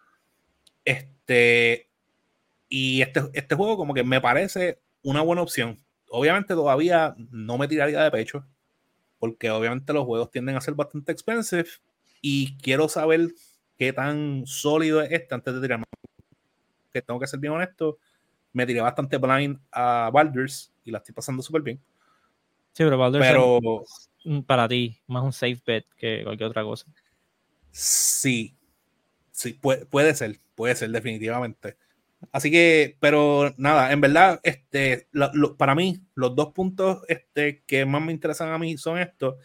Este, 0.86 1.90
y 2.68 3.02
este, 3.02 3.24
este 3.34 3.56
juego 3.56 3.76
como 3.76 3.96
que 3.96 4.04
me 4.04 4.22
parece 4.22 4.80
una 5.02 5.22
buena 5.22 5.42
opción. 5.42 5.80
Obviamente 6.10 6.54
todavía 6.54 7.16
no 7.32 7.58
me 7.58 7.68
tiraría 7.68 8.04
de 8.04 8.12
pecho 8.12 8.46
porque 9.20 9.52
obviamente 9.52 9.94
los 9.94 10.06
juegos 10.06 10.32
tienden 10.32 10.56
a 10.56 10.62
ser 10.62 10.74
bastante 10.74 11.12
expensive 11.12 11.68
y 12.22 12.58
quiero 12.58 12.88
saber 12.90 13.30
qué 13.78 13.94
tan 13.94 14.46
sólido 14.46 15.02
es 15.02 15.12
este 15.12 15.36
antes 15.36 15.54
de 15.54 15.62
tirarme. 15.62 15.86
Que 16.92 17.02
tengo 17.02 17.20
que 17.20 17.28
ser 17.28 17.40
bien 17.40 17.54
honesto, 17.54 18.00
me 18.54 18.66
tiré 18.66 18.82
bastante 18.82 19.18
blind 19.18 19.60
a 19.72 20.10
Baldur's 20.12 20.74
y 20.84 20.92
la 20.92 21.00
estoy 21.00 21.14
pasando 21.14 21.44
súper 21.44 21.62
bien. 21.62 21.80
Sí, 22.72 22.84
pero 22.84 22.98
Baldur's 22.98 23.26
pero, 23.26 23.60
es 24.24 24.44
para 24.46 24.68
ti 24.68 25.00
más 25.08 25.24
un 25.24 25.34
safe 25.34 25.62
bet 25.66 25.86
que 25.96 26.24
cualquier 26.24 26.50
otra 26.50 26.64
cosa. 26.64 26.86
Sí, 27.72 28.56
sí, 29.32 29.54
puede, 29.54 29.86
puede 29.86 30.16
ser, 30.16 30.40
puede 30.56 30.76
ser 30.76 30.90
definitivamente. 30.90 31.78
Así 32.32 32.52
que, 32.52 32.98
pero 33.00 33.54
nada, 33.58 33.92
en 33.92 34.02
verdad, 34.02 34.40
este, 34.44 35.08
para 35.58 35.74
mí, 35.74 36.02
los 36.16 36.36
dos 36.36 36.52
puntos 36.54 37.00
este, 37.08 37.64
que 37.66 37.86
más 37.86 38.02
me 38.02 38.12
interesan 38.12 38.52
a 38.52 38.58
mí 38.58 38.78
son 38.78 39.00
estos. 39.00 39.36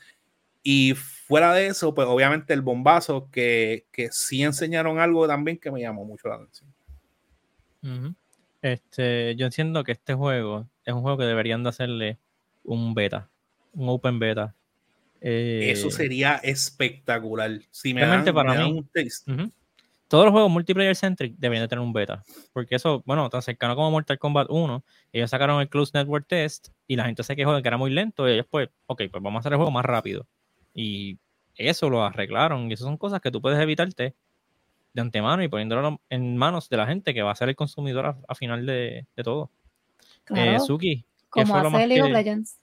Y 0.62 0.95
fuera 0.95 1.53
de 1.53 1.68
eso, 1.68 1.95
pues 1.95 2.09
obviamente 2.09 2.53
el 2.53 2.62
bombazo, 2.62 3.29
que, 3.31 3.87
que 3.93 4.11
sí 4.11 4.43
enseñaron 4.43 4.99
algo 4.99 5.27
también 5.27 5.59
que 5.59 5.70
me 5.70 5.81
llamó 5.81 6.05
mucho 6.05 6.29
la 6.29 6.37
atención. 6.37 8.16
este, 8.61 9.37
yo 9.37 9.47
entiendo 9.47 9.85
que 9.85 9.93
este 9.93 10.14
juego 10.14 10.66
es 10.85 10.95
un 10.95 11.03
juego 11.03 11.18
que 11.18 11.25
deberían 11.25 11.62
de 11.62 11.68
hacerle 11.68 12.18
un 12.64 12.95
beta, 12.95 13.29
un 13.72 13.89
open 13.89 14.18
beta. 14.18 14.55
Eso 15.20 15.89
eh, 15.89 15.91
sería 15.91 16.37
espectacular. 16.37 17.61
Si 17.70 17.95
me 17.95 18.03
dan, 18.03 18.25
para 18.25 18.66
un 18.66 18.87
taste 18.89 19.53
todos 20.14 20.26
los 20.26 20.32
juegos 20.32 20.52
multiplayer 20.52 20.94
centric 20.94 21.34
deberían 21.38 21.64
de 21.64 21.68
tener 21.68 21.82
un 21.82 21.92
beta. 21.92 22.22
Porque 22.52 22.76
eso, 22.76 23.02
bueno, 23.04 23.28
tan 23.30 23.42
cercano 23.42 23.74
como 23.74 23.90
Mortal 23.90 24.16
Kombat 24.16 24.46
1, 24.48 24.84
ellos 25.12 25.28
sacaron 25.28 25.60
el 25.60 25.68
Close 25.68 25.90
Network 25.92 26.28
Test 26.28 26.68
y 26.86 26.94
la 26.94 27.06
gente 27.06 27.24
se 27.24 27.34
quejó 27.34 27.52
de 27.52 27.62
que 27.62 27.66
era 27.66 27.76
muy 27.76 27.90
lento 27.90 28.28
y 28.28 28.34
ellos 28.34 28.46
pues, 28.48 28.68
ok, 28.86 29.02
pues 29.10 29.20
vamos 29.20 29.34
a 29.34 29.40
hacer 29.40 29.54
el 29.54 29.56
juego 29.56 29.72
más 29.72 29.84
rápido. 29.84 30.24
Y 30.72 31.18
eso 31.56 31.90
lo 31.90 32.04
arreglaron 32.04 32.70
y 32.70 32.74
esas 32.74 32.84
son 32.84 32.96
cosas 32.96 33.20
que 33.20 33.32
tú 33.32 33.42
puedes 33.42 33.58
evitarte 33.58 34.14
de 34.92 35.00
antemano 35.02 35.42
y 35.42 35.48
poniéndolo 35.48 36.00
en 36.08 36.36
manos 36.36 36.68
de 36.68 36.76
la 36.76 36.86
gente 36.86 37.12
que 37.12 37.22
va 37.22 37.32
a 37.32 37.34
ser 37.34 37.48
el 37.48 37.56
consumidor 37.56 38.16
a, 38.28 38.34
final 38.36 38.64
de, 38.66 39.08
todo. 39.24 39.50
Eh, 40.32 40.60
Suki, 40.60 41.04
como 41.28 41.56
hace 41.56 41.88
League 41.88 42.02
of 42.02 42.10
Legends. 42.10 42.60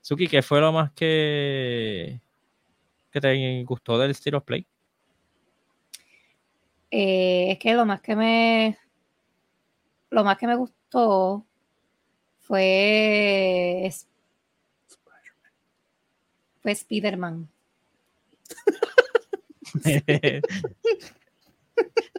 Suki, 0.00 0.26
¿qué 0.26 0.40
fue 0.40 0.58
lo 0.58 0.72
más 0.72 0.90
que, 0.92 2.22
que 3.10 3.20
te 3.20 3.62
gustó 3.64 3.98
del 3.98 4.12
State 4.12 4.34
of 4.34 4.44
Play? 4.44 4.66
Eh, 6.90 7.52
es 7.52 7.58
que 7.58 7.74
lo 7.74 7.84
más 7.84 8.00
que 8.00 8.14
me 8.16 8.78
lo 10.10 10.24
más 10.24 10.38
que 10.38 10.46
me 10.46 10.56
gustó 10.56 11.44
fue 12.40 13.90
fue 16.62 16.72
Spider-Man. 16.72 17.48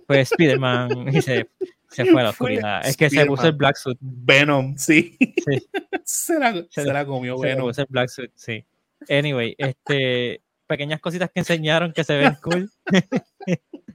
pues 0.07 0.31
Spider-Man 0.31 1.07
y 1.15 1.21
se, 1.21 1.49
se 1.89 2.05
fue 2.05 2.21
a 2.21 2.25
la 2.25 2.33
Fue 2.33 2.53
oscuridad. 2.53 2.85
Es 2.85 2.95
que 2.97 3.09
se 3.09 3.25
puso 3.25 3.47
el. 3.47 3.53
Black 3.53 3.75
Suit. 3.77 3.97
Venom, 3.99 4.77
sí. 4.77 5.17
Sí. 5.19 5.67
se, 6.03 6.39
la, 6.39 6.53
Se 6.69 6.83
se 6.83 6.93
la 6.93 7.05
comió 7.05 7.37
Se 7.37 7.47
Venom. 7.47 7.67
puso 7.67 7.81
el 7.81 7.87
Black 7.89 8.09
Suit, 8.09 8.31
sí. 8.35 8.65
Anyway, 9.09 9.55
este, 9.57 10.41
pequeñas 10.65 10.99
cositas 10.99 11.29
que 11.31 11.39
enseñaron 11.39 11.93
que 11.93 12.03
se 12.03 12.17
ven 12.17 12.37
cool. 12.41 12.69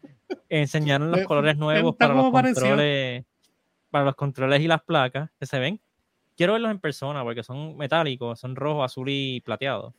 enseñaron 0.49 1.11
los 1.11 1.22
colores 1.26 1.57
nuevos 1.57 1.97
para 1.97 2.14
los 2.14 2.30
pareció. 2.30 2.62
controles, 2.62 3.24
para 3.91 4.05
los 4.05 4.14
controles 4.14 4.61
y 4.61 4.66
las 4.68 4.83
placas 4.83 5.30
que 5.39 5.47
se 5.47 5.59
ven. 5.59 5.80
Quiero 6.37 6.55
verlos 6.55 6.70
en 6.70 6.78
persona 6.78 7.22
porque 7.22 7.43
son 7.43 7.76
metálicos, 7.76 8.41
son 8.41 8.57
rojo, 8.57 8.83
azul 8.85 9.09
y 9.09 9.41
plateado. 9.41 9.95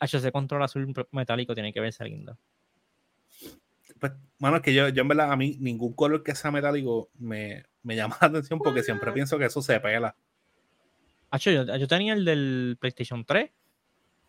Ese 0.00 0.30
control 0.30 0.62
azul 0.62 0.92
metálico 1.10 1.54
tiene 1.54 1.72
que 1.72 1.80
verse 1.80 2.04
lindo. 2.04 2.38
Pues, 3.98 4.12
mano, 4.38 4.56
es 4.56 4.62
que 4.62 4.72
yo, 4.74 4.88
yo 4.90 5.02
en 5.02 5.08
verdad 5.08 5.32
a 5.32 5.36
mí 5.36 5.56
ningún 5.58 5.94
color 5.94 6.22
que 6.22 6.34
sea 6.34 6.50
metálico 6.50 7.08
me, 7.18 7.64
me 7.82 7.96
llama 7.96 8.16
la 8.20 8.28
atención 8.28 8.58
porque 8.58 8.82
siempre 8.82 9.10
pienso 9.12 9.38
que 9.38 9.46
eso 9.46 9.62
se 9.62 9.80
pela. 9.80 10.14
Hacho, 11.30 11.50
yo, 11.50 11.76
yo 11.76 11.88
tenía 11.88 12.12
el 12.14 12.24
del 12.24 12.76
PlayStation 12.80 13.24
3 13.24 13.50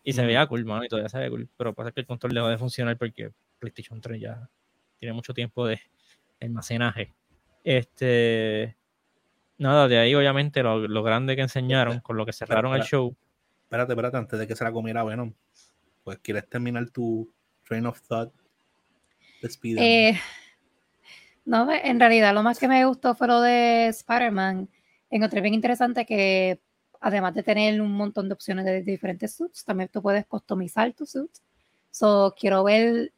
y 0.02 0.12
se 0.12 0.20
Ujú. 0.22 0.26
veía 0.26 0.46
cool, 0.46 0.64
mano, 0.64 0.84
y 0.84 0.88
todavía 0.88 1.08
se 1.08 1.18
ve 1.18 1.30
cool. 1.30 1.48
Pero 1.56 1.74
pasa 1.74 1.92
que 1.92 2.00
el 2.00 2.06
control 2.06 2.34
dejó 2.34 2.48
de 2.48 2.58
funcionar 2.58 2.96
porque 2.96 3.30
PlayStation 3.58 4.00
3 4.00 4.20
ya 4.20 4.50
tiene 5.00 5.14
mucho 5.14 5.34
tiempo 5.34 5.66
de 5.66 5.80
almacenaje. 6.40 7.12
Este. 7.64 8.76
Nada, 9.58 9.88
de 9.88 9.98
ahí 9.98 10.14
obviamente 10.14 10.62
lo, 10.62 10.86
lo 10.86 11.02
grande 11.02 11.36
que 11.36 11.42
enseñaron, 11.42 12.00
con 12.00 12.16
lo 12.16 12.24
que 12.24 12.32
cerraron 12.32 12.72
el 12.72 12.80
espera. 12.80 12.90
show. 12.90 13.16
Espérate, 13.64 13.92
espérate, 13.92 14.16
antes 14.16 14.38
de 14.38 14.46
que 14.46 14.56
se 14.56 14.64
la 14.64 14.72
comiera 14.72 15.04
Venom. 15.04 15.32
Pues, 16.04 16.18
¿quieres 16.18 16.48
terminar 16.48 16.88
tu 16.90 17.30
train 17.64 17.86
of 17.86 18.00
thought 18.02 18.32
de 19.42 19.48
Spider-Man? 19.48 19.84
Eh, 19.84 20.20
no, 21.44 21.70
en 21.72 22.00
realidad 22.00 22.34
lo 22.34 22.42
más 22.42 22.58
que 22.58 22.68
me 22.68 22.84
gustó 22.84 23.14
fue 23.14 23.26
lo 23.26 23.40
de 23.40 23.88
Spider-Man. 23.88 24.68
Encontré 25.10 25.40
bien 25.40 25.54
interesante 25.54 26.06
que 26.06 26.60
además 27.00 27.34
de 27.34 27.42
tener 27.42 27.80
un 27.80 27.92
montón 27.92 28.28
de 28.28 28.34
opciones 28.34 28.64
de 28.64 28.82
diferentes 28.82 29.34
suits, 29.34 29.64
también 29.64 29.88
tú 29.88 30.02
puedes 30.02 30.26
customizar 30.26 30.92
tu 30.92 31.06
suit. 31.06 31.30
So, 31.90 32.34
quiero 32.38 32.64
ver 32.64 33.12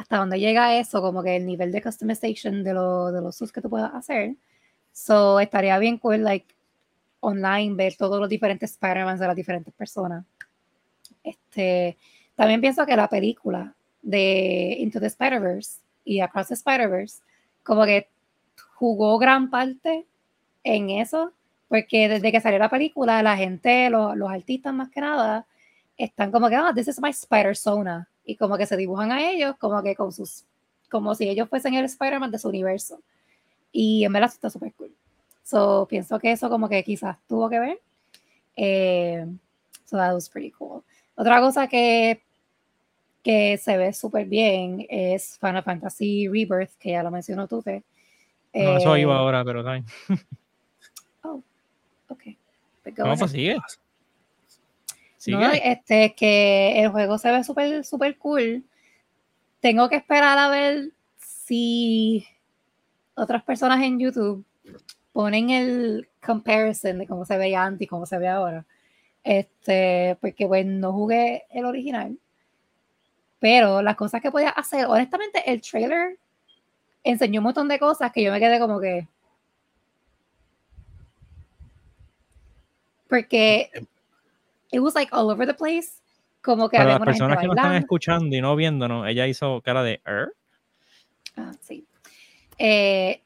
hasta 0.00 0.16
dónde 0.16 0.40
llega 0.40 0.78
eso, 0.78 1.02
como 1.02 1.22
que 1.22 1.36
el 1.36 1.44
nivel 1.44 1.70
de 1.72 1.82
customization 1.82 2.64
de, 2.64 2.72
lo- 2.72 3.12
de 3.12 3.20
los 3.20 3.36
suits 3.36 3.52
que 3.52 3.60
tú 3.60 3.68
puedas 3.68 3.92
hacer. 3.94 4.34
So, 4.92 5.38
estaría 5.40 5.78
bien 5.78 5.98
cool, 5.98 6.24
like, 6.24 6.46
online, 7.20 7.74
ver 7.74 7.96
todos 7.96 8.18
los 8.18 8.28
diferentes 8.30 8.70
Spider-Man 8.72 9.18
de 9.18 9.26
las 9.26 9.36
diferentes 9.36 9.74
personas. 9.74 10.24
Este, 11.22 11.98
también 12.34 12.62
pienso 12.62 12.86
que 12.86 12.96
la 12.96 13.08
película 13.08 13.74
de 14.00 14.76
Into 14.78 15.00
the 15.00 15.06
Spider-Verse 15.08 15.80
y 16.04 16.20
Across 16.20 16.48
the 16.48 16.54
Spider-Verse, 16.54 17.20
como 17.62 17.84
que 17.84 18.08
jugó 18.72 19.18
gran 19.18 19.50
parte 19.50 20.06
en 20.64 20.88
eso, 20.88 21.34
porque 21.68 22.08
desde 22.08 22.32
que 22.32 22.40
salió 22.40 22.58
la 22.58 22.70
película, 22.70 23.22
la 23.22 23.36
gente, 23.36 23.90
los, 23.90 24.16
artistas 24.30 24.72
más 24.72 24.88
que 24.88 25.02
nada, 25.02 25.46
están 25.98 26.32
como 26.32 26.48
que, 26.48 26.56
ah, 26.56 26.72
this 26.74 26.88
is 26.88 26.98
my 27.02 27.10
Spider-Sona, 27.10 28.08
y 28.30 28.36
como 28.36 28.56
que 28.56 28.66
se 28.66 28.76
dibujan 28.76 29.10
a 29.12 29.28
ellos 29.30 29.56
como 29.58 29.82
que 29.82 29.94
con 29.96 30.12
sus, 30.12 30.44
como 30.90 31.14
si 31.14 31.28
ellos 31.28 31.48
fuesen 31.48 31.74
el 31.74 31.84
Spider-Man 31.86 32.30
de 32.30 32.38
su 32.38 32.48
universo. 32.48 33.00
Y 33.72 34.04
en 34.04 34.12
verdad 34.12 34.30
está 34.32 34.50
súper 34.50 34.72
cool. 34.74 34.92
So, 35.42 35.86
pienso 35.88 36.18
que 36.18 36.30
eso 36.32 36.48
como 36.48 36.68
que 36.68 36.82
quizás 36.84 37.16
tuvo 37.28 37.48
que 37.50 37.58
ver. 37.58 37.80
Eh, 38.56 39.26
so 39.84 39.96
that 39.96 40.12
was 40.14 40.28
pretty 40.28 40.50
cool. 40.52 40.82
Otra 41.16 41.40
cosa 41.40 41.66
que, 41.66 42.22
que 43.22 43.58
se 43.58 43.76
ve 43.76 43.92
súper 43.92 44.26
bien 44.26 44.86
es 44.88 45.38
Final 45.38 45.62
Fantasy 45.64 46.28
Rebirth, 46.28 46.72
que 46.78 46.90
ya 46.92 47.02
lo 47.02 47.10
mencionó 47.10 47.48
Tute. 47.48 47.82
No, 48.54 48.76
eso 48.76 48.94
Eh, 48.96 49.00
iba 49.00 49.16
ahora, 49.16 49.44
pero 49.44 49.62
también. 49.64 49.86
ok. 51.22 52.22
Pues 52.82 52.94
go 52.96 53.02
¿Cómo 53.02 53.08
ahead. 53.12 53.18
pues 53.18 53.30
sigue? 53.32 53.56
Sigue. 55.20 55.36
No, 55.36 55.52
este, 55.52 56.14
que 56.14 56.80
el 56.80 56.88
juego 56.88 57.18
se 57.18 57.30
ve 57.30 57.44
súper, 57.44 57.84
súper 57.84 58.16
cool. 58.16 58.64
Tengo 59.60 59.90
que 59.90 59.96
esperar 59.96 60.38
a 60.38 60.48
ver 60.48 60.92
si 61.18 62.26
otras 63.14 63.42
personas 63.42 63.82
en 63.82 63.98
YouTube 63.98 64.46
ponen 65.12 65.50
el 65.50 66.08
comparison 66.24 66.96
de 66.96 67.06
cómo 67.06 67.26
se 67.26 67.36
veía 67.36 67.62
antes 67.62 67.84
y 67.84 67.86
cómo 67.86 68.06
se 68.06 68.16
ve 68.16 68.28
ahora. 68.28 68.64
Este, 69.22 70.16
porque 70.22 70.46
pues 70.46 70.64
no 70.64 70.90
jugué 70.94 71.44
el 71.50 71.66
original. 71.66 72.16
Pero 73.40 73.82
las 73.82 73.96
cosas 73.96 74.22
que 74.22 74.30
podía 74.30 74.48
hacer, 74.48 74.86
honestamente, 74.86 75.42
el 75.44 75.60
trailer 75.60 76.18
enseñó 77.04 77.40
un 77.40 77.44
montón 77.44 77.68
de 77.68 77.78
cosas 77.78 78.10
que 78.10 78.22
yo 78.22 78.32
me 78.32 78.40
quedé 78.40 78.58
como 78.58 78.80
que. 78.80 79.06
Porque 83.06 83.70
it 84.72 84.80
was 84.80 84.94
like 84.94 85.12
all 85.12 85.30
over 85.30 85.46
the 85.46 85.54
place. 85.54 86.00
Como 86.42 86.68
que 86.68 86.78
Para 86.78 86.94
había 86.94 86.98
las 87.04 87.06
personas 87.06 87.38
que 87.38 87.46
nos 87.46 87.56
están 87.56 87.74
escuchando 87.76 88.34
y 88.34 88.40
no 88.40 88.56
viéndonos, 88.56 89.06
ella 89.06 89.26
hizo 89.26 89.60
cara 89.60 89.82
de 89.82 90.00
"Er". 90.06 90.32
Ah, 91.36 91.52
sí. 91.60 91.84
Eh, 92.58 93.22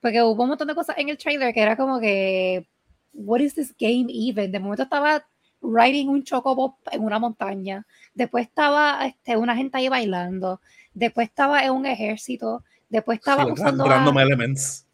porque 0.00 0.22
hubo 0.22 0.42
un 0.42 0.48
montón 0.50 0.68
de 0.68 0.74
cosas 0.74 0.96
en 0.98 1.08
el 1.08 1.18
trailer 1.18 1.52
que 1.52 1.60
era 1.60 1.76
como 1.76 2.00
que, 2.00 2.66
what 3.12 3.40
is 3.40 3.54
this 3.54 3.74
game 3.78 4.06
even? 4.08 4.50
De 4.52 4.58
momento 4.60 4.84
estaba 4.84 5.26
riding 5.62 6.08
un 6.08 6.22
chocobo 6.22 6.78
en 6.92 7.02
una 7.02 7.18
montaña, 7.18 7.86
después 8.14 8.46
estaba 8.46 9.04
este, 9.06 9.36
una 9.36 9.56
gente 9.56 9.78
ahí 9.78 9.88
bailando, 9.88 10.60
después 10.94 11.28
estaba 11.28 11.64
en 11.64 11.72
un 11.72 11.86
ejército, 11.86 12.62
después 12.88 13.18
estaba 13.18 13.44
Sí, 13.44 13.52
usando 13.52 13.84
a, 13.84 13.88
Random 13.88 14.18
Elements. 14.18 14.86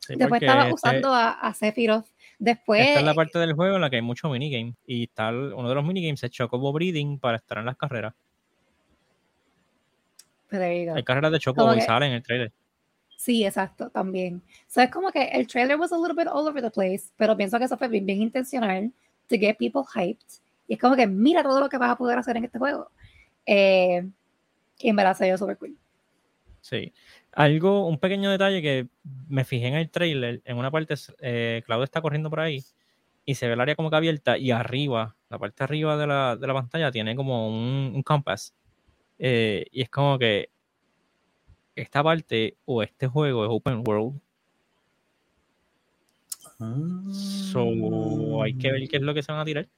Sí, 0.00 0.14
después 0.16 0.42
estaba 0.42 0.62
este- 0.62 0.74
usando 0.74 1.14
a, 1.14 1.30
a 1.32 1.54
Sephiroth, 1.54 2.06
después 2.38 2.86
Esta 2.86 3.00
es 3.00 3.04
la 3.06 3.14
parte 3.14 3.38
del 3.38 3.54
juego 3.54 3.76
en 3.76 3.82
la 3.82 3.90
que 3.90 3.96
hay 3.96 4.02
mucho 4.02 4.28
minigame. 4.28 4.74
Y 4.86 5.04
está 5.04 5.30
uno 5.30 5.68
de 5.68 5.74
los 5.74 5.84
minigames 5.84 6.22
es 6.24 6.30
Chocobo 6.30 6.72
Breeding 6.72 7.18
para 7.18 7.38
estar 7.38 7.58
en 7.58 7.66
las 7.66 7.76
carreras. 7.76 8.14
Hay 10.50 11.02
carreras 11.04 11.32
de 11.32 11.38
Chocobo 11.38 11.72
y 11.74 11.78
que- 11.78 11.82
sale 11.82 12.06
en 12.06 12.12
el 12.12 12.22
trailer. 12.22 12.52
Sí, 13.16 13.44
exacto, 13.44 13.90
también. 13.90 14.40
So 14.68 14.80
es 14.80 14.90
como 14.90 15.10
que 15.10 15.24
el 15.24 15.46
trailer 15.46 15.76
was 15.76 15.92
a 15.92 15.96
little 15.96 16.14
bit 16.14 16.28
all 16.32 16.46
over 16.46 16.62
the 16.62 16.70
place, 16.70 17.10
pero 17.16 17.36
pienso 17.36 17.58
que 17.58 17.64
eso 17.64 17.76
fue 17.76 17.88
bien, 17.88 18.06
bien 18.06 18.22
intencional 18.22 18.92
to 19.28 19.36
get 19.36 19.56
people 19.58 19.82
hyped. 19.92 20.24
Y 20.68 20.74
es 20.74 20.80
como 20.80 20.94
que 20.94 21.06
mira 21.06 21.42
todo 21.42 21.60
lo 21.60 21.68
que 21.68 21.78
vas 21.78 21.90
a 21.90 21.96
poder 21.96 22.18
hacer 22.18 22.36
en 22.36 22.44
este 22.44 22.58
juego. 22.58 22.90
Eh, 23.44 24.06
y 24.78 24.88
en 24.88 24.96
verdad 24.96 25.16
se 25.16 25.36
súper 25.36 25.58
cool. 25.58 25.76
Sí. 26.60 26.92
Algo, 27.32 27.86
un 27.86 27.98
pequeño 27.98 28.30
detalle 28.30 28.62
que 28.62 28.88
me 29.28 29.44
fijé 29.44 29.68
en 29.68 29.74
el 29.74 29.90
trailer, 29.90 30.42
en 30.44 30.56
una 30.56 30.70
parte, 30.70 30.94
eh, 31.20 31.62
Claudio 31.66 31.84
está 31.84 32.00
corriendo 32.00 32.30
por 32.30 32.40
ahí 32.40 32.64
y 33.24 33.34
se 33.34 33.46
ve 33.46 33.52
el 33.52 33.60
área 33.60 33.76
como 33.76 33.90
que 33.90 33.96
abierta 33.96 34.38
y 34.38 34.50
arriba, 34.50 35.14
la 35.28 35.38
parte 35.38 35.62
arriba 35.62 35.96
de 35.96 36.06
la, 36.06 36.36
de 36.36 36.46
la 36.46 36.54
pantalla 36.54 36.90
tiene 36.90 37.14
como 37.14 37.48
un, 37.48 37.92
un 37.94 38.02
compass. 38.02 38.54
Eh, 39.18 39.66
y 39.70 39.82
es 39.82 39.90
como 39.90 40.18
que 40.18 40.50
esta 41.76 42.02
parte 42.02 42.56
o 42.64 42.82
este 42.82 43.06
juego 43.06 43.44
es 43.44 43.50
open 43.52 43.82
world, 43.86 44.20
so 47.12 48.42
hay 48.42 48.54
que 48.54 48.72
ver 48.72 48.88
qué 48.88 48.96
es 48.96 49.02
lo 49.02 49.14
que 49.14 49.22
se 49.22 49.32
van 49.32 49.40
a 49.40 49.44
tirar. 49.44 49.68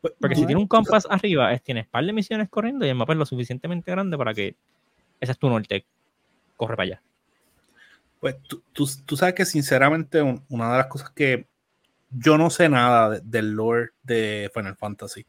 Pues, 0.00 0.14
Porque 0.20 0.36
si 0.36 0.46
tiene 0.46 0.60
un 0.60 0.68
compass 0.68 1.06
arriba, 1.10 1.52
es, 1.52 1.62
tienes 1.62 1.86
par 1.88 2.04
de 2.04 2.12
misiones 2.12 2.48
corriendo 2.48 2.86
y 2.86 2.88
el 2.88 2.94
mapa 2.94 3.12
es 3.12 3.18
lo 3.18 3.26
suficientemente 3.26 3.90
grande 3.90 4.16
para 4.16 4.32
que 4.32 4.56
ese 5.20 5.32
es 5.32 5.38
tu 5.38 5.48
norte. 5.48 5.86
Corre 6.58 6.76
para 6.76 6.82
allá. 6.88 7.02
Pues 8.20 8.36
tú, 8.48 8.62
tú- 8.72 8.88
tú 9.06 9.16
sabes 9.16 9.34
que 9.34 9.44
sinceramente 9.44 10.22
un- 10.22 10.42
una 10.48 10.72
de 10.72 10.78
las 10.78 10.86
cosas 10.88 11.10
que 11.10 11.46
yo 12.10 12.38
no 12.38 12.50
sé 12.50 12.68
nada 12.68 13.10
de- 13.10 13.20
del 13.24 13.52
lore 13.52 13.90
de 14.04 14.50
Final 14.54 14.76
Fantasy. 14.76 15.26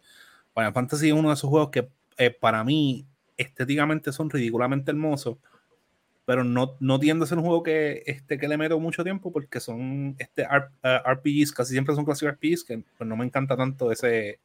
Final 0.56 0.74
Fantasy 0.74 1.10
es 1.10 1.14
uno 1.14 1.30
de 1.30 1.36
esos 1.36 1.50
juegos 1.50 1.72
que 1.72 1.90
eh, 2.18 2.32
para 2.32 2.64
mí 2.64 3.06
estéticamente 3.38 4.12
son 4.14 4.30
ridículamente 4.30 4.92
hermosos, 4.92 5.38
pero 6.26 6.44
no, 6.46 6.78
no 6.82 7.00
tiende 7.00 7.26
a 7.26 7.28
ser 7.28 7.40
un 7.40 7.46
juego 7.46 7.64
que, 7.64 8.04
este, 8.08 8.38
que 8.40 8.48
le 8.50 8.58
meto 8.58 8.80
mucho 8.80 9.04
tiempo 9.04 9.32
porque 9.34 9.60
son 9.62 10.16
este, 10.20 10.44
R- 10.44 10.70
eh, 10.84 11.02
RPGs, 11.06 11.54
casi 11.54 11.74
siempre 11.74 11.96
son 11.96 12.06
clásicos 12.06 12.30
RPGs, 12.34 12.64
que 12.66 12.84
pues, 12.98 13.08
no 13.10 13.18
me 13.18 13.26
encanta 13.26 13.58
tanto 13.58 13.92
ese, 13.92 14.40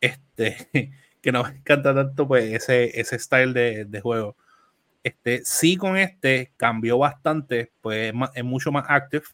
este, 0.00 0.56
que 1.22 1.32
no 1.32 1.44
me 1.44 1.50
encanta 1.50 1.94
tanto 1.94 2.26
pues 2.28 2.52
ese, 2.52 2.98
ese 3.00 3.18
style 3.18 3.52
de 3.54 4.00
juego. 4.00 4.36
Este, 5.02 5.42
sí 5.44 5.76
con 5.76 5.96
este 5.96 6.52
cambió 6.56 6.98
bastante, 6.98 7.70
pues 7.80 8.08
es, 8.08 8.14
ma- 8.14 8.30
es 8.34 8.44
mucho 8.44 8.70
más 8.72 8.84
active 8.88 9.24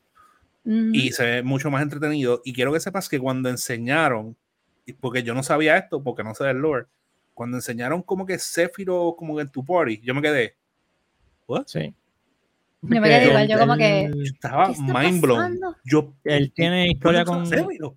Ujú. 0.65 0.91
y 0.93 1.11
se 1.11 1.25
ve 1.25 1.43
mucho 1.43 1.71
más 1.71 1.83
entretenido. 1.83 2.43
Y 2.45 2.53
quiero 2.53 2.73
que 2.73 2.81
sepas 2.81 3.09
que 3.09 3.19
cuando 3.19 3.49
enseñaron, 3.49 4.37
y 4.87 4.93
porque 4.93 5.23
yo 5.23 5.35
no 5.35 5.43
sabía 5.43 5.77
esto, 5.79 6.03
porque 6.03 6.23
no 6.23 6.35
sé 6.35 6.45
del 6.45 6.59
lore, 6.59 6.87
cuando 7.33 7.57
enseñaron 7.57 8.03
como 8.03 8.27
que 8.27 8.39
Sephiroth 8.39 9.17
como 9.17 9.35
que 9.37 9.43
en 9.43 9.49
tu 9.49 9.65
party, 9.65 10.01
yo 10.03 10.15
me 10.15 10.23
quedé, 10.23 10.55
¿what? 11.47 11.65
Sí. 11.67 11.95
Yo 12.83 13.01
me 13.01 13.09
quedé 13.09 13.29
igual, 13.29 13.49
yo 13.49 13.59
como 13.59 13.77
que- 13.77 14.11
Estaba 14.23 14.67
¿Qué 14.67 14.73
está 14.73 14.83
mind 15.01 15.21
blown. 15.23 15.61
Yo, 15.85 16.12
él 16.25 16.53
tiene 16.53 16.89
historia 16.91 17.25
con 17.25 17.47
Sephiroth. 17.47 17.97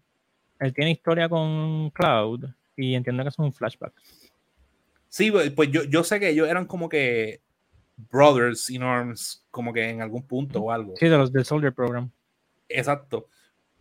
él 0.59 0.73
tiene 0.73 0.91
historia 0.91 1.27
con 1.29 1.89
Cloud 1.91 2.45
Y 2.77 2.95
entiendo 2.95 3.21
que 3.23 3.29
es 3.29 3.37
un 3.37 3.51
flashback. 3.51 3.91
Sí, 5.09 5.29
pues, 5.31 5.51
pues 5.51 5.69
yo, 5.71 5.83
yo 5.83 6.03
sé 6.03 6.19
que 6.19 6.29
ellos 6.29 6.47
eran 6.47 6.65
como 6.65 6.87
que 6.89 7.41
brothers 8.11 8.69
in 8.69 8.83
arms, 8.83 9.43
como 9.51 9.73
que 9.73 9.89
en 9.89 10.01
algún 10.01 10.23
punto 10.23 10.61
o 10.61 10.71
algo. 10.71 10.93
Sí, 10.97 11.07
de 11.07 11.17
los 11.17 11.31
del 11.31 11.45
Soldier 11.45 11.73
Program. 11.73 12.09
Exacto. 12.69 13.27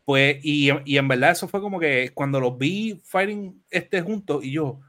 Pues, 0.04 0.38
y, 0.42 0.70
y 0.84 0.98
en 0.98 1.08
verdad 1.08 1.32
eso 1.32 1.48
fue 1.48 1.60
como 1.60 1.78
que 1.80 2.10
cuando 2.14 2.40
los 2.40 2.56
vi 2.56 3.00
fighting 3.04 3.60
este 3.70 4.00
juntos 4.02 4.44
y 4.44 4.52
yo, 4.52 4.80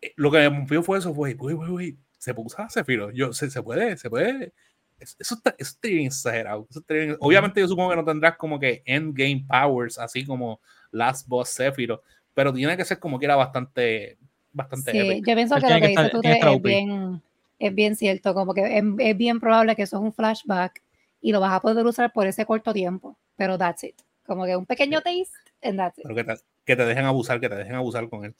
eh, 0.00 0.12
lo 0.16 0.30
que 0.30 0.38
me 0.38 0.48
rompió 0.48 0.82
fue 0.82 0.98
eso, 0.98 1.14
fue, 1.14 1.36
uy, 1.38 1.52
uy, 1.54 1.68
uy, 1.70 1.98
se 2.18 2.34
puso 2.34 2.60
a 2.62 2.68
Sephiroth. 2.68 3.12
Yo, 3.14 3.32
se, 3.32 3.50
se 3.50 3.62
puede, 3.62 3.96
se 3.96 4.08
puede. 4.10 4.52
Eso 4.98 5.34
está, 5.34 5.50
eso 5.58 5.70
está 5.74 5.88
bien 5.88 6.06
exagerado. 6.06 6.66
Eso 6.70 6.80
está 6.80 6.94
bien- 6.94 7.16
Obviamente 7.20 7.60
yo 7.60 7.68
supongo 7.68 7.90
que 7.90 7.96
no 7.96 8.04
tendrás 8.04 8.36
como 8.38 8.58
que 8.58 8.82
endgame 8.86 9.44
powers, 9.46 9.98
así 9.98 10.24
como 10.24 10.58
Last 10.90 11.28
Boss 11.28 11.50
Sephiroth, 11.50 12.00
pero 12.32 12.52
tiene 12.52 12.76
que 12.78 12.84
ser 12.86 12.98
como 12.98 13.18
que 13.18 13.26
era 13.26 13.36
bastante, 13.36 14.16
bastante 14.52 14.90
Sí, 14.92 14.98
épico. 14.98 15.30
yo 15.30 15.34
pienso 15.36 15.54
que 15.56 15.60
tiene 15.60 15.74
lo 15.74 15.80
que 15.80 15.82
que 15.82 15.88
dices 16.00 16.12
tú 16.12 16.20
que 16.22 16.32
es 16.32 16.62
bien, 16.62 17.22
es 17.58 17.74
bien 17.74 17.96
cierto, 17.96 18.34
como 18.34 18.54
que 18.54 18.78
es, 18.78 18.84
es 18.98 19.16
bien 19.16 19.40
probable 19.40 19.74
que 19.76 19.82
eso 19.82 19.96
es 19.96 20.02
un 20.02 20.12
flashback 20.12 20.82
y 21.20 21.32
lo 21.32 21.40
vas 21.40 21.52
a 21.52 21.60
poder 21.60 21.84
usar 21.86 22.12
por 22.12 22.26
ese 22.26 22.44
corto 22.46 22.72
tiempo, 22.72 23.16
pero 23.36 23.56
that's 23.58 23.84
it. 23.84 23.96
Como 24.26 24.44
que 24.44 24.56
un 24.56 24.66
pequeño 24.66 25.00
taste 25.00 25.30
and 25.62 25.78
that's 25.78 25.98
it. 25.98 26.02
Pero 26.04 26.14
que 26.14 26.24
te, 26.24 26.34
que 26.64 26.76
te 26.76 26.84
dejen 26.84 27.04
abusar, 27.06 27.40
que 27.40 27.48
te 27.48 27.54
dejen 27.56 27.74
abusar 27.74 28.08
con 28.08 28.24
él. 28.24 28.34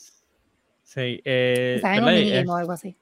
Sí, 0.82 1.20
eh, 1.24 1.74
Quizás 1.76 1.96
en 1.96 2.04
un 2.04 2.06
¿verdad? 2.06 2.20
minigame 2.20 2.42
Eh, 2.42 2.50
o 2.50 2.56
algo 2.56 2.72
así. 2.72 2.96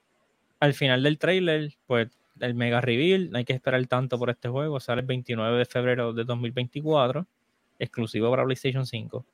al 0.59 0.73
final 0.73 1.03
del 1.03 1.17
trailer, 1.19 1.73
pues 1.85 2.07
el 2.39 2.53
mega 2.55 2.81
reveal, 2.81 3.29
no 3.31 3.37
hay 3.37 3.45
que 3.45 3.53
esperar 3.53 3.85
tanto 3.87 4.17
por 4.17 4.29
este 4.29 4.49
juego, 4.49 4.79
sale 4.79 5.01
el 5.01 5.07
29 5.07 5.57
de 5.59 5.65
febrero 5.65 6.13
de 6.13 6.23
2024, 6.23 7.25
exclusivo 7.79 8.29
para 8.31 8.43
PlayStation 8.43 8.85
5. 8.85 9.25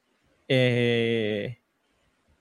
Eh, 0.47 1.57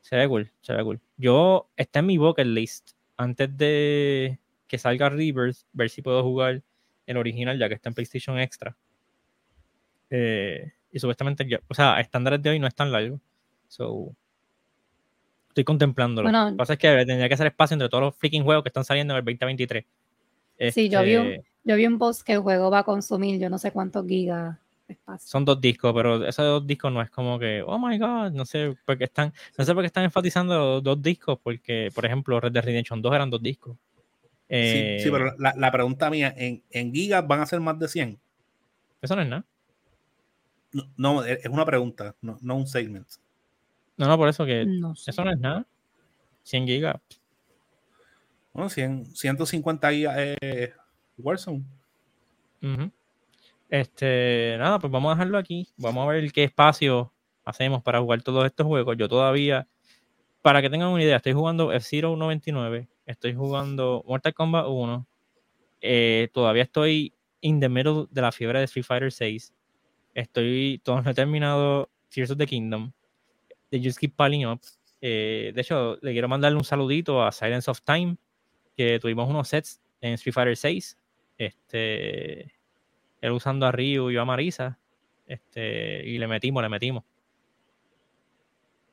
se 0.01 0.17
ve 0.17 0.27
cool, 0.29 0.51
se 0.61 0.73
ve 0.75 0.83
cool. 0.83 1.01
Yo, 1.17 1.69
está 1.77 2.01
en 2.01 2.07
mi 2.07 2.19
bucket 2.19 2.47
list, 2.47 2.91
antes 3.21 3.57
de 3.57 4.39
que 4.67 4.79
salga 4.79 5.09
Rebirth, 5.11 5.59
ver 5.73 5.91
si 5.91 6.01
puedo 6.03 6.23
jugar 6.23 6.63
el 7.07 7.17
original, 7.17 7.59
ya 7.59 7.69
que 7.69 7.75
está 7.75 7.89
en 7.91 7.95
PlayStation 7.95 8.39
Extra. 8.39 8.77
Eh, 10.11 10.73
y 10.91 10.99
supuestamente, 10.99 11.47
ya, 11.49 11.61
o 11.69 11.75
sea, 11.75 11.97
a 11.97 12.01
estándares 12.01 12.43
de 12.43 12.51
hoy 12.51 12.59
no 12.59 12.67
es 12.67 12.75
tan 12.75 12.91
largo. 12.91 13.21
So, 13.69 14.15
estoy 15.49 15.65
contemplándolo. 15.65 16.29
Bueno. 16.29 16.47
Lo 16.47 16.51
que 16.53 16.57
pasa 16.57 16.73
es 16.75 16.79
que 16.79 16.89
tendría 17.05 17.29
que 17.29 17.35
hacer 17.35 17.47
espacio 17.49 17.75
entre 17.75 17.89
todos 17.89 18.03
los 18.05 18.17
freaking 18.17 18.43
juegos 18.45 18.63
que 18.65 18.69
están 18.69 18.85
saliendo 18.85 19.15
en 19.15 19.19
el 19.19 19.25
2023. 19.25 19.85
Sí, 20.73 20.89
yo 20.89 21.03
vi 21.03 21.17
un- 21.17 21.27
Este, 21.27 21.45
Yo 21.65 21.77
vi 21.77 21.87
un 21.87 21.99
post 21.99 22.23
que 22.23 22.33
el 22.33 22.41
juego 22.41 22.71
va 22.71 22.81
a 22.81 22.85
consumir 22.85 23.39
yo 23.39 23.51
no 23.51 23.59
sé 23.59 23.71
cuántos 23.71 24.07
gigas 24.07 24.57
espacio. 24.93 25.29
Son 25.29 25.45
dos 25.45 25.61
discos, 25.61 25.93
pero 25.95 26.25
esos 26.27 26.45
dos 26.45 26.67
discos 26.67 26.93
no 26.93 27.01
es 27.03 27.11
como 27.11 27.39
que, 27.39 27.63
oh 27.67 27.79
my 27.79 27.99
god, 27.99 28.33
no 28.33 28.45
sé 28.45 28.77
por 28.85 28.97
qué 28.99 29.05
están, 29.05 29.33
no 29.57 29.65
sé 29.65 29.73
por 29.75 29.83
qué 29.83 29.87
están 29.87 30.05
enfatizando 30.05 30.55
los 30.59 30.83
dos 30.83 31.01
discos, 31.03 31.39
porque, 31.43 31.91
por 31.95 32.05
ejemplo, 32.07 32.39
Red 32.41 32.53
Dead 32.53 32.65
Redemption 32.65 33.01
2 33.03 33.15
eran 33.15 33.31
dos 33.31 33.43
discos. 33.43 33.77
Sí, 33.77 34.17
Eh, 34.49 35.01
sí, 35.03 35.11
pero 35.11 35.35
la, 35.39 35.55
la 35.57 35.71
pregunta 35.71 36.11
mía, 36.11 36.35
¿en, 36.37 36.63
¿en 36.71 36.93
gigas 36.93 37.27
van 37.27 37.41
a 37.41 37.47
ser 37.47 37.61
más 37.61 37.79
de 37.79 37.87
100? 37.89 38.19
Eso 39.01 39.15
no 39.17 39.23
es 39.23 39.29
nada. 39.29 39.45
No, 40.73 40.85
no, 40.97 41.25
es 41.25 41.47
una 41.47 41.65
pregunta, 41.65 42.15
no, 42.21 42.39
no 42.41 42.57
un 42.57 42.67
segment. 42.67 43.07
No, 43.97 44.07
no, 44.09 44.17
por 44.17 44.29
eso 44.29 44.45
que 44.47 44.65
No 44.67 44.95
sé. 44.97 45.11
eso 45.11 45.25
no 45.25 45.31
es 45.33 45.39
nada. 45.39 45.67
100 46.43 46.67
gigas. 46.67 46.97
Bueno, 48.53 48.69
100, 48.71 49.07
150 49.15 49.91
gigas 49.93 50.15
eh, 50.19 50.73
Warzone. 51.19 51.63
Ujú. 52.63 52.91
Este, 53.71 54.57
nada, 54.59 54.81
pues 54.81 54.91
vamos 54.93 55.13
a 55.13 55.15
dejarlo 55.15 55.39
aquí. 55.39 55.69
Vamos 55.77 56.03
a 56.03 56.13
ver 56.13 56.33
qué 56.33 56.45
espacio 56.45 57.13
hacemos 57.45 57.83
para 57.83 58.01
jugar 58.01 58.21
todos 58.23 58.45
estos 58.45 58.67
juegos. 58.67 58.97
Yo 58.99 59.09
todavía, 59.09 59.69
para 60.43 60.61
que 60.61 60.69
tengan 60.69 60.89
una 60.89 61.03
idea, 61.03 61.17
estoy 61.17 61.33
jugando 61.33 61.73
F-Zero 61.73 62.17
99, 62.17 62.89
estoy 63.07 63.35
jugando 63.35 64.05
Mortal 64.07 64.35
Kombat 64.35 64.67
1, 64.69 65.07
eh, 65.83 66.29
todavía 66.33 66.65
estoy 66.65 67.15
in 67.41 67.61
the 67.61 67.69
middle 67.69 68.07
de 68.11 68.21
la 68.21 68.33
fiebre 68.33 68.59
de 68.59 68.65
Street 68.65 68.85
Fighter 68.85 69.13
6. 69.13 69.55
Estoy, 70.15 70.81
todavía 70.83 71.05
no 71.05 71.11
he 71.13 71.15
terminado 71.15 71.91
Tears 72.09 72.33
of 72.33 72.39
the 72.39 72.47
Kingdom. 72.47 72.93
They 73.71 73.83
just 73.83 73.99
keep 74.01 74.17
piling 74.17 74.47
up. 74.47 74.61
Eh, 75.01 75.53
de 75.55 75.61
hecho, 75.61 75.97
le 76.03 76.13
quiero 76.13 76.29
mandarle 76.29 76.59
un 76.59 76.65
saludito 76.65 77.23
a 77.23 77.31
Silence 77.31 77.71
of 77.71 77.81
Time, 77.83 78.17
que 78.77 78.99
tuvimos 78.99 79.29
unos 79.31 79.49
sets 79.49 79.81
en 80.01 80.15
Street 80.15 80.35
Fighter 80.35 80.57
6. 80.57 80.99
Este, 81.39 82.53
él 83.21 83.33
usando 83.33 83.67
a 83.67 83.73
Ryu 83.73 84.11
y 84.11 84.15
yo 84.15 84.23
a 84.23 84.25
Marisa. 84.25 84.79
Este, 85.27 86.05
y 86.07 86.19
le 86.19 86.27
metimos, 86.27 86.63
le 86.63 86.69
metimos. 86.69 87.05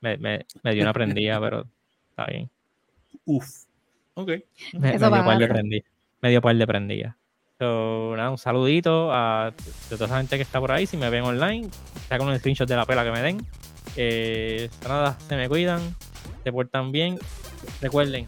Me, 0.02 0.18
me, 0.18 0.46
me 0.62 0.74
dio 0.74 0.84
una 0.84 0.94
prendida, 0.94 1.40
pero 1.42 1.66
está 2.10 2.26
bien. 2.26 2.50
Uf. 3.26 3.66
Ok. 4.14 4.32
Me, 4.74 4.96
Eso 4.96 5.10
me 5.10 5.18
dio 5.18 5.26
par 5.26 5.38
de 5.38 5.48
prendida. 5.48 5.86
Me 6.22 6.30
dio 6.30 6.42
par 6.42 6.56
de 6.56 6.68
prendida. 6.68 7.18
So, 7.60 8.14
nada, 8.16 8.30
un 8.30 8.38
saludito 8.38 9.12
a 9.12 9.52
toda 9.90 10.06
esa 10.06 10.18
gente 10.18 10.36
que 10.36 10.44
está 10.44 10.60
por 10.60 10.72
ahí. 10.72 10.86
Si 10.86 10.96
me 10.96 11.10
ven 11.10 11.24
online, 11.24 11.70
sacan 12.08 12.28
un 12.28 12.38
screenshot 12.38 12.70
de 12.70 12.76
la 12.76 12.86
pela 12.86 13.04
que 13.04 13.12
me 13.12 13.22
den. 13.22 13.46
Eh, 13.96 14.70
nada, 14.84 15.18
se 15.20 15.36
me 15.36 15.50
cuidan, 15.50 15.82
se 16.44 16.52
portan 16.52 16.92
bien. 16.92 17.18
Recuerden, 17.82 18.28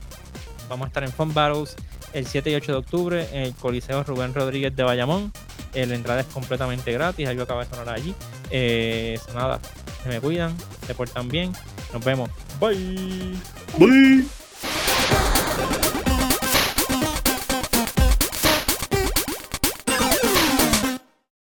vamos 0.68 0.86
a 0.86 0.88
estar 0.88 1.04
en 1.04 1.12
Fun 1.12 1.34
Battles 1.34 1.76
el 2.14 2.26
7 2.26 2.50
y 2.50 2.56
8 2.56 2.72
de 2.72 2.78
octubre 2.78 3.28
en 3.32 3.44
el 3.44 3.54
Coliseo 3.54 4.04
Rubén 4.04 4.34
Rodríguez 4.34 4.76
de 4.76 4.84
Bayamón. 4.84 5.32
Eh, 5.74 5.86
la 5.86 5.96
entrada 5.96 6.22
es 6.22 6.28
completamente 6.28 6.92
gratis, 6.92 7.28
algo 7.28 7.44
acaba 7.44 7.64
de 7.64 7.70
sonar 7.70 7.90
allí. 7.90 8.16
Eh, 8.50 9.20
nada, 9.34 9.60
se 10.04 10.10
me 10.10 10.20
cuidan, 10.20 10.56
se 10.86 10.96
portan 10.96 11.30
bien. 11.30 11.54
Nos 11.94 12.04
vemos. 12.04 12.30
Bye. 12.60 13.36
Bye. 13.78 14.26